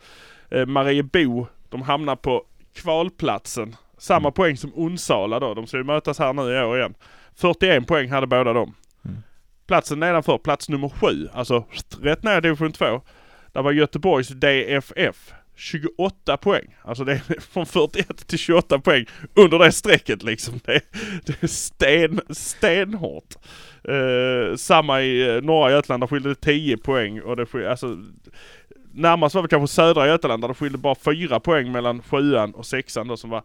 Eh, 0.50 0.66
Mariebo, 0.66 1.46
de 1.68 1.82
hamnar 1.82 2.16
på 2.16 2.44
kvalplatsen. 2.74 3.76
Samma 3.98 4.28
mm. 4.28 4.32
poäng 4.32 4.56
som 4.56 4.72
Onsala 4.74 5.40
då. 5.40 5.54
De 5.54 5.66
ska 5.66 5.76
ju 5.76 5.84
mötas 5.84 6.18
här 6.18 6.32
nu 6.32 6.42
i 6.42 6.62
år 6.62 6.78
igen. 6.78 6.94
41 7.34 7.86
poäng 7.86 8.10
hade 8.10 8.26
båda 8.26 8.52
dem. 8.52 8.74
Mm. 9.04 9.16
Platsen 9.66 10.00
nedanför, 10.00 10.38
plats 10.38 10.68
nummer 10.68 10.88
7, 10.88 11.28
alltså 11.32 11.64
rätt 12.02 12.22
ner 12.22 12.40
division 12.40 12.72
2. 12.72 13.00
Där 13.52 13.62
var 13.62 13.72
Göteborgs 13.72 14.28
DFF. 14.28 15.32
28 15.56 16.36
poäng. 16.36 16.76
Alltså 16.82 17.04
det 17.04 17.12
är 17.12 17.40
från 17.40 17.66
41 17.66 18.26
till 18.26 18.38
28 18.38 18.78
poäng 18.78 19.06
under 19.34 19.58
det 19.58 19.72
strecket 19.72 20.22
liksom. 20.22 20.60
Det 20.64 20.80
det 21.26 21.42
är 21.42 21.46
sten, 21.46 22.20
stenhårt. 22.30 23.34
Eh, 23.88 24.56
samma 24.56 25.02
i 25.02 25.36
eh, 25.36 25.42
norra 25.42 25.70
Götaland, 25.70 26.02
där 26.02 26.06
skilde 26.06 26.28
det 26.28 26.34
10 26.34 26.76
poäng 26.76 27.20
och 27.20 27.36
det 27.36 27.46
skilde, 27.46 27.70
alltså 27.70 27.98
Närmast 28.96 29.34
var 29.34 29.42
det 29.42 29.48
kanske 29.48 29.74
södra 29.74 30.06
Götaland 30.06 30.42
där 30.42 30.48
det 30.48 30.54
skilde 30.54 30.78
bara 30.78 30.94
4 30.94 31.40
poäng 31.40 31.72
mellan 31.72 32.02
sjuan 32.02 32.54
och 32.54 32.66
sexan 32.66 33.08
då 33.08 33.16
som 33.16 33.30
var 33.30 33.42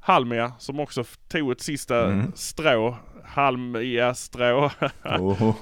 Halmia 0.00 0.52
som 0.58 0.80
också 0.80 1.04
tog 1.28 1.52
ett 1.52 1.60
sista 1.60 2.06
mm. 2.06 2.32
strå. 2.34 2.96
Halmia 3.24 4.14
strå. 4.14 4.70
oh. 5.04 5.54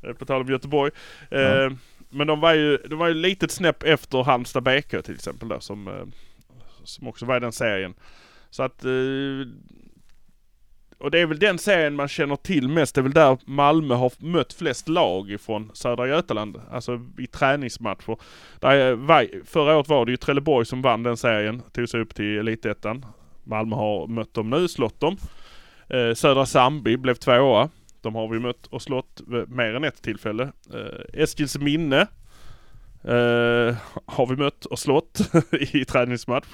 På 0.18 0.24
tal 0.24 0.40
om 0.40 0.48
Göteborg. 0.48 0.92
Eh, 1.30 1.40
ja. 1.40 1.70
Men 2.10 2.26
de 2.26 2.40
var 2.40 2.54
ju, 2.54 2.76
de 2.76 2.98
var 2.98 3.08
ju 3.08 3.14
litet 3.14 3.50
snäpp 3.50 3.82
efter 3.82 4.22
Halmstad 4.22 4.62
BK 4.62 5.02
till 5.04 5.14
exempel 5.14 5.48
då 5.48 5.60
som, 5.60 5.88
eh, 5.88 6.04
som 6.84 7.08
också 7.08 7.26
var 7.26 7.36
i 7.36 7.40
den 7.40 7.52
serien. 7.52 7.94
Så 8.50 8.62
att 8.62 8.84
eh, 8.84 8.90
och 11.00 11.10
det 11.10 11.20
är 11.20 11.26
väl 11.26 11.38
den 11.38 11.58
serien 11.58 11.94
man 11.94 12.08
känner 12.08 12.36
till 12.36 12.68
mest. 12.68 12.94
Det 12.94 13.00
är 13.00 13.02
väl 13.02 13.12
där 13.12 13.38
Malmö 13.44 13.94
har 13.94 14.12
mött 14.18 14.52
flest 14.52 14.88
lag 14.88 15.30
ifrån 15.30 15.70
södra 15.74 16.08
Götaland. 16.08 16.60
Alltså 16.70 17.00
i 17.18 17.26
träningsmatcher. 17.26 18.16
Där 18.60 18.90
eh, 18.90 18.96
var, 18.96 19.44
förra 19.44 19.76
året 19.76 19.88
var 19.88 20.04
det 20.04 20.10
ju 20.10 20.16
Trelleborg 20.16 20.66
som 20.66 20.82
vann 20.82 21.02
den 21.02 21.16
serien. 21.16 21.62
Tog 21.72 21.88
sig 21.88 22.00
upp 22.00 22.14
till 22.14 22.38
Elitettan. 22.38 23.06
Malmö 23.44 23.76
har 23.76 24.06
mött 24.06 24.34
dem 24.34 24.50
nu, 24.50 24.68
slått 24.68 25.00
dem. 25.00 25.16
Eh, 25.88 26.14
södra 26.14 26.46
Sandby 26.46 26.96
blev 26.96 27.14
tvåa. 27.14 27.68
De 28.02 28.14
har 28.14 28.28
vi 28.28 28.38
mött 28.38 28.66
och 28.66 28.82
slått 28.82 29.20
mer 29.48 29.74
än 29.74 29.84
ett 29.84 30.02
tillfälle. 30.02 30.52
Eh, 30.74 31.22
Eskils 31.22 31.58
minne 31.58 32.00
eh, 33.04 33.76
har 34.06 34.26
vi 34.26 34.36
mött 34.36 34.64
och 34.64 34.78
slått 34.78 35.20
i 35.52 35.84
träningsmatch. 35.84 36.46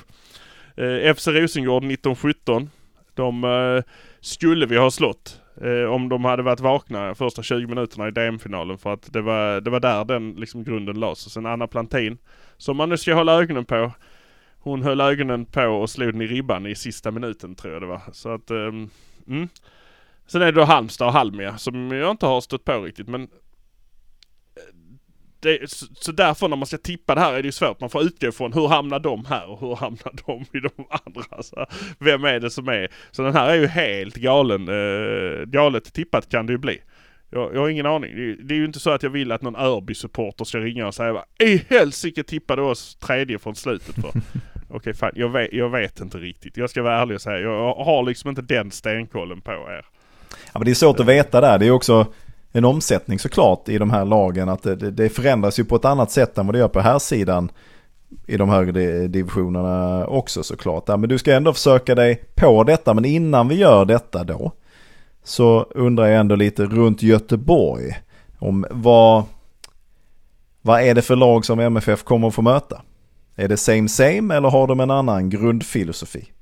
Eh, 0.77 1.15
FC 1.15 1.27
Rosengård 1.27 1.85
1917. 1.85 2.71
De 3.15 3.45
eh, 3.45 3.93
skulle 4.21 4.67
vi 4.67 4.77
ha 4.77 4.91
slått 4.91 5.41
eh, 5.61 5.93
om 5.93 6.09
de 6.09 6.25
hade 6.25 6.43
varit 6.43 6.61
vakna 6.61 7.15
första 7.15 7.43
20 7.43 7.67
minuterna 7.67 8.09
i 8.09 8.11
DM-finalen 8.11 8.79
för 8.79 8.93
att 8.93 9.13
det 9.13 9.21
var, 9.21 9.61
det 9.61 9.71
var 9.71 9.81
där 9.81 10.05
den 10.05 10.33
liksom 10.33 10.65
grunden 10.65 11.01
lades. 11.01 11.27
Och 11.27 11.33
sen 11.33 11.47
Anna 11.47 11.67
Plantin, 11.67 12.19
som 12.57 12.77
man 12.77 12.89
nu 12.89 12.97
ska 12.97 13.15
hålla 13.15 13.33
ögonen 13.43 13.65
på. 13.65 13.93
Hon 14.59 14.83
höll 14.83 15.01
ögonen 15.01 15.45
på 15.45 15.67
och 15.67 15.91
slog 15.91 16.13
den 16.13 16.23
i 16.23 16.27
ribban 16.27 16.67
i 16.67 16.75
sista 16.75 17.11
minuten 17.11 17.55
tror 17.55 17.73
jag 17.73 17.83
det 17.83 17.87
var. 17.87 18.01
Så 18.13 18.35
att, 18.35 18.51
ehm, 18.51 18.91
mm. 19.27 19.49
Sen 20.27 20.43
är 20.43 20.47
det 20.47 20.61
då 20.61 20.65
Halmstad 20.65 21.07
och 21.07 21.13
Halmia 21.13 21.59
som 21.59 21.91
jag 21.91 22.11
inte 22.11 22.27
har 22.27 22.41
stött 22.41 22.65
på 22.65 22.81
riktigt 22.81 23.09
men 23.09 23.29
det, 25.41 25.71
så, 25.71 25.87
så 25.95 26.13
därför 26.13 26.49
när 26.49 26.57
man 26.57 26.67
ska 26.67 26.79
tippa 26.79 27.15
det 27.15 27.21
här 27.21 27.33
är 27.33 27.43
det 27.43 27.49
ju 27.49 27.53
svårt. 27.53 27.81
Man 27.81 27.91
får 27.91 28.03
utgå 28.03 28.33
från 28.33 28.53
hur 28.53 28.69
hamnar 28.69 28.99
de 28.99 29.25
här 29.25 29.51
och 29.51 29.61
hur 29.61 29.77
hamnar 29.77 30.13
de 30.27 30.59
i 30.59 30.61
de 30.61 30.87
andra? 31.05 31.43
Så 31.43 31.67
vem 31.99 32.25
är 32.25 32.41
det 32.41 32.51
som 32.51 32.69
är? 32.69 32.89
Så 33.11 33.23
den 33.23 33.35
här 33.35 33.49
är 33.49 33.55
ju 33.55 33.67
helt 33.67 34.17
galen. 34.17 34.69
Eh, 34.69 35.45
galet 35.47 35.93
tippat 35.93 36.29
kan 36.29 36.47
det 36.47 36.53
ju 36.53 36.59
bli. 36.59 36.79
Jag, 37.31 37.55
jag 37.55 37.61
har 37.61 37.69
ingen 37.69 37.87
aning. 37.87 38.17
Det, 38.17 38.35
det 38.35 38.55
är 38.55 38.59
ju 38.59 38.65
inte 38.65 38.81
så 38.81 38.91
att 38.91 39.03
jag 39.03 39.11
vill 39.11 39.33
att 39.33 39.43
någon 39.43 39.57
Örby-supporter 39.57 40.45
ska 40.45 40.59
ringa 40.59 40.87
och 40.87 40.95
säga 40.95 41.25
i 41.39 41.57
helsike 41.69 42.23
tippade 42.23 42.63
oss 42.63 42.97
tredje 42.97 43.39
från 43.39 43.55
slutet 43.55 43.95
för? 43.95 44.13
Okej 44.71 44.95
fan, 44.95 45.13
jag 45.15 45.29
vet, 45.29 45.53
jag 45.53 45.69
vet 45.69 46.01
inte 46.01 46.19
riktigt. 46.19 46.57
Jag 46.57 46.71
ska 46.71 46.83
vara 46.83 47.01
ärlig 47.01 47.15
och 47.15 47.21
säga, 47.21 47.39
jag 47.39 47.75
har 47.75 48.03
liksom 48.03 48.31
inte 48.31 48.43
den 48.43 48.71
stenkollen 48.71 49.41
på 49.41 49.53
er. 49.53 49.87
Ja, 50.31 50.59
men 50.59 50.65
det 50.65 50.71
är 50.71 50.75
svårt 50.75 51.01
att 51.01 51.07
veta 51.07 51.41
där. 51.41 51.59
Det 51.59 51.67
är 51.67 51.71
också 51.71 52.07
en 52.53 52.65
omsättning 52.65 53.19
såklart 53.19 53.69
i 53.69 53.79
de 53.79 53.91
här 53.91 54.05
lagen. 54.05 54.49
Att 54.49 54.63
det, 54.63 54.77
det 54.77 55.09
förändras 55.09 55.59
ju 55.59 55.65
på 55.65 55.77
ett 55.77 55.85
annat 55.85 56.11
sätt 56.11 56.39
än 56.39 56.47
vad 56.47 56.55
det 56.55 56.59
gör 56.59 56.69
på 56.69 56.81
här 56.81 56.99
sidan 56.99 57.51
i 58.27 58.37
de 58.37 58.49
högre 58.49 59.07
divisionerna 59.07 60.07
också 60.07 60.43
såklart. 60.43 60.85
Ja, 60.87 60.97
men 60.97 61.09
du 61.09 61.19
ska 61.19 61.35
ändå 61.35 61.53
försöka 61.53 61.95
dig 61.95 62.23
på 62.35 62.65
detta. 62.65 62.95
Men 62.95 63.05
innan 63.05 63.49
vi 63.49 63.55
gör 63.55 63.85
detta 63.85 64.25
då 64.25 64.53
så 65.25 65.67
undrar 65.71 66.07
jag 66.07 66.21
ändå 66.21 66.37
lite 66.37 66.65
runt 66.65 67.03
Göteborg. 67.03 67.99
Om 68.39 68.67
vad, 68.71 69.25
vad 70.63 70.81
är 70.81 70.95
det 70.95 71.03
för 71.03 71.17
lag 71.17 71.45
som 71.45 71.61
MFF 71.61 72.05
kommer 72.05 72.29
att 72.29 72.35
få 72.35 72.43
möta? 72.43 72.83
Är 73.37 73.49
det 73.49 73.57
same 73.57 73.89
same 73.89 74.35
eller 74.35 74.51
har 74.51 74.67
de 74.67 74.81
en 74.81 74.91
annan 74.91 75.31
grundfilosofi? 75.31 76.33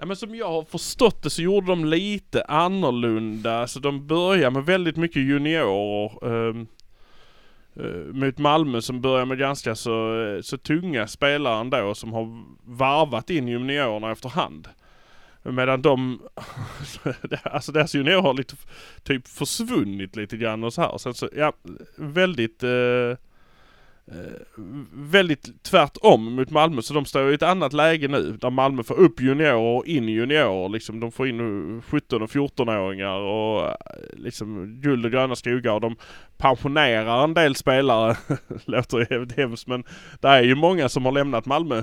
Ja, 0.00 0.06
men 0.06 0.16
som 0.16 0.34
jag 0.34 0.48
har 0.48 0.62
förstått 0.62 1.22
det 1.22 1.30
så 1.30 1.42
gjorde 1.42 1.66
de 1.66 1.84
lite 1.84 2.42
annorlunda. 2.42 3.66
Så 3.68 3.80
de 3.80 4.06
började 4.06 4.50
med 4.50 4.64
väldigt 4.64 4.96
mycket 4.96 5.22
juniorer. 5.22 6.26
Ehm, 6.26 6.66
eh, 7.76 8.14
mot 8.14 8.38
Malmö 8.38 8.80
som 8.80 9.00
börjar 9.00 9.24
med 9.24 9.38
ganska 9.38 9.74
så, 9.74 10.22
eh, 10.22 10.40
så 10.40 10.58
tunga 10.58 11.06
spelare 11.06 11.60
ändå 11.60 11.94
som 11.94 12.12
har 12.12 12.44
varvat 12.64 13.30
in 13.30 13.48
juniorerna 13.48 14.12
efterhand. 14.12 14.68
Medan 15.42 15.82
de, 15.82 16.22
alltså 17.42 17.72
deras 17.72 17.94
juniorer 17.94 18.22
har 18.22 18.34
lite 18.34 18.56
typ 19.02 19.28
försvunnit 19.28 20.16
lite 20.16 20.36
grann 20.36 20.64
och 20.64 20.72
så 20.72 20.82
här. 20.82 20.98
Sen 20.98 21.14
så, 21.14 21.28
ja, 21.36 21.52
väldigt 21.96 22.62
Eh, 22.62 23.16
Eh, 24.10 24.40
väldigt 24.92 25.62
tvärtom 25.62 26.34
mot 26.34 26.50
Malmö. 26.50 26.82
Så 26.82 26.94
de 26.94 27.04
står 27.04 27.30
i 27.30 27.34
ett 27.34 27.42
annat 27.42 27.72
läge 27.72 28.08
nu. 28.08 28.36
Där 28.40 28.50
Malmö 28.50 28.82
får 28.82 28.94
upp 28.94 29.20
juniorer 29.20 29.54
och 29.54 29.86
in 29.86 30.08
juniorer. 30.08 30.68
Liksom, 30.68 31.00
de 31.00 31.12
får 31.12 31.28
in 31.28 31.76
eh, 31.76 31.82
17 31.82 32.22
och 32.22 32.30
14-åringar 32.30 33.18
och 33.18 33.66
eh, 33.66 33.74
liksom 34.16 34.80
guld 34.80 35.04
och 35.04 35.12
gröna 35.12 35.36
skogar. 35.36 35.72
Och 35.72 35.80
de 35.80 35.96
pensionerar 36.36 37.24
en 37.24 37.34
del 37.34 37.54
spelare. 37.54 38.16
Låter 38.64 39.12
jävligt 39.12 39.36
hemskt 39.36 39.66
men 39.66 39.84
det 40.20 40.28
är 40.28 40.42
ju 40.42 40.54
många 40.54 40.88
som 40.88 41.04
har 41.04 41.12
lämnat 41.12 41.46
Malmö 41.46 41.82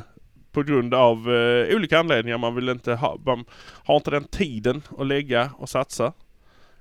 på 0.51 0.63
grund 0.63 0.93
av 0.93 1.33
eh, 1.33 1.75
olika 1.75 1.99
anledningar. 1.99 2.38
Man 2.38 2.55
vill 2.55 2.69
inte 2.69 2.93
ha, 2.93 3.17
man 3.25 3.45
har 3.83 3.95
inte 3.95 4.11
den 4.11 4.23
tiden 4.23 4.81
att 4.97 5.07
lägga 5.07 5.51
och 5.57 5.69
satsa. 5.69 6.13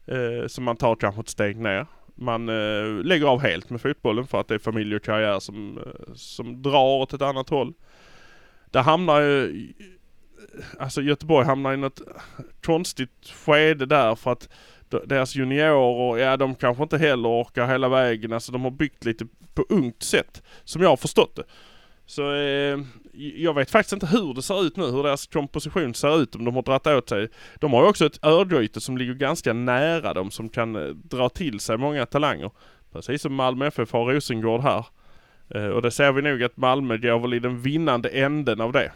Eh, 0.06 0.46
så 0.46 0.60
man 0.60 0.76
tar 0.76 0.96
kanske 0.96 1.20
ett 1.20 1.28
steg 1.28 1.56
ner 1.56 1.86
man 2.14 2.48
eh, 2.48 3.04
lägger 3.04 3.26
av 3.26 3.40
helt 3.40 3.70
med 3.70 3.80
fotbollen 3.80 4.26
för 4.26 4.40
att 4.40 4.48
det 4.48 4.54
är 4.54 4.58
familj 4.58 4.96
och 4.96 5.02
karriär 5.02 5.40
som, 5.40 5.78
eh, 5.78 6.14
som 6.14 6.62
drar 6.62 7.00
åt 7.00 7.12
ett 7.12 7.22
annat 7.22 7.48
håll. 7.48 7.74
Där 8.70 8.82
hamnar 8.82 9.20
ju, 9.20 9.68
alltså 10.78 11.02
Göteborg 11.02 11.46
hamnar 11.46 11.74
i 11.74 11.76
något 11.76 12.00
konstigt 12.62 13.32
skede 13.34 13.86
där 13.86 14.14
för 14.14 14.32
att 14.32 14.48
deras 14.88 15.36
juniorer, 15.36 16.18
ja 16.18 16.36
de 16.36 16.54
kanske 16.54 16.82
inte 16.82 16.98
heller 16.98 17.28
orkar 17.28 17.66
hela 17.66 17.88
vägen. 17.88 18.32
Alltså 18.32 18.52
de 18.52 18.62
har 18.62 18.70
byggt 18.70 19.04
lite 19.04 19.26
på 19.54 19.66
ungt 19.68 20.02
sätt, 20.02 20.42
som 20.64 20.82
jag 20.82 20.88
har 20.88 20.96
förstått 20.96 21.36
det. 21.36 21.44
Så 22.06 22.34
eh, 22.34 22.78
jag 23.36 23.54
vet 23.54 23.70
faktiskt 23.70 23.92
inte 23.92 24.06
hur 24.06 24.34
det 24.34 24.42
ser 24.42 24.66
ut 24.66 24.76
nu, 24.76 24.84
hur 24.84 25.02
deras 25.02 25.26
komposition 25.26 25.94
ser 25.94 26.22
ut, 26.22 26.34
om 26.34 26.44
de 26.44 26.54
har 26.54 26.62
dragit 26.62 26.86
åt 26.86 27.08
sig. 27.08 27.28
De 27.60 27.72
har 27.72 27.82
ju 27.82 27.88
också 27.88 28.06
ett 28.06 28.24
Örgryte 28.24 28.80
som 28.80 28.98
ligger 28.98 29.14
ganska 29.14 29.52
nära 29.52 30.14
dem, 30.14 30.30
som 30.30 30.48
kan 30.48 30.76
eh, 30.76 30.88
dra 30.88 31.28
till 31.28 31.60
sig 31.60 31.78
många 31.78 32.06
talanger. 32.06 32.50
Precis 32.92 33.22
som 33.22 33.34
Malmö 33.34 33.66
FF 33.66 33.92
har 33.92 34.04
Rosengård 34.04 34.60
här. 34.60 34.86
Eh, 35.54 35.66
och 35.66 35.82
det 35.82 35.90
ser 35.90 36.12
vi 36.12 36.22
nog 36.22 36.42
att 36.42 36.56
Malmö 36.56 36.96
går 36.96 37.18
väl 37.18 37.34
i 37.34 37.38
den 37.38 37.60
vinnande 37.60 38.08
änden 38.08 38.60
av 38.60 38.72
det. 38.72 38.92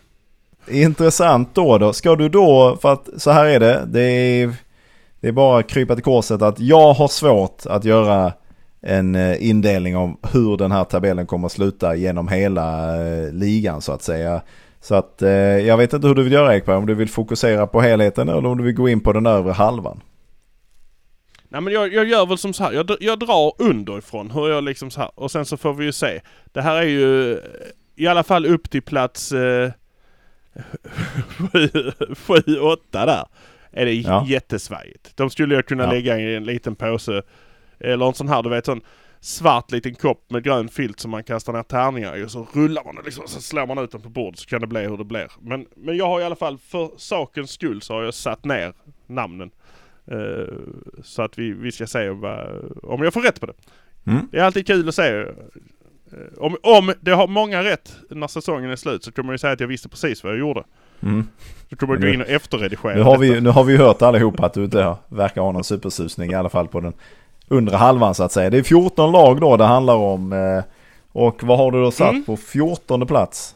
Intressant 0.68 1.54
då 1.54 1.78
då. 1.78 1.92
Ska 1.92 2.16
du 2.16 2.28
då, 2.28 2.78
för 2.82 2.92
att 2.92 3.08
så 3.16 3.30
här 3.30 3.44
är 3.44 3.60
det, 3.60 3.84
det 3.86 4.02
är, 4.02 4.54
det 5.20 5.28
är 5.28 5.32
bara 5.32 5.58
att 5.58 5.68
krypa 5.68 5.94
till 5.94 6.04
korset 6.04 6.42
att 6.42 6.60
jag 6.60 6.92
har 6.92 7.08
svårt 7.08 7.66
att 7.66 7.84
göra 7.84 8.32
en 8.80 9.14
eh, 9.14 9.48
indelning 9.48 9.96
om 9.96 10.18
hur 10.32 10.56
den 10.56 10.72
här 10.72 10.84
tabellen 10.84 11.26
kommer 11.26 11.46
att 11.46 11.52
sluta 11.52 11.94
genom 11.94 12.28
hela 12.28 12.96
eh, 13.06 13.32
ligan 13.32 13.80
så 13.80 13.92
att 13.92 14.02
säga. 14.02 14.42
Så 14.80 14.94
att 14.94 15.22
eh, 15.22 15.30
jag 15.30 15.76
vet 15.76 15.92
inte 15.92 16.08
hur 16.08 16.14
du 16.14 16.22
vill 16.22 16.32
göra 16.32 16.56
Ekberg, 16.56 16.76
om 16.76 16.86
du 16.86 16.94
vill 16.94 17.08
fokusera 17.08 17.66
på 17.66 17.80
helheten 17.80 18.28
eller 18.28 18.46
om 18.46 18.58
du 18.58 18.64
vill 18.64 18.74
gå 18.74 18.88
in 18.88 19.00
på 19.00 19.12
den 19.12 19.26
övre 19.26 19.52
halvan. 19.52 20.00
Nej 21.48 21.60
men 21.60 21.72
jag, 21.72 21.94
jag 21.94 22.04
gör 22.04 22.26
väl 22.26 22.38
som 22.38 22.52
så 22.52 22.64
här. 22.64 22.72
Jag, 22.72 22.96
jag 23.00 23.18
drar 23.18 23.52
underifrån 23.58 24.30
hur 24.30 24.48
jag 24.48 24.64
liksom 24.64 24.90
så 24.90 25.00
här. 25.00 25.10
Och 25.14 25.30
sen 25.30 25.44
så 25.44 25.56
får 25.56 25.74
vi 25.74 25.84
ju 25.84 25.92
se. 25.92 26.20
Det 26.52 26.60
här 26.60 26.76
är 26.76 26.82
ju 26.82 27.40
i 27.96 28.06
alla 28.06 28.22
fall 28.22 28.46
upp 28.46 28.70
till 28.70 28.82
plats 28.82 29.32
7-8 29.32 29.72
eh, 32.52 32.70
där. 32.90 33.24
Är 33.72 33.84
det 33.84 33.92
ja. 33.92 34.26
jättesvajigt. 34.28 35.16
De 35.16 35.30
skulle 35.30 35.54
jag 35.54 35.66
kunna 35.66 35.84
ja. 35.84 35.90
lägga 35.92 36.18
i 36.18 36.34
en 36.34 36.44
liten 36.44 36.76
påse 36.76 37.22
eller 37.80 38.06
en 38.06 38.14
sån 38.14 38.28
här, 38.28 38.42
du 38.42 38.48
vet 38.48 38.66
sån 38.66 38.80
svart 39.20 39.72
liten 39.72 39.94
kopp 39.94 40.30
med 40.30 40.44
grön 40.44 40.68
filt 40.68 41.00
som 41.00 41.10
man 41.10 41.24
kastar 41.24 41.52
ner 41.52 41.62
tärningar 41.62 42.16
i 42.16 42.24
och 42.24 42.30
så 42.30 42.46
rullar 42.52 42.84
man 42.84 42.94
den 42.94 43.04
liksom, 43.04 43.28
så 43.28 43.40
slår 43.40 43.66
man 43.66 43.78
ut 43.78 43.92
den 43.92 44.00
på 44.00 44.08
bordet 44.08 44.38
så 44.38 44.46
kan 44.46 44.60
det 44.60 44.66
bli 44.66 44.80
hur 44.80 44.96
det 44.96 45.04
blir. 45.04 45.32
Men, 45.40 45.66
men 45.76 45.96
jag 45.96 46.06
har 46.06 46.20
i 46.20 46.24
alla 46.24 46.36
fall, 46.36 46.58
för 46.58 46.90
sakens 46.96 47.50
skull 47.50 47.82
så 47.82 47.94
har 47.94 48.02
jag 48.02 48.14
satt 48.14 48.44
ner 48.44 48.72
namnen. 49.06 49.50
Uh, 50.12 50.46
så 51.02 51.22
att 51.22 51.38
vi, 51.38 51.52
vi 51.52 51.72
ska 51.72 51.86
se 51.86 52.10
om, 52.10 52.24
om 52.82 53.02
jag 53.02 53.12
får 53.12 53.20
rätt 53.20 53.40
på 53.40 53.46
det. 53.46 53.52
Mm. 54.06 54.28
Det 54.30 54.38
är 54.38 54.42
alltid 54.42 54.66
kul 54.66 54.88
att 54.88 54.94
se. 54.94 55.14
Uh, 55.14 55.32
om, 56.38 56.56
om 56.62 56.94
det 57.00 57.10
har 57.10 57.28
många 57.28 57.62
rätt 57.62 57.96
när 58.10 58.26
säsongen 58.26 58.70
är 58.70 58.76
slut 58.76 59.04
så 59.04 59.12
kommer 59.12 59.26
man 59.26 59.34
ju 59.34 59.38
säga 59.38 59.52
att 59.52 59.60
jag 59.60 59.68
visste 59.68 59.88
precis 59.88 60.24
vad 60.24 60.32
jag 60.32 60.40
gjorde. 60.40 60.64
Mm. 61.00 61.26
Så 61.70 61.76
kommer 61.76 61.94
jag 61.94 62.02
gå 62.02 62.08
in 62.08 62.20
och 62.20 62.28
efterredigera 62.28 62.94
nu 62.94 63.02
har, 63.02 63.18
vi, 63.18 63.40
nu 63.40 63.50
har 63.50 63.64
vi 63.64 63.76
hört 63.76 64.02
allihopa 64.02 64.46
att 64.46 64.54
du 64.54 64.64
inte 64.64 64.96
verkar 65.08 65.40
ha 65.40 65.52
någon 65.52 65.64
supersusning 65.64 66.30
i 66.30 66.34
alla 66.34 66.48
fall 66.48 66.68
på 66.68 66.80
den 66.80 66.92
undre 67.48 67.76
halvan 67.76 68.14
så 68.14 68.22
att 68.22 68.32
säga. 68.32 68.50
Det 68.50 68.58
är 68.58 68.62
14 68.62 69.12
lag 69.12 69.40
då 69.40 69.56
det 69.56 69.64
handlar 69.64 69.94
om. 69.94 70.32
Eh, 70.32 70.64
och 71.12 71.42
vad 71.42 71.58
har 71.58 71.70
du 71.70 71.82
då 71.82 71.90
satt 71.90 72.10
mm. 72.10 72.24
på 72.24 72.36
14 72.36 73.06
plats? 73.06 73.54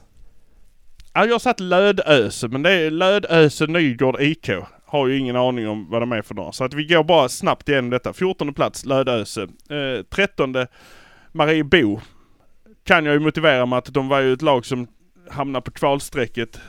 Ja, 1.13 1.25
jag 1.25 1.33
har 1.33 1.39
satt 1.39 1.61
Lödöse, 1.61 2.49
men 2.49 2.63
det 2.63 2.71
är 2.71 2.91
Lödöse 2.91 3.67
Nygård 3.67 4.21
IK. 4.21 4.51
Har 4.85 5.07
ju 5.07 5.19
ingen 5.19 5.37
aning 5.37 5.69
om 5.69 5.91
vad 5.91 6.03
de 6.03 6.13
är 6.13 6.23
för 6.23 6.35
några. 6.35 6.53
Så 6.53 6.65
att 6.65 6.75
vi 6.75 6.85
går 6.85 7.05
bara 7.05 7.29
snabbt 7.29 7.69
igenom 7.69 7.91
detta. 7.91 8.13
14 8.13 8.55
plats 8.55 8.85
Lödöse. 8.85 9.43
Eh, 9.43 10.05
13 10.11 10.55
Mariebo. 11.33 12.01
Kan 12.85 13.05
jag 13.05 13.15
ju 13.15 13.21
motivera 13.21 13.67
med 13.67 13.79
att 13.79 13.95
de 13.95 14.09
var 14.09 14.21
ju 14.21 14.33
ett 14.33 14.43
lag 14.43 14.67
som 14.67 14.87
hamnade 15.31 15.63
på 15.63 15.71
kvalstrecket 15.71 16.61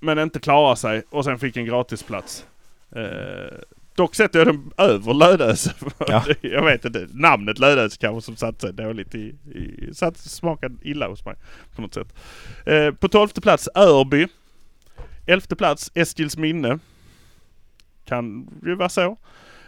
men 0.00 0.18
inte 0.18 0.40
klarade 0.40 0.76
sig 0.76 1.02
och 1.10 1.24
sen 1.24 1.38
fick 1.38 1.56
en 1.56 1.64
gratisplats. 1.64 2.46
Eh, 2.96 3.54
Dock 3.96 4.14
sätter 4.14 4.38
jag 4.38 4.48
den 4.48 4.72
över 4.76 5.14
Lödöse. 5.14 5.74
Ja. 5.98 6.24
jag 6.40 6.64
vet 6.64 6.84
inte, 6.84 7.08
namnet 7.12 7.58
Lödöse 7.58 7.98
kanske 8.00 8.22
som 8.22 8.36
satt 8.36 8.60
sig 8.60 8.72
dåligt 8.72 9.14
i, 9.14 9.34
i 9.54 9.94
satt, 9.94 10.16
smakade 10.16 10.74
illa 10.82 11.08
hos 11.08 11.24
mig 11.24 11.34
på 11.76 11.82
något 11.82 11.94
sätt. 11.94 12.14
Eh, 12.66 12.90
på 12.90 13.08
tolfte 13.08 13.40
plats 13.40 13.68
Örby. 13.74 14.26
Elfte 15.26 15.56
plats 15.56 15.90
Eskils 15.94 16.36
minne. 16.36 16.78
Kan 18.04 18.48
ju 18.66 18.74
vara 18.74 18.88
så. 18.88 19.16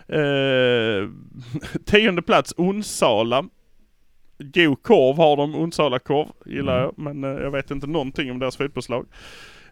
Eh, 0.08 1.08
tionde 1.84 2.22
plats 2.22 2.54
Onsala. 2.56 3.44
God 4.38 4.82
korv 4.82 5.16
har 5.16 5.36
de, 5.36 5.54
Onsala 5.54 5.98
korv 5.98 6.28
gillar 6.46 6.78
mm. 6.78 6.84
jag. 6.84 6.98
Men 6.98 7.24
eh, 7.24 7.42
jag 7.42 7.50
vet 7.50 7.70
inte 7.70 7.86
någonting 7.86 8.30
om 8.30 8.38
deras 8.38 8.56
fotbollslag. 8.56 9.06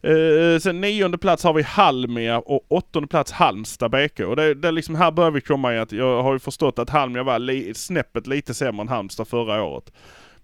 Eh, 0.05 0.59
sen 0.59 0.81
nionde 0.81 1.19
plats 1.19 1.45
har 1.45 1.53
vi 1.53 1.62
Halmia 1.62 2.38
och 2.38 2.67
åttonde 2.69 3.09
plats 3.09 3.33
Halmstad 3.33 3.90
BK. 3.90 4.21
Och 4.21 4.37
det, 4.37 4.55
det 4.55 4.71
liksom 4.71 4.95
här 4.95 5.11
börjar 5.11 5.31
vi 5.31 5.40
komma 5.40 5.75
i 5.75 5.79
att 5.79 5.93
jag 5.93 6.23
har 6.23 6.33
ju 6.33 6.39
förstått 6.39 6.78
att 6.78 6.91
Halmia 6.91 7.22
var 7.22 7.39
li, 7.39 7.74
snäppet 7.74 8.26
lite 8.26 8.55
sämre 8.55 8.83
än 8.83 8.89
Halmstad 8.89 9.28
förra 9.28 9.62
året. 9.62 9.93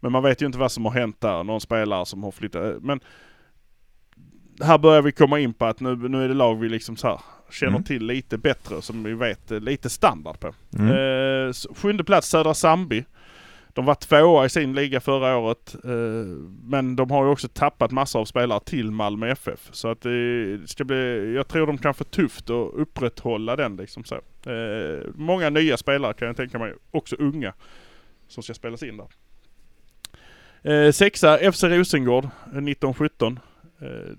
Men 0.00 0.12
man 0.12 0.22
vet 0.22 0.42
ju 0.42 0.46
inte 0.46 0.58
vad 0.58 0.72
som 0.72 0.84
har 0.84 0.92
hänt 0.92 1.20
där. 1.20 1.44
Någon 1.44 1.60
spelare 1.60 2.06
som 2.06 2.22
har 2.22 2.30
flyttat. 2.30 2.82
Men 2.82 3.00
här 4.60 4.78
börjar 4.78 5.02
vi 5.02 5.12
komma 5.12 5.38
in 5.38 5.52
på 5.52 5.66
att 5.66 5.80
nu, 5.80 5.96
nu 5.96 6.24
är 6.24 6.28
det 6.28 6.34
lag 6.34 6.54
vi 6.54 6.68
liksom 6.68 6.96
så 6.96 7.08
här 7.08 7.20
känner 7.50 7.72
mm. 7.72 7.84
till 7.84 8.06
lite 8.06 8.38
bättre 8.38 8.82
som 8.82 9.02
vi 9.02 9.14
vet 9.14 9.50
lite 9.50 9.90
standard 9.90 10.40
på. 10.40 10.54
Mm. 10.78 10.90
Eh, 10.90 11.52
sjunde 11.74 12.04
plats 12.04 12.28
Södra 12.28 12.54
Sandby. 12.54 13.04
De 13.74 13.84
var 13.84 13.94
tvåa 13.94 14.44
i 14.44 14.48
sin 14.48 14.72
liga 14.72 15.00
förra 15.00 15.36
året. 15.36 15.74
Eh, 15.84 15.90
men 16.62 16.96
de 16.96 17.10
har 17.10 17.24
ju 17.24 17.30
också 17.30 17.48
tappat 17.48 17.90
massor 17.90 18.20
av 18.20 18.24
spelare 18.24 18.60
till 18.60 18.90
Malmö 18.90 19.30
FF. 19.30 19.68
Så 19.72 19.88
att 19.88 20.00
det 20.00 20.58
ska 20.66 20.84
bli, 20.84 21.32
jag 21.34 21.48
tror 21.48 21.66
de 21.66 21.78
kan 21.78 21.94
få 21.94 22.04
tufft 22.04 22.50
att 22.50 22.74
upprätthålla 22.74 23.56
den 23.56 23.76
liksom 23.76 24.04
så. 24.04 24.14
Eh, 24.50 25.06
många 25.14 25.50
nya 25.50 25.76
spelare 25.76 26.14
kan 26.14 26.26
jag 26.26 26.36
tänka 26.36 26.58
mig, 26.58 26.74
också 26.90 27.16
unga. 27.18 27.54
som 28.28 28.42
ska 28.42 28.54
spelas 28.54 28.82
in 28.82 28.96
där. 28.96 29.08
Eh, 30.62 30.92
sexa 30.92 31.52
FC 31.52 31.62
Rosengård, 31.62 32.24
eh, 32.24 32.62
1917. 32.62 33.38
Eh, 33.80 34.16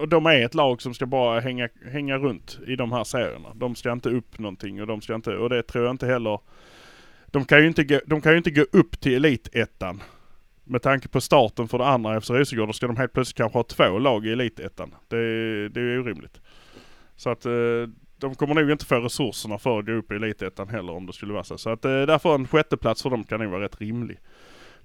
och 0.00 0.08
de 0.08 0.26
är 0.26 0.44
ett 0.44 0.54
lag 0.54 0.82
som 0.82 0.94
ska 0.94 1.06
bara 1.06 1.40
hänga, 1.40 1.68
hänga 1.90 2.18
runt 2.18 2.58
i 2.66 2.76
de 2.76 2.92
här 2.92 3.04
serierna. 3.04 3.54
De 3.54 3.74
ska 3.74 3.92
inte 3.92 4.10
upp 4.10 4.38
någonting 4.38 4.80
och 4.80 4.86
de 4.86 5.00
ska 5.00 5.14
inte, 5.14 5.36
och 5.36 5.50
det 5.50 5.62
tror 5.62 5.84
jag 5.84 5.94
inte 5.94 6.06
heller. 6.06 6.38
De 7.30 7.44
kan 7.44 7.58
ju 7.58 7.66
inte 7.66 7.84
gå, 7.84 8.00
de 8.06 8.20
kan 8.20 8.32
ju 8.32 8.38
inte 8.38 8.50
gå 8.50 8.64
upp 8.72 9.00
till 9.00 9.14
elitettan. 9.14 10.02
Med 10.64 10.82
tanke 10.82 11.08
på 11.08 11.20
starten 11.20 11.68
för 11.68 11.78
det 11.78 11.86
andra 11.86 12.20
FC 12.20 12.30
Rosengård, 12.30 12.68
då 12.68 12.72
ska 12.72 12.86
de 12.86 12.96
helt 12.96 13.12
plötsligt 13.12 13.36
kanske 13.36 13.58
ha 13.58 13.62
två 13.62 13.98
lag 13.98 14.26
i 14.26 14.32
elitettan. 14.32 14.94
Det, 15.08 15.16
det 15.68 15.80
är 15.80 16.00
orimligt. 16.00 16.40
Så 17.16 17.30
att 17.30 17.46
eh, 17.46 17.52
de 18.18 18.34
kommer 18.34 18.54
nog 18.54 18.70
inte 18.70 18.86
få 18.86 19.00
resurserna 19.00 19.58
för 19.58 19.78
att 19.78 19.86
gå 19.86 19.92
upp 19.92 20.12
i 20.12 20.14
elitettan 20.14 20.68
heller 20.68 20.92
om 20.92 21.06
det 21.06 21.12
skulle 21.12 21.32
vara 21.32 21.44
så. 21.44 21.58
Så 21.58 21.70
att 21.70 21.84
eh, 21.84 21.90
därför 21.90 22.34
en 22.34 22.48
sjätteplats 22.48 23.02
för 23.02 23.10
dem 23.10 23.24
kan 23.24 23.40
nog 23.40 23.50
vara 23.50 23.64
rätt 23.64 23.80
rimlig. 23.80 24.18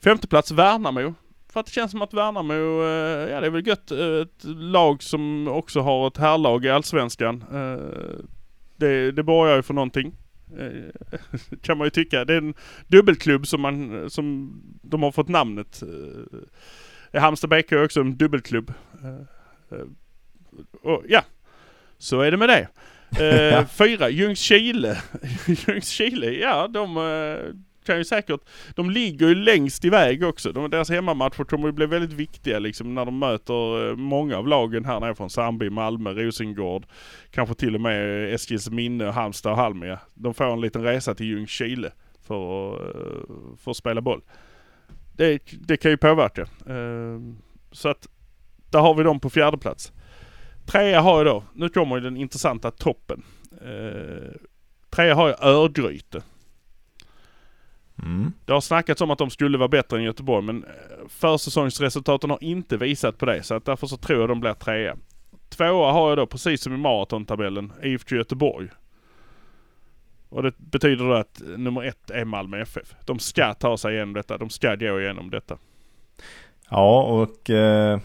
Femteplats 0.03 0.51
Värnamo. 0.51 1.13
För 1.49 1.59
att 1.59 1.65
det 1.65 1.71
känns 1.71 1.91
som 1.91 2.01
att 2.01 2.13
Värnamo, 2.13 2.83
eh, 2.83 3.31
ja 3.31 3.39
det 3.39 3.45
är 3.45 3.49
väl 3.49 3.67
gött, 3.67 3.91
ett 3.91 4.43
lag 4.43 5.03
som 5.03 5.47
också 5.47 5.79
har 5.79 6.07
ett 6.07 6.17
härlag 6.17 6.65
i 6.65 6.69
Allsvenskan. 6.69 7.43
Det, 8.75 9.11
det 9.11 9.23
borgar 9.23 9.55
ju 9.55 9.61
för 9.61 9.73
någonting. 9.73 10.15
Eh, 10.59 11.19
kan 11.61 11.77
man 11.77 11.85
ju 11.85 11.91
tycka. 11.91 12.25
Det 12.25 12.33
är 12.33 12.37
en 12.37 12.53
dubbelklubb 12.87 13.47
som 13.47 13.61
man, 13.61 14.09
som 14.09 14.53
de 14.81 15.03
har 15.03 15.11
fått 15.11 15.29
namnet. 15.29 15.83
Eh, 17.11 17.21
Halmstad 17.21 17.49
BK 17.49 17.71
är 17.71 17.83
också 17.83 18.01
en 18.01 18.17
dubbelklubb. 18.17 18.73
Eh, 19.03 19.85
och 20.81 21.03
ja, 21.07 21.23
så 21.97 22.21
är 22.21 22.31
det 22.31 22.37
med 22.37 22.49
det. 22.49 22.67
Fyra, 23.77 24.09
Ljungskile. 24.09 25.01
Ljungskile, 25.47 26.31
ja 26.31 26.67
de 26.67 26.97
kan 27.85 27.97
ju 27.97 28.03
säkert, 28.03 28.41
de 28.75 28.89
ligger 28.89 29.27
ju 29.27 29.35
längst 29.35 29.85
iväg 29.85 30.23
också. 30.23 30.51
De, 30.51 30.69
deras 30.69 30.89
hemmamatcher 30.89 31.43
kommer 31.43 31.67
ju 31.67 31.71
bli 31.71 31.85
väldigt 31.85 32.13
viktiga 32.13 32.59
liksom 32.59 32.95
när 32.95 33.05
de 33.05 33.19
möter 33.19 33.89
eh, 33.89 33.95
många 33.95 34.37
av 34.37 34.47
lagen 34.47 34.85
här 34.85 34.99
nere 34.99 35.15
från 35.15 35.29
Sandby, 35.29 35.69
Malmö, 35.69 36.13
Rosengård. 36.13 36.85
Kanske 37.31 37.55
till 37.55 37.75
och 37.75 37.81
med 37.81 38.27
eh, 38.27 38.33
Eskilsminne, 38.33 39.05
Halmstad 39.05 39.51
och 39.51 39.57
Halmia. 39.57 39.99
De 40.13 40.33
får 40.33 40.53
en 40.53 40.61
liten 40.61 40.83
resa 40.83 41.15
till 41.15 41.25
Ljungskile 41.25 41.91
för, 42.21 42.73
att, 42.73 42.95
eh, 42.95 43.55
för 43.57 43.71
att 43.71 43.77
spela 43.77 44.01
boll. 44.01 44.21
Det, 45.13 45.41
det 45.51 45.77
kan 45.77 45.91
ju 45.91 45.97
påverka. 45.97 46.47
Ehm, 46.69 47.37
så 47.71 47.89
att 47.89 48.07
där 48.69 48.79
har 48.79 48.93
vi 48.93 49.03
dem 49.03 49.19
på 49.19 49.29
fjärde 49.29 49.57
plats. 49.57 49.91
Trea 50.65 51.01
har 51.01 51.17
jag 51.17 51.25
då, 51.25 51.43
nu 51.53 51.69
kommer 51.69 51.95
ju 51.95 52.01
den 52.01 52.17
intressanta 52.17 52.71
toppen. 52.71 53.23
Ehm, 53.65 54.37
trea 54.89 55.15
har 55.15 55.29
jag 55.29 55.43
Örgryte. 55.43 56.21
Mm. 58.03 58.33
Det 58.45 58.53
har 58.53 58.61
snackats 58.61 59.01
om 59.01 59.11
att 59.11 59.17
de 59.17 59.29
skulle 59.29 59.57
vara 59.57 59.67
bättre 59.67 59.97
än 59.97 60.03
Göteborg 60.03 60.45
men 60.45 60.63
eh, 60.63 61.07
försäsongsresultaten 61.07 62.29
har 62.29 62.43
inte 62.43 62.77
visat 62.77 63.17
på 63.17 63.25
det 63.25 63.43
så 63.43 63.55
att 63.55 63.65
därför 63.65 63.87
så 63.87 63.97
tror 63.97 64.19
jag 64.19 64.29
de 64.29 64.39
blir 64.39 64.53
trea. 64.53 64.97
Tvåa 65.49 65.91
har 65.91 66.09
jag 66.09 66.17
då 66.17 66.25
precis 66.25 66.61
som 66.61 66.73
i 66.73 66.77
maratontabellen 66.77 67.73
IFK 67.83 68.15
Göteborg. 68.15 68.69
Och 70.29 70.43
det 70.43 70.57
betyder 70.57 71.05
då 71.05 71.13
att 71.13 71.41
nummer 71.57 71.83
ett 71.83 72.09
är 72.09 72.25
Malmö 72.25 72.61
FF. 72.61 72.95
De 73.05 73.19
ska 73.19 73.53
ta 73.53 73.77
sig 73.77 73.95
igenom 73.95 74.13
detta. 74.13 74.37
De 74.37 74.49
ska 74.49 74.75
gå 74.75 75.01
igenom 75.01 75.29
detta. 75.29 75.57
Ja 76.69 77.03
och 77.03 77.49
eh, 77.49 77.99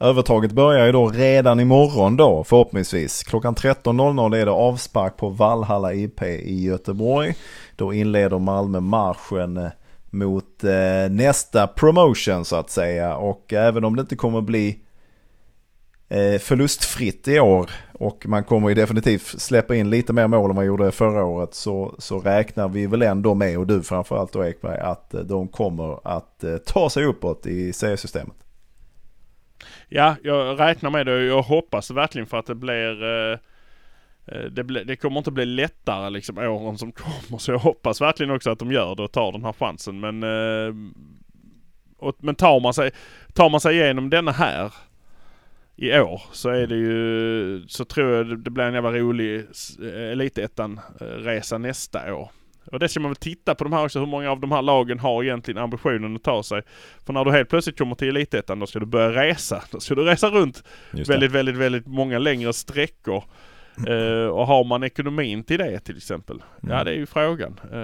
övertaget 0.00 0.52
börjar 0.52 0.86
ju 0.86 0.92
då 0.92 1.08
redan 1.08 1.60
imorgon 1.60 2.16
då 2.16 2.44
förhoppningsvis. 2.44 3.22
Klockan 3.22 3.54
13.00 3.54 4.36
är 4.36 4.46
det 4.46 4.52
avspark 4.52 5.16
på 5.16 5.28
Valhalla 5.28 5.94
IP 5.94 6.22
i 6.22 6.64
Göteborg. 6.64 7.34
Då 7.76 7.92
inleder 7.92 8.38
Malmö 8.38 8.80
marschen 8.80 9.56
eh, 9.56 9.70
mot 10.10 10.64
eh, 10.64 11.10
nästa 11.10 11.66
promotion 11.66 12.44
så 12.44 12.56
att 12.56 12.70
säga. 12.70 13.16
Och 13.16 13.52
även 13.52 13.84
om 13.84 13.96
det 13.96 14.00
inte 14.00 14.16
kommer 14.16 14.40
bli 14.40 14.78
eh, 16.08 16.38
förlustfritt 16.38 17.28
i 17.28 17.40
år 17.40 17.70
och 17.92 18.26
man 18.26 18.44
kommer 18.44 18.68
ju 18.68 18.74
definitivt 18.74 19.40
släppa 19.40 19.74
in 19.74 19.90
lite 19.90 20.12
mer 20.12 20.26
mål 20.26 20.50
än 20.50 20.56
man 20.56 20.66
gjorde 20.66 20.90
förra 20.90 21.24
året 21.24 21.54
så, 21.54 21.94
så 21.98 22.18
räknar 22.18 22.68
vi 22.68 22.86
väl 22.86 23.02
ändå 23.02 23.34
med, 23.34 23.58
och 23.58 23.66
du 23.66 23.82
framförallt 23.82 24.32
då 24.32 24.44
Ekberg, 24.44 24.78
att 24.78 25.14
eh, 25.14 25.20
de 25.20 25.48
kommer 25.48 26.16
att 26.16 26.44
eh, 26.44 26.56
ta 26.56 26.90
sig 26.90 27.04
uppåt 27.04 27.46
i 27.46 27.72
seriesystemet. 27.72 28.36
Ja, 29.88 30.16
jag 30.22 30.60
räknar 30.60 30.90
med 30.90 31.06
det. 31.06 31.14
Och 31.14 31.22
jag 31.22 31.42
hoppas 31.42 31.90
verkligen 31.90 32.26
för 32.26 32.38
att 32.38 32.46
det 32.46 32.54
blir 32.54 33.04
Eh, 33.04 33.38
eh 34.26 34.44
det, 34.50 34.64
ble, 34.64 34.84
det, 34.84 34.96
kommer 34.96 35.18
inte 35.18 35.30
bli 35.30 35.44
lättare 35.44 36.10
liksom 36.10 36.38
åren 36.38 36.78
som 36.78 36.92
kommer. 37.02 37.38
Så 37.38 37.52
jag 37.52 37.58
hoppas 37.58 38.00
verkligen 38.00 38.30
också 38.30 38.50
att 38.50 38.58
de 38.58 38.72
gör 38.72 38.94
det 38.94 39.02
och 39.02 39.12
tar 39.12 39.32
den 39.32 39.44
här 39.44 39.52
chansen. 39.52 40.00
Men 40.00 40.22
eh, 40.22 40.74
och, 41.98 42.16
Men 42.18 42.34
tar 42.34 42.60
man 42.60 42.74
sig 42.74 42.90
Tar 43.34 43.50
man 43.50 43.60
sig 43.60 43.76
igenom 43.76 44.10
denna 44.10 44.32
här 44.32 44.74
I 45.76 45.98
år 45.98 46.22
så 46.32 46.48
är 46.48 46.66
det 46.66 46.76
ju 46.76 47.64
Så 47.68 47.84
tror 47.84 48.10
jag 48.10 48.26
det, 48.26 48.36
det 48.36 48.50
blir 48.50 48.64
en 48.64 48.74
jävla 48.74 48.92
rolig 48.92 49.46
eh, 49.82 50.12
Elitettan 50.12 50.80
resa 50.98 51.58
nästa 51.58 52.14
år. 52.14 52.30
Och 52.72 52.78
det 52.78 52.88
ska 52.88 53.00
man 53.00 53.10
väl 53.10 53.16
titta 53.16 53.54
på 53.54 53.64
de 53.64 53.72
här 53.72 53.84
också, 53.84 53.98
hur 53.98 54.06
många 54.06 54.30
av 54.30 54.40
de 54.40 54.52
här 54.52 54.62
lagen 54.62 54.98
har 54.98 55.24
egentligen 55.24 55.62
ambitionen 55.62 56.16
att 56.16 56.22
ta 56.22 56.42
sig. 56.42 56.62
För 57.06 57.12
när 57.12 57.24
du 57.24 57.30
helt 57.30 57.48
plötsligt 57.48 57.78
kommer 57.78 57.94
till 57.94 58.08
Elitettan, 58.08 58.58
då 58.58 58.66
ska 58.66 58.78
du 58.78 58.86
börja 58.86 59.22
resa. 59.22 59.62
Då 59.70 59.80
ska 59.80 59.94
du 59.94 60.04
resa 60.04 60.30
runt 60.30 60.62
väldigt, 60.90 61.32
väldigt, 61.32 61.56
väldigt 61.56 61.86
många 61.86 62.18
längre 62.18 62.52
sträckor. 62.52 63.24
Uh, 63.88 64.26
och 64.26 64.46
har 64.46 64.64
man 64.64 64.82
ekonomin 64.82 65.44
till 65.44 65.58
det 65.58 65.80
till 65.80 65.96
exempel? 65.96 66.42
Mm. 66.62 66.76
Ja 66.76 66.84
det 66.84 66.90
är 66.90 66.94
ju 66.94 67.06
frågan. 67.06 67.60
Uh, 67.72 67.80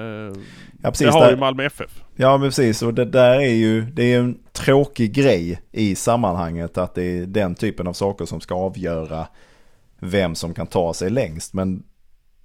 ja, 0.82 0.90
precis, 0.90 1.06
det 1.06 1.12
har 1.12 1.20
där, 1.20 1.30
ju 1.30 1.36
Malmö 1.36 1.64
FF. 1.64 2.02
Ja 2.16 2.36
men 2.36 2.48
precis 2.48 2.82
och 2.82 2.94
det 2.94 3.04
där 3.04 3.40
är 3.40 3.54
ju, 3.54 3.80
det 3.80 4.02
är 4.02 4.18
en 4.18 4.38
tråkig 4.52 5.12
grej 5.12 5.62
i 5.72 5.94
sammanhanget 5.94 6.78
att 6.78 6.94
det 6.94 7.02
är 7.04 7.26
den 7.26 7.54
typen 7.54 7.86
av 7.86 7.92
saker 7.92 8.24
som 8.24 8.40
ska 8.40 8.54
avgöra 8.54 9.26
vem 9.98 10.34
som 10.34 10.54
kan 10.54 10.66
ta 10.66 10.94
sig 10.94 11.10
längst. 11.10 11.54
Men 11.54 11.82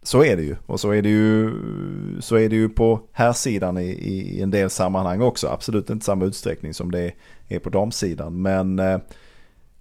så 0.10 0.24
är 0.24 0.36
det 0.36 0.44
ju. 0.44 0.56
Och 0.66 0.80
så 0.80 0.92
är 0.92 1.02
det 1.02 1.10
ju, 1.10 1.52
så 2.20 2.36
är 2.36 2.50
det 2.50 2.56
ju 2.56 2.70
på 2.70 3.00
här 3.12 3.34
sidan 3.34 3.78
i, 3.78 3.90
i 3.90 4.42
en 4.42 4.52
del 4.52 4.70
sammanhang 4.70 5.22
också. 5.22 5.48
Absolut 5.48 5.90
inte 5.90 6.06
samma 6.06 6.26
utsträckning 6.26 6.74
som 6.74 6.92
det 6.92 7.12
är 7.48 7.60
på 7.60 7.70
damsidan. 7.70 8.42
Men 8.42 8.80
eh, 8.80 9.00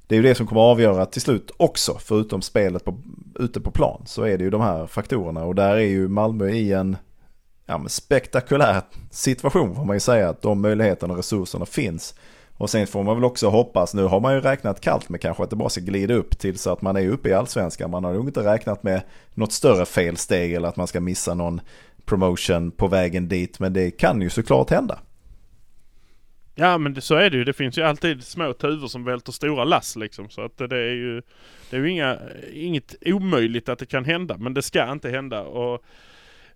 det 0.06 0.14
är 0.14 0.16
ju 0.16 0.22
det 0.22 0.34
som 0.34 0.46
kommer 0.46 0.60
att 0.60 0.72
avgöra 0.72 1.06
till 1.06 1.20
slut 1.20 1.50
också, 1.56 1.98
förutom 2.00 2.42
spelet 2.42 2.84
på, 2.84 2.98
ute 3.38 3.60
på 3.60 3.70
plan, 3.70 4.02
så 4.06 4.22
är 4.22 4.38
det 4.38 4.44
ju 4.44 4.50
de 4.50 4.60
här 4.60 4.86
faktorerna. 4.86 5.44
Och 5.44 5.54
där 5.54 5.76
är 5.76 5.88
ju 5.88 6.08
Malmö 6.08 6.48
i 6.48 6.72
en 6.72 6.96
ja, 7.66 7.84
spektakulär 7.88 8.82
situation 9.10 9.74
får 9.74 9.84
man 9.84 9.96
ju 9.96 10.00
säga, 10.00 10.28
att 10.28 10.42
de 10.42 10.60
möjligheterna 10.60 11.12
och 11.12 11.18
resurserna 11.18 11.66
finns. 11.66 12.14
Och 12.59 12.70
sen 12.70 12.86
får 12.86 13.02
man 13.02 13.16
väl 13.16 13.24
också 13.24 13.48
hoppas, 13.48 13.94
nu 13.94 14.02
har 14.02 14.20
man 14.20 14.34
ju 14.34 14.40
räknat 14.40 14.80
kallt 14.80 15.09
med 15.09 15.20
kanske 15.20 15.42
att 15.42 15.50
det 15.50 15.56
bara 15.56 15.68
ska 15.68 15.80
glida 15.80 16.14
upp 16.14 16.38
till 16.38 16.59
så 16.59 16.72
att 16.72 16.82
man 16.82 16.96
är 16.96 17.09
uppe 17.09 17.28
i 17.28 17.32
allsvenskan. 17.32 17.90
Man 17.90 18.04
har 18.04 18.12
nog 18.12 18.28
inte 18.28 18.44
räknat 18.44 18.82
med 18.82 19.02
något 19.34 19.52
större 19.52 19.86
felsteg 19.86 20.52
eller 20.52 20.68
att 20.68 20.76
man 20.76 20.86
ska 20.86 21.00
missa 21.00 21.34
någon 21.34 21.61
promotion 22.04 22.70
på 22.70 22.88
vägen 22.88 23.28
dit. 23.28 23.61
Men 23.61 23.72
det 23.72 23.90
kan 23.90 24.22
ju 24.22 24.30
såklart 24.30 24.70
hända. 24.70 24.98
Ja 26.54 26.78
men 26.78 26.94
det, 26.94 27.00
så 27.00 27.14
är 27.14 27.30
det 27.30 27.36
ju. 27.36 27.44
Det 27.44 27.52
finns 27.52 27.78
ju 27.78 27.82
alltid 27.82 28.24
små 28.24 28.52
tuvor 28.52 28.88
som 28.88 29.04
välter 29.04 29.32
stora 29.32 29.64
lass 29.64 29.96
liksom. 29.96 30.28
Så 30.30 30.44
att 30.44 30.59
det 30.59 30.76
är 30.76 30.94
ju, 30.94 31.22
det 31.70 31.76
är 31.76 31.80
ju 31.80 31.90
inga, 31.90 32.18
inget 32.52 32.94
omöjligt 33.06 33.68
att 33.68 33.78
det 33.78 33.86
kan 33.86 34.04
hända. 34.04 34.36
Men 34.38 34.54
det 34.54 34.62
ska 34.62 34.92
inte 34.92 35.11
hända. 35.11 35.42
Och, 35.42 35.84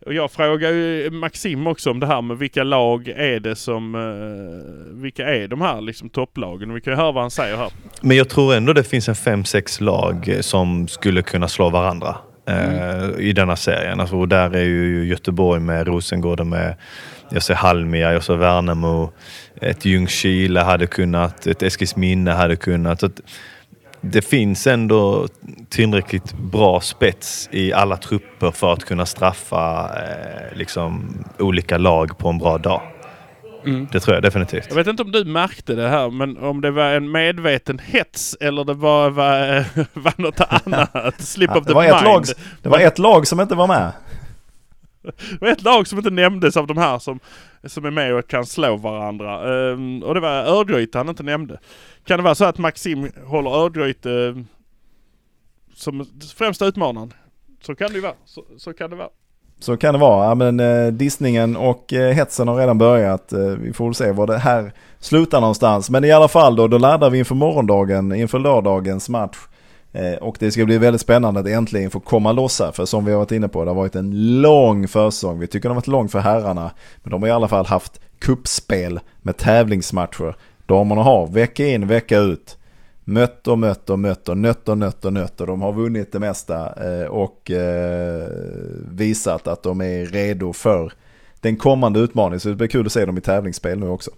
och 0.07 0.15
jag 0.15 0.31
frågar 0.31 0.71
ju 0.71 1.11
Maxim 1.11 1.67
också 1.67 1.91
om 1.91 2.01
det 2.01 2.07
här 2.07 2.23
med 2.23 2.39
vilka 2.39 2.65
lag 2.65 3.09
är 3.09 3.41
det 3.41 3.57
som, 3.57 3.95
uh, 3.95 5.03
vilka 5.03 5.29
är 5.29 5.49
de 5.49 5.61
här 5.61 5.81
liksom 5.81 6.09
topplagen? 6.09 6.75
Vi 6.75 6.81
kan 6.81 6.93
ju 6.93 6.97
höra 6.97 7.13
vad 7.13 7.23
han 7.23 7.31
säger 7.31 7.57
här. 7.57 7.71
Men 8.01 8.17
jag 8.17 8.29
tror 8.29 8.55
ändå 8.55 8.73
det 8.73 8.85
finns 8.85 9.09
en 9.09 9.15
fem 9.15 9.45
sex 9.45 9.81
lag 9.81 10.39
som 10.41 10.89
skulle 10.89 11.23
kunna 11.23 11.49
slå 11.49 11.71
varandra. 11.71 12.17
Mm. 12.47 13.03
Uh, 13.03 13.21
I 13.21 13.33
denna 13.33 13.57
serien. 13.57 14.01
Alltså, 14.01 14.17
och 14.17 14.29
där 14.29 14.57
är 14.57 14.65
ju 14.65 15.05
Göteborg 15.05 15.61
med, 15.61 15.87
Rosengård 15.87 16.47
med, 16.47 16.77
jag 17.31 17.43
ser 17.43 17.55
Halmia, 17.55 18.13
jag 18.13 18.23
ser 18.23 18.37
Värnamo 18.37 19.13
ett 19.63 19.85
Ljungskile 19.85 20.61
hade 20.61 20.87
kunnat, 20.87 21.47
ett 21.47 21.63
Eskilsminne 21.63 22.31
hade 22.31 22.57
kunnat. 22.57 23.01
Så 23.01 23.11
det 24.05 24.23
finns 24.23 24.67
ändå 24.67 25.29
tillräckligt 25.69 26.33
bra 26.33 26.81
spets 26.81 27.49
i 27.53 27.73
alla 27.73 27.97
trupper 27.97 28.51
för 28.51 28.73
att 28.73 28.85
kunna 28.85 29.07
straffa 29.07 29.91
eh, 29.97 30.57
liksom, 30.57 31.15
olika 31.39 31.79
lag 31.79 32.19
på 32.19 32.29
en 32.29 32.39
bra 32.39 32.59
dag. 32.59 32.83
Mm. 33.67 33.89
Det 33.93 34.01
tror 34.01 34.15
jag 34.15 34.23
definitivt. 34.23 34.67
Jag 34.69 34.77
vet 34.77 34.87
inte 34.87 35.03
om 35.03 35.13
du 35.13 35.25
märkte 35.25 35.75
det 35.75 35.89
här, 35.89 36.11
men 36.11 36.39
om 36.39 36.61
det 36.61 36.71
var 36.71 36.85
en 36.85 37.11
medveten 37.11 37.79
hets 37.79 38.37
eller 38.41 38.65
det 38.65 38.75
var, 38.75 39.11
var, 39.11 39.65
var 40.01 40.15
något 40.17 40.41
annat. 40.41 41.21
Slip 41.21 41.51
ja, 41.55 41.61
of 41.61 41.67
the 41.67 41.73
var 41.73 41.83
mind. 41.83 41.95
Ett 41.97 42.05
lag, 42.05 42.25
det 42.63 42.69
var 42.69 42.79
ett 42.79 42.99
lag 42.99 43.27
som 43.27 43.41
inte 43.41 43.55
var 43.55 43.67
med. 43.67 43.93
Det 45.31 45.41
var 45.41 45.49
ett 45.49 45.63
lag 45.63 45.87
som 45.87 45.99
inte 45.99 46.11
nämndes 46.11 46.57
av 46.57 46.67
de 46.67 46.79
här 46.79 46.99
som, 46.99 47.21
som 47.65 47.85
är 47.85 47.91
med 47.91 48.15
och 48.15 48.29
kan 48.29 48.47
slå 48.47 48.77
varandra. 48.77 49.51
Um, 49.73 50.03
och 50.03 50.15
det 50.15 50.21
var 50.21 50.45
Örgryte 50.45 50.99
han 50.99 51.09
inte 51.09 51.23
nämnde. 51.23 51.61
Kan 52.05 52.19
det 52.19 52.23
vara 52.23 52.35
så 52.35 52.45
att 52.45 52.59
Maxim 52.59 53.11
håller 53.27 53.51
Örgryte 53.51 54.09
uh, 54.09 54.43
som 55.75 56.07
främsta 56.37 56.67
utmanaren? 56.67 57.13
Så 57.61 57.75
kan 57.75 57.89
det 57.89 57.95
ju 57.95 58.01
vara. 58.01 58.15
Så, 58.25 58.45
så 58.57 58.73
kan 58.73 58.91
det 58.91 58.97
vara. 58.97 59.09
så 59.59 59.77
kan 59.77 59.95
det 59.95 60.01
vara. 60.01 60.29
Ja, 60.29 60.35
men 60.35 60.61
eh, 60.61 60.93
dissningen 60.93 61.57
och 61.57 61.93
eh, 61.93 62.13
hetsen 62.13 62.49
har 62.49 62.57
redan 62.57 62.79
börjat. 62.79 63.33
Eh, 63.33 63.41
vi 63.41 63.73
får 63.73 63.85
väl 63.85 63.95
se 63.95 64.13
var 64.13 64.27
det 64.27 64.39
här 64.39 64.73
slutar 64.99 65.41
någonstans. 65.41 65.91
Men 65.91 66.05
i 66.05 66.13
alla 66.13 66.29
fall 66.29 66.57
då, 66.57 66.69
då 66.69 66.79
laddar 66.79 67.11
vi 67.11 67.19
inför 67.19 67.35
morgondagen, 67.35 68.15
inför 68.15 68.39
lördagens 68.39 69.09
match. 69.09 69.37
Eh, 69.93 70.15
och 70.15 70.37
det 70.41 70.53
ska 70.53 70.65
bli 70.65 70.79
väldigt 70.79 71.01
spännande 71.01 71.41
att 71.41 71.47
äntligen 71.47 71.91
få 71.91 72.01
komma 72.01 72.33
loss 72.33 72.61
här. 72.61 72.73
För 72.73 72.85
som 72.85 73.05
vi 73.05 73.13
har 73.13 73.19
varit 73.19 73.33
inne 73.33 73.49
på, 73.49 73.65
det 73.65 73.71
har 73.71 73.77
varit 73.77 73.97
en 73.97 74.41
lång 74.41 74.89
försäsong. 74.89 75.39
Vi 75.39 75.47
tycker 75.47 75.69
det 75.69 75.73
har 75.73 75.81
varit 75.81 75.87
lång 75.87 76.09
för 76.09 76.19
herrarna. 76.19 76.71
Men 77.03 77.11
de 77.11 77.23
har 77.23 77.29
i 77.29 77.33
alla 77.33 77.49
fall 77.49 77.67
haft 77.67 78.01
kuppspel 78.19 79.01
med 79.23 79.37
tävlingsmatcher. 79.37 80.37
Damerna 80.67 81.03
har 81.03 81.27
vecka 81.27 81.67
in, 81.67 81.87
vecka 81.87 82.19
ut 82.19 82.59
mött 83.05 83.49
och 83.49 83.59
mött 83.59 83.91
och 83.91 83.99
mött 83.99 84.29
och 84.29 84.39
nött 84.39 84.69
och 84.69 84.79
nött 84.79 85.05
och 85.05 85.13
nött 85.13 85.41
och 85.41 85.47
de 85.47 85.63
har 85.63 85.73
vunnit 85.73 86.13
det 86.13 86.19
mesta 86.19 86.85
eh, 86.91 87.07
och 87.07 87.51
eh, 87.51 88.29
visat 88.91 89.47
att 89.47 89.63
de 89.63 89.81
är 89.81 90.07
redo 90.07 90.53
för 90.53 90.93
den 91.41 91.57
kommande 91.57 92.01
utmaningen. 92.01 92.41
Så 92.41 92.49
det 92.49 92.55
blir 92.55 92.69
kul 92.69 92.87
att 92.87 92.93
se 92.93 93.05
dem 93.05 93.19
i 93.19 93.21
tävlingsspel 93.21 93.79
nu 93.79 93.89
också. 93.89 94.11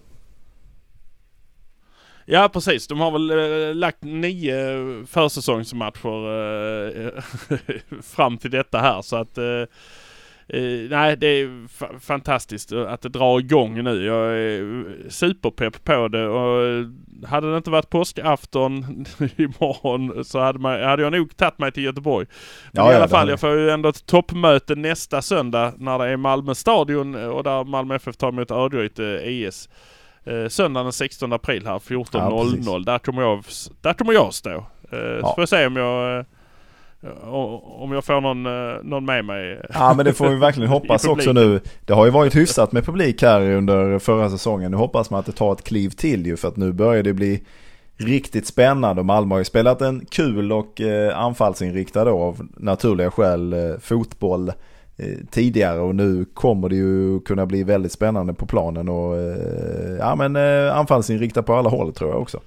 Ja 2.25 2.49
precis, 2.49 2.87
de 2.87 2.99
har 2.99 3.11
väl 3.11 3.31
äh, 3.31 3.75
lagt 3.75 4.03
nio 4.03 5.05
försäsongsmatcher 5.07 6.29
äh, 7.05 7.21
fram 8.01 8.37
till 8.37 8.51
detta 8.51 8.79
här 8.79 9.01
så 9.01 9.15
att 9.15 9.37
äh, 9.37 9.63
Uh, 10.53 10.89
nej, 10.89 11.17
det 11.17 11.27
är 11.27 11.67
fantastiskt 11.99 12.71
att 12.71 13.01
det 13.01 13.09
drar 13.09 13.39
igång 13.39 13.83
nu. 13.83 14.05
Jag 14.05 14.37
är 14.37 15.09
superpepp 15.09 15.83
på 15.83 16.07
det 16.07 16.27
och 16.27 16.85
hade 17.27 17.51
det 17.51 17.57
inte 17.57 17.69
varit 17.69 17.89
påskafton 17.89 19.05
imorgon 19.35 20.25
så 20.25 20.39
hade, 20.39 20.59
man, 20.59 20.81
hade 20.81 21.03
jag 21.03 21.11
nog 21.11 21.37
tagit 21.37 21.59
mig 21.59 21.71
till 21.71 21.83
Göteborg. 21.83 22.27
Men 22.71 22.85
ja, 22.85 22.91
i 22.91 22.95
alla 22.95 23.07
fall, 23.07 23.29
jag 23.29 23.39
får 23.39 23.51
ju 23.51 23.69
ändå 23.69 23.89
ett 23.89 24.05
toppmöte 24.05 24.75
nästa 24.75 25.21
söndag 25.21 25.73
när 25.77 25.99
det 25.99 26.05
är 26.05 26.17
Malmö 26.17 26.55
stadion 26.55 27.15
och 27.15 27.43
där 27.43 27.63
Malmö 27.63 27.95
FF 27.95 28.17
tar 28.17 28.29
emot 28.29 28.51
Örgryte 28.51 29.21
IS. 29.25 29.69
Eh, 29.69 29.94
söndagen 30.49 30.85
den 30.85 30.93
16 30.93 31.33
april 31.33 31.67
här 31.67 31.79
14.00. 31.79 32.63
Ja, 32.65 32.79
där, 32.79 32.99
kommer 32.99 33.21
jag, 33.21 33.43
där 33.81 33.93
kommer 33.93 34.13
jag 34.13 34.33
stå. 34.33 34.49
Eh, 34.91 34.99
ja. 34.99 35.21
Så 35.21 35.27
får 35.27 35.41
jag 35.41 35.49
se 35.49 35.65
om 35.65 35.75
jag 35.75 36.19
eh, 36.19 36.25
om 37.81 37.91
jag 37.91 38.05
får 38.05 38.21
någon, 38.21 38.45
eh, 38.45 38.83
någon 38.83 39.05
med 39.05 39.25
mig. 39.25 39.61
Ja 39.73 39.93
men 39.93 40.05
det 40.05 40.13
får 40.13 40.29
vi 40.29 40.35
verkligen 40.35 40.69
hoppas 40.79 41.05
också 41.05 41.33
nu. 41.33 41.61
Det 41.85 41.93
har 41.93 42.05
ju 42.05 42.11
varit 42.11 42.35
hyfsat 42.35 42.71
med 42.71 42.85
publik 42.85 43.21
här 43.21 43.41
under 43.41 43.99
förra 43.99 44.29
säsongen. 44.29 44.71
Nu 44.71 44.77
hoppas 44.77 45.09
man 45.09 45.19
att 45.19 45.25
det 45.25 45.31
tar 45.31 45.53
ett 45.53 45.63
kliv 45.63 45.89
till 45.89 46.25
ju 46.25 46.37
för 46.37 46.47
att 46.47 46.57
nu 46.57 46.71
börjar 46.71 47.03
det 47.03 47.13
bli 47.13 47.43
riktigt 47.97 48.47
spännande 48.47 48.99
och 49.01 49.05
Malmö 49.05 49.35
har 49.35 49.39
ju 49.39 49.45
spelat 49.45 49.81
en 49.81 50.05
kul 50.05 50.51
och 50.51 50.81
eh, 50.81 51.19
anfallsinriktad 51.19 52.05
då 52.05 52.19
av 52.19 52.47
naturliga 52.57 53.11
skäl 53.11 53.53
eh, 53.53 53.77
fotboll 53.79 54.51
Eh, 54.97 55.17
tidigare 55.31 55.79
och 55.79 55.95
nu 55.95 56.25
kommer 56.33 56.69
det 56.69 56.75
ju 56.75 57.19
kunna 57.19 57.45
bli 57.45 57.63
väldigt 57.63 57.91
spännande 57.91 58.33
på 58.33 58.45
planen 58.45 58.89
och 58.89 59.17
eh, 59.17 59.95
ja 59.99 60.15
men 60.15 60.35
eh, 60.35 60.77
anfallsinriktad 60.77 61.43
på 61.43 61.53
alla 61.53 61.69
håll 61.69 61.93
tror 61.93 62.11
jag 62.11 62.21
också. 62.21 62.39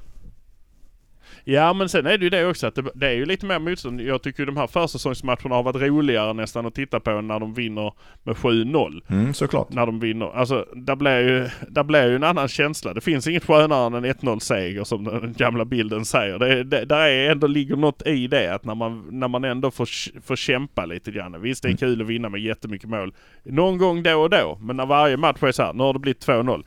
Ja 1.50 1.72
men 1.72 1.88
sen 1.88 2.06
är 2.06 2.18
det 2.18 2.24
ju 2.24 2.30
det 2.30 2.46
också 2.46 2.66
att 2.66 2.74
det, 2.74 2.84
det 2.94 3.06
är 3.06 3.12
ju 3.12 3.24
lite 3.24 3.46
mer 3.46 3.58
motstånd. 3.58 4.00
Jag 4.00 4.22
tycker 4.22 4.42
ju 4.42 4.46
de 4.46 4.56
här 4.56 4.66
försäsongsmatcherna 4.66 5.54
har 5.54 5.62
varit 5.62 5.82
roligare 5.82 6.32
nästan 6.32 6.66
att 6.66 6.74
titta 6.74 7.00
på 7.00 7.20
när 7.20 7.40
de 7.40 7.54
vinner 7.54 7.92
med 8.22 8.36
7-0. 8.36 9.02
Mm, 9.08 9.34
såklart. 9.34 9.72
När 9.72 9.86
de 9.86 10.00
vinner. 10.00 10.36
Alltså 10.36 10.66
där 10.74 10.96
blir 10.96 11.18
ju, 11.18 11.48
där 11.68 11.84
blir 11.84 12.06
ju 12.08 12.16
en 12.16 12.24
annan 12.24 12.48
känsla. 12.48 12.94
Det 12.94 13.00
finns 13.00 13.26
inget 13.26 13.44
skönare 13.44 13.86
än 13.86 13.94
en 13.94 14.14
1-0 14.14 14.38
seger 14.38 14.84
som 14.84 15.04
den 15.04 15.32
gamla 15.32 15.64
bilden 15.64 16.04
säger. 16.04 16.38
Det, 16.38 16.64
det, 16.64 16.84
där 16.84 17.08
är 17.08 17.30
ändå 17.30 17.46
ligger 17.46 17.76
något 17.76 18.06
i 18.06 18.26
det 18.26 18.54
att 18.54 18.64
när 18.64 18.74
man, 18.74 19.08
när 19.10 19.28
man 19.28 19.44
ändå 19.44 19.70
får, 19.70 20.20
får 20.20 20.36
kämpa 20.36 20.86
lite 20.86 21.10
grann. 21.10 21.42
Visst 21.42 21.62
det 21.62 21.66
är 21.66 21.70
mm. 21.70 21.78
kul 21.78 22.02
att 22.02 22.08
vinna 22.08 22.28
med 22.28 22.40
jättemycket 22.40 22.88
mål. 22.88 23.14
Någon 23.42 23.78
gång 23.78 24.02
då 24.02 24.20
och 24.20 24.30
då. 24.30 24.58
Men 24.60 24.76
när 24.76 24.86
varje 24.86 25.16
match 25.16 25.42
är 25.42 25.52
så 25.52 25.62
här, 25.62 25.72
nu 25.72 25.82
har 25.82 25.92
det 25.92 25.98
blivit 25.98 26.26
2-0. 26.26 26.64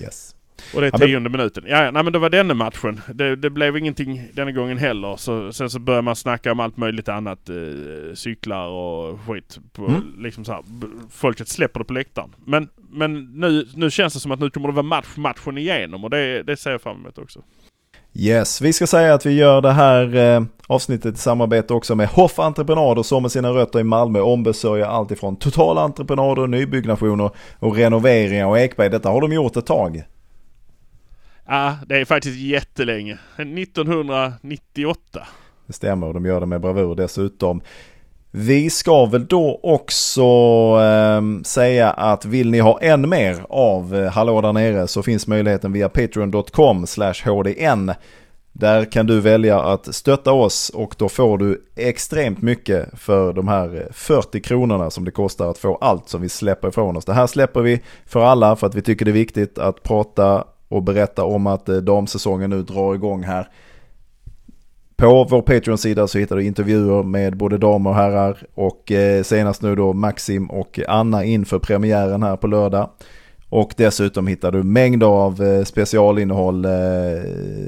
Yes. 0.00 0.34
Och 0.74 0.80
det 0.80 0.86
är 0.86 0.90
tionde 0.90 1.30
ja, 1.30 1.36
minuten. 1.36 1.64
Ja, 1.66 1.90
nej 1.90 2.02
men 2.02 2.12
det 2.12 2.18
var 2.18 2.30
denna 2.30 2.54
matchen. 2.54 3.00
Det, 3.14 3.36
det, 3.36 3.50
blev 3.50 3.76
ingenting 3.76 4.28
denna 4.32 4.52
gången 4.52 4.78
heller. 4.78 5.16
Så, 5.16 5.52
sen 5.52 5.70
så 5.70 5.78
började 5.78 6.02
man 6.02 6.16
snacka 6.16 6.52
om 6.52 6.60
allt 6.60 6.76
möjligt 6.76 7.08
annat. 7.08 7.48
Eh, 7.48 8.14
cyklar 8.14 8.66
och 8.66 9.20
skit. 9.20 9.58
På, 9.72 9.86
mm. 9.86 10.14
liksom 10.18 10.44
så 10.44 10.52
här, 10.52 10.62
folket 11.10 11.48
släpper 11.48 11.80
det 11.80 11.84
på 11.84 11.92
läktaren. 11.92 12.34
Men, 12.44 12.68
men 12.90 13.40
nu, 13.40 13.66
nu 13.74 13.90
känns 13.90 14.14
det 14.14 14.20
som 14.20 14.32
att 14.32 14.40
nu 14.40 14.50
kommer 14.50 14.68
det 14.68 14.74
vara 14.74 14.82
match 14.82 15.16
matchen 15.16 15.58
igenom 15.58 16.04
och 16.04 16.10
det, 16.10 16.42
det 16.42 16.56
ser 16.56 16.70
jag 16.70 16.82
fram 16.82 16.96
emot 16.96 17.18
också. 17.18 17.42
Yes, 18.14 18.60
vi 18.60 18.72
ska 18.72 18.86
säga 18.86 19.14
att 19.14 19.26
vi 19.26 19.32
gör 19.32 19.60
det 19.60 19.72
här 19.72 20.16
eh, 20.16 20.42
avsnittet 20.66 21.14
i 21.14 21.18
samarbete 21.18 21.74
också 21.74 21.94
med 21.94 22.08
Hoff 22.08 22.38
Entreprenader 22.38 23.02
som 23.02 23.22
med 23.22 23.32
sina 23.32 23.50
rötter 23.50 23.80
i 23.80 23.84
Malmö 23.84 24.20
ombesörjer 24.20 24.86
allt 24.86 25.10
ifrån 25.10 25.36
totala 25.36 25.80
entreprenader, 25.80 26.46
nybyggnationer 26.46 27.30
och 27.58 27.76
renoveringar 27.76 28.46
och 28.46 28.58
Ekberg. 28.58 28.88
Detta 28.88 29.08
har 29.08 29.20
de 29.20 29.32
gjort 29.32 29.56
ett 29.56 29.66
tag. 29.66 30.04
Ja, 31.52 31.76
det 31.86 31.96
är 31.96 32.04
faktiskt 32.04 32.38
jättelänge. 32.38 33.18
1998. 33.36 35.26
Det 35.66 35.72
stämmer 35.72 36.06
och 36.06 36.14
de 36.14 36.26
gör 36.26 36.40
det 36.40 36.46
med 36.46 36.60
bravur 36.60 36.94
dessutom. 36.94 37.60
Vi 38.30 38.70
ska 38.70 39.06
väl 39.06 39.26
då 39.26 39.60
också 39.62 40.22
eh, 40.80 41.42
säga 41.44 41.90
att 41.90 42.24
vill 42.24 42.50
ni 42.50 42.58
ha 42.58 42.80
än 42.80 43.08
mer 43.08 43.44
av 43.48 43.94
eh, 43.94 44.12
Hallå 44.12 44.40
där 44.40 44.52
nere 44.52 44.86
så 44.86 45.02
finns 45.02 45.26
möjligheten 45.26 45.72
via 45.72 45.88
patreon.com 45.88 46.86
hdn. 47.24 47.92
Där 48.52 48.84
kan 48.84 49.06
du 49.06 49.20
välja 49.20 49.60
att 49.60 49.94
stötta 49.94 50.32
oss 50.32 50.70
och 50.74 50.94
då 50.98 51.08
får 51.08 51.38
du 51.38 51.64
extremt 51.76 52.42
mycket 52.42 53.00
för 53.00 53.32
de 53.32 53.48
här 53.48 53.76
eh, 53.76 53.92
40 53.92 54.40
kronorna 54.40 54.90
som 54.90 55.04
det 55.04 55.10
kostar 55.10 55.50
att 55.50 55.58
få 55.58 55.74
allt 55.74 56.08
som 56.08 56.22
vi 56.22 56.28
släpper 56.28 56.68
ifrån 56.68 56.96
oss. 56.96 57.04
Det 57.04 57.14
här 57.14 57.26
släpper 57.26 57.60
vi 57.60 57.80
för 58.06 58.20
alla 58.20 58.56
för 58.56 58.66
att 58.66 58.74
vi 58.74 58.82
tycker 58.82 59.04
det 59.04 59.10
är 59.10 59.12
viktigt 59.12 59.58
att 59.58 59.82
prata 59.82 60.44
och 60.70 60.82
berätta 60.82 61.24
om 61.24 61.46
att 61.46 61.68
eh, 61.68 61.76
damsäsongen 61.76 62.50
nu 62.50 62.62
drar 62.62 62.94
igång 62.94 63.22
här. 63.22 63.48
På 64.96 65.26
vår 65.30 65.42
Patreon-sida 65.42 66.06
så 66.06 66.18
hittar 66.18 66.36
du 66.36 66.44
intervjuer 66.44 67.02
med 67.02 67.36
både 67.36 67.58
damer 67.58 67.90
och 67.90 67.96
herrar 67.96 68.38
och 68.54 68.92
eh, 68.92 69.22
senast 69.22 69.62
nu 69.62 69.76
då 69.76 69.92
Maxim 69.92 70.50
och 70.50 70.80
Anna 70.88 71.24
inför 71.24 71.58
premiären 71.58 72.22
här 72.22 72.36
på 72.36 72.46
lördag. 72.46 72.90
Och 73.48 73.72
dessutom 73.76 74.26
hittar 74.26 74.52
du 74.52 74.62
mängder 74.62 75.06
av 75.06 75.42
eh, 75.42 75.64
specialinnehåll 75.64 76.66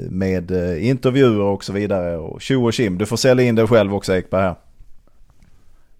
med 0.09 0.51
intervjuer 0.79 1.41
och 1.41 1.63
så 1.63 1.73
vidare. 1.73 2.17
Och 2.17 2.41
tjo 2.41 2.67
och 2.67 2.73
kim, 2.73 2.97
du 2.97 3.05
får 3.05 3.17
sälja 3.17 3.45
in 3.45 3.55
dig 3.55 3.67
själv 3.67 3.95
också 3.95 4.15
Ekberg 4.15 4.41
här. 4.41 4.55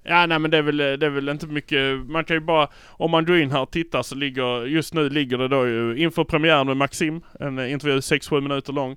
Ja 0.03 0.25
nej 0.25 0.39
men 0.39 0.51
det 0.51 0.57
är, 0.57 0.61
väl, 0.61 0.77
det 0.77 1.05
är 1.05 1.09
väl 1.09 1.29
inte 1.29 1.47
mycket, 1.47 2.07
man 2.07 2.23
kan 2.23 2.35
ju 2.35 2.39
bara, 2.39 2.67
om 2.89 3.11
man 3.11 3.25
går 3.25 3.37
in 3.37 3.51
här 3.51 3.61
och 3.61 3.71
tittar 3.71 4.03
så 4.03 4.15
ligger, 4.15 4.65
just 4.65 4.93
nu 4.93 5.09
ligger 5.09 5.37
det 5.37 5.47
då 5.47 5.67
ju 5.67 5.97
inför 5.97 6.23
premiären 6.23 6.67
med 6.67 6.77
Maxim, 6.77 7.21
en 7.39 7.59
intervju 7.59 7.99
6-7 7.99 8.41
minuter 8.41 8.73
lång. 8.73 8.95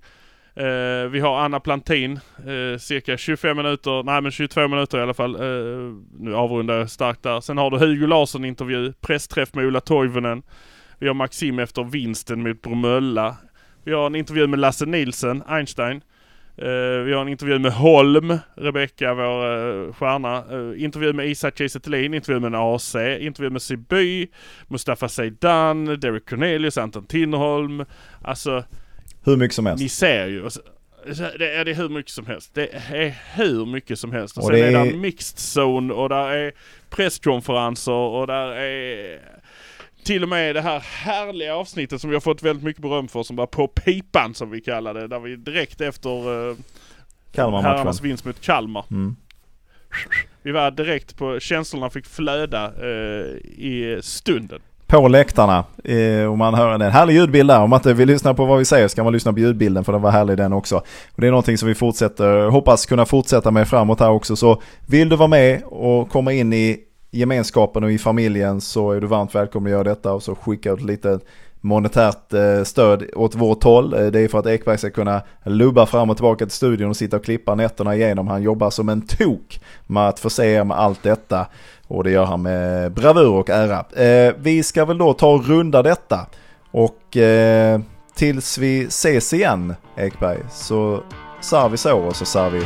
Uh, 0.61 1.09
vi 1.09 1.21
har 1.21 1.39
Anna 1.39 1.61
Plantin, 1.61 2.21
uh, 2.49 2.79
cirka 2.79 3.17
25 3.17 3.57
minuter, 3.57 4.03
nej 4.03 4.23
men 4.23 4.33
22 4.33 4.69
minuter 4.69 4.99
i 4.99 5.03
alla 5.03 5.15
fall. 5.15 5.37
Uh, 5.37 5.95
nu 6.19 6.35
avrundar 6.35 6.79
jag 6.79 6.91
starkt 6.91 7.23
där. 7.23 7.41
Sen 7.41 7.59
har 7.59 7.71
du 7.71 7.79
Hugo 7.79 8.07
Larsson 8.07 8.45
intervju, 8.45 8.93
pressträff 8.93 9.55
med 9.55 9.67
Ola 9.67 9.81
Toivonen. 9.81 10.43
Vi 10.99 11.07
har 11.07 11.15
Maxim 11.15 11.59
efter 11.59 11.85
vinsten 11.85 12.43
mot 12.43 12.63
Bromölla. 12.63 13.37
Vi 13.85 13.93
har 13.93 14.07
en 14.07 14.15
intervju 14.15 14.47
med 14.47 14.59
Lasse 14.59 14.87
Nilsen, 14.87 15.43
Einstein. 15.49 16.01
Uh, 16.63 17.05
vi 17.05 17.13
har 17.13 17.23
en 17.23 17.29
intervju 17.29 17.59
med 17.59 17.73
Holm, 17.73 18.39
Rebecka, 18.57 19.15
vår 19.15 19.47
uh, 19.47 19.93
stjärna. 19.93 20.45
Uh, 20.53 20.83
intervju 20.83 21.13
med 21.13 21.29
Isak 21.29 21.59
Kiese 21.59 21.79
intervju 21.97 22.41
med 22.41 22.47
en 22.47 22.55
AC, 22.55 22.95
intervju 23.21 23.51
med 23.51 23.63
Siby, 23.63 24.27
Mustafa 24.69 25.09
Zeidan, 25.09 25.85
Derek 25.85 26.29
Cornelius, 26.29 26.79
Anton 26.79 27.07
Tinnerholm. 27.07 27.85
Alltså... 28.23 28.65
Hur 29.25 29.37
mycket 29.37 29.55
som 29.55 29.67
helst. 29.67 29.83
Ni 29.83 29.89
ser 29.89 30.27
ju. 30.27 30.49
Det 31.39 31.55
är 31.55 31.65
det 31.65 31.75
hur 31.75 31.89
mycket 31.89 32.13
som 32.13 32.27
helst. 32.27 32.55
Det 32.55 32.75
är 32.75 33.15
hur 33.35 33.67
mycket 33.67 33.99
som 33.99 34.13
helst. 34.13 34.37
Och, 34.37 34.45
och 34.45 34.51
sen 34.51 34.75
är 34.75 34.85
det 34.85 34.97
mixed 34.97 35.39
zone 35.39 35.95
och 35.95 36.09
där 36.09 36.29
är 36.29 36.53
presskonferenser 36.91 37.93
och 37.93 38.27
där 38.27 38.49
är 38.49 39.21
till 40.07 40.23
och 40.23 40.29
med 40.29 40.55
det 40.55 40.61
här 40.61 40.81
härliga 40.81 41.57
avsnittet 41.57 42.01
som 42.01 42.11
vi 42.11 42.17
har 42.17 42.21
fått 42.21 42.43
väldigt 42.43 42.65
mycket 42.65 42.83
beröm 42.83 43.09
för 43.09 43.23
som 43.23 43.37
var 43.37 43.47
på 43.47 43.69
pipan 43.69 44.35
som 44.35 44.51
vi 44.51 44.61
kallar 44.61 44.95
det. 44.95 45.09
Där 45.09 45.19
vi 45.19 45.37
direkt 45.37 45.81
efter 45.81 46.29
uh, 46.29 46.57
herrarnas 47.37 48.01
vinst 48.01 48.25
mot 48.25 48.41
Kalmar. 48.41 48.85
Mm. 48.91 49.17
Vi 50.43 50.53
var 50.53 50.71
direkt 50.71 51.17
på, 51.17 51.41
känslorna 51.41 51.91
fick 51.91 52.07
flöda 52.07 52.73
uh, 52.83 53.37
i 53.47 53.99
stunden. 54.03 54.61
På 54.87 55.09
läktarna. 55.09 55.65
Eh, 55.85 56.25
och 56.31 56.39
man 56.39 56.55
hör 56.55 56.75
en 56.75 56.81
härlig 56.81 57.15
ljudbild 57.15 57.51
där. 57.51 57.61
Om 57.61 57.71
man 57.71 57.79
inte 57.79 57.95
vill 57.95 58.09
lyssna 58.09 58.35
på 58.35 58.45
vad 58.45 58.59
vi 58.59 58.65
säger 58.65 58.89
ska 58.89 59.05
man 59.05 59.13
lyssna 59.13 59.33
på 59.33 59.39
ljudbilden 59.39 59.85
för 59.85 59.93
den 59.93 60.03
var 60.03 60.11
härlig 60.11 60.37
den 60.37 60.53
också. 60.53 60.77
Och 60.77 61.21
det 61.21 61.27
är 61.27 61.31
någonting 61.31 61.59
som 61.59 61.69
vi 61.69 61.75
fortsätter, 61.75 62.49
hoppas 62.49 62.87
kunna 62.87 63.07
fortsätta 63.07 63.51
med 63.51 63.69
framåt 63.69 64.01
här 64.01 64.11
också. 64.11 64.37
Så 64.37 64.63
vill 64.87 65.09
du 65.09 65.17
vara 65.17 65.29
med 65.29 65.63
och 65.65 66.09
komma 66.09 66.33
in 66.33 66.53
i 66.53 66.87
gemenskapen 67.17 67.85
och 67.85 67.93
i 67.93 67.99
familjen 67.99 68.61
så 68.61 68.93
är 68.93 69.01
du 69.01 69.07
varmt 69.07 69.35
välkommen 69.35 69.67
att 69.67 69.73
göra 69.73 69.85
detta 69.85 70.13
och 70.13 70.23
så 70.23 70.35
skicka 70.35 70.73
ut 70.73 70.83
lite 70.83 71.19
monetärt 71.61 72.33
eh, 72.33 72.63
stöd 72.65 73.05
åt 73.15 73.35
vårt 73.35 73.65
håll. 73.65 73.95
Eh, 73.95 74.07
det 74.07 74.21
är 74.21 74.29
för 74.29 74.39
att 74.39 74.47
Ekberg 74.47 74.79
ska 74.79 74.91
kunna 74.91 75.23
lubba 75.45 75.87
fram 75.87 76.11
och 76.11 76.17
tillbaka 76.17 76.47
till 76.47 76.55
studion 76.55 76.91
och 76.91 76.97
sitta 76.97 77.17
och 77.17 77.25
klippa 77.25 77.55
nätterna 77.55 77.95
igenom. 77.95 78.29
Han 78.29 78.43
jobbar 78.43 78.71
som 78.71 78.89
en 78.89 79.03
tok 79.03 79.61
med 79.87 80.09
att 80.09 80.21
förse 80.21 80.47
er 80.47 80.65
med 80.65 80.79
allt 80.79 81.03
detta. 81.03 81.47
Och 81.89 82.05
det 82.05 82.11
gör 82.11 82.25
han 82.25 82.43
med 82.43 82.93
bravur 82.93 83.33
och 83.33 83.51
ära. 83.51 84.05
Eh, 84.05 84.35
vi 84.39 84.63
ska 84.63 84.85
väl 84.85 84.99
då 84.99 85.13
ta 85.13 85.35
och 85.35 85.49
runda 85.49 85.83
detta. 85.83 86.27
Och 86.71 87.17
tills 88.15 88.59
vi 88.59 88.85
ses 88.85 89.33
igen 89.33 89.75
Ekberg 89.97 90.39
så 90.51 91.03
sar 91.41 91.69
vi 91.69 91.77
så 91.77 91.99
och 91.99 92.17
så 92.17 92.25
sar 92.25 92.51
vi 92.51 92.63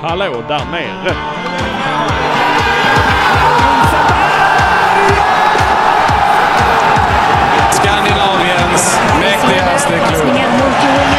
Hallå 0.00 0.44
där 0.48 0.70
nere! 0.70 1.16
Skandinaviens 7.70 8.98
mäktigaste 9.20 9.98
klubb. 10.08 11.13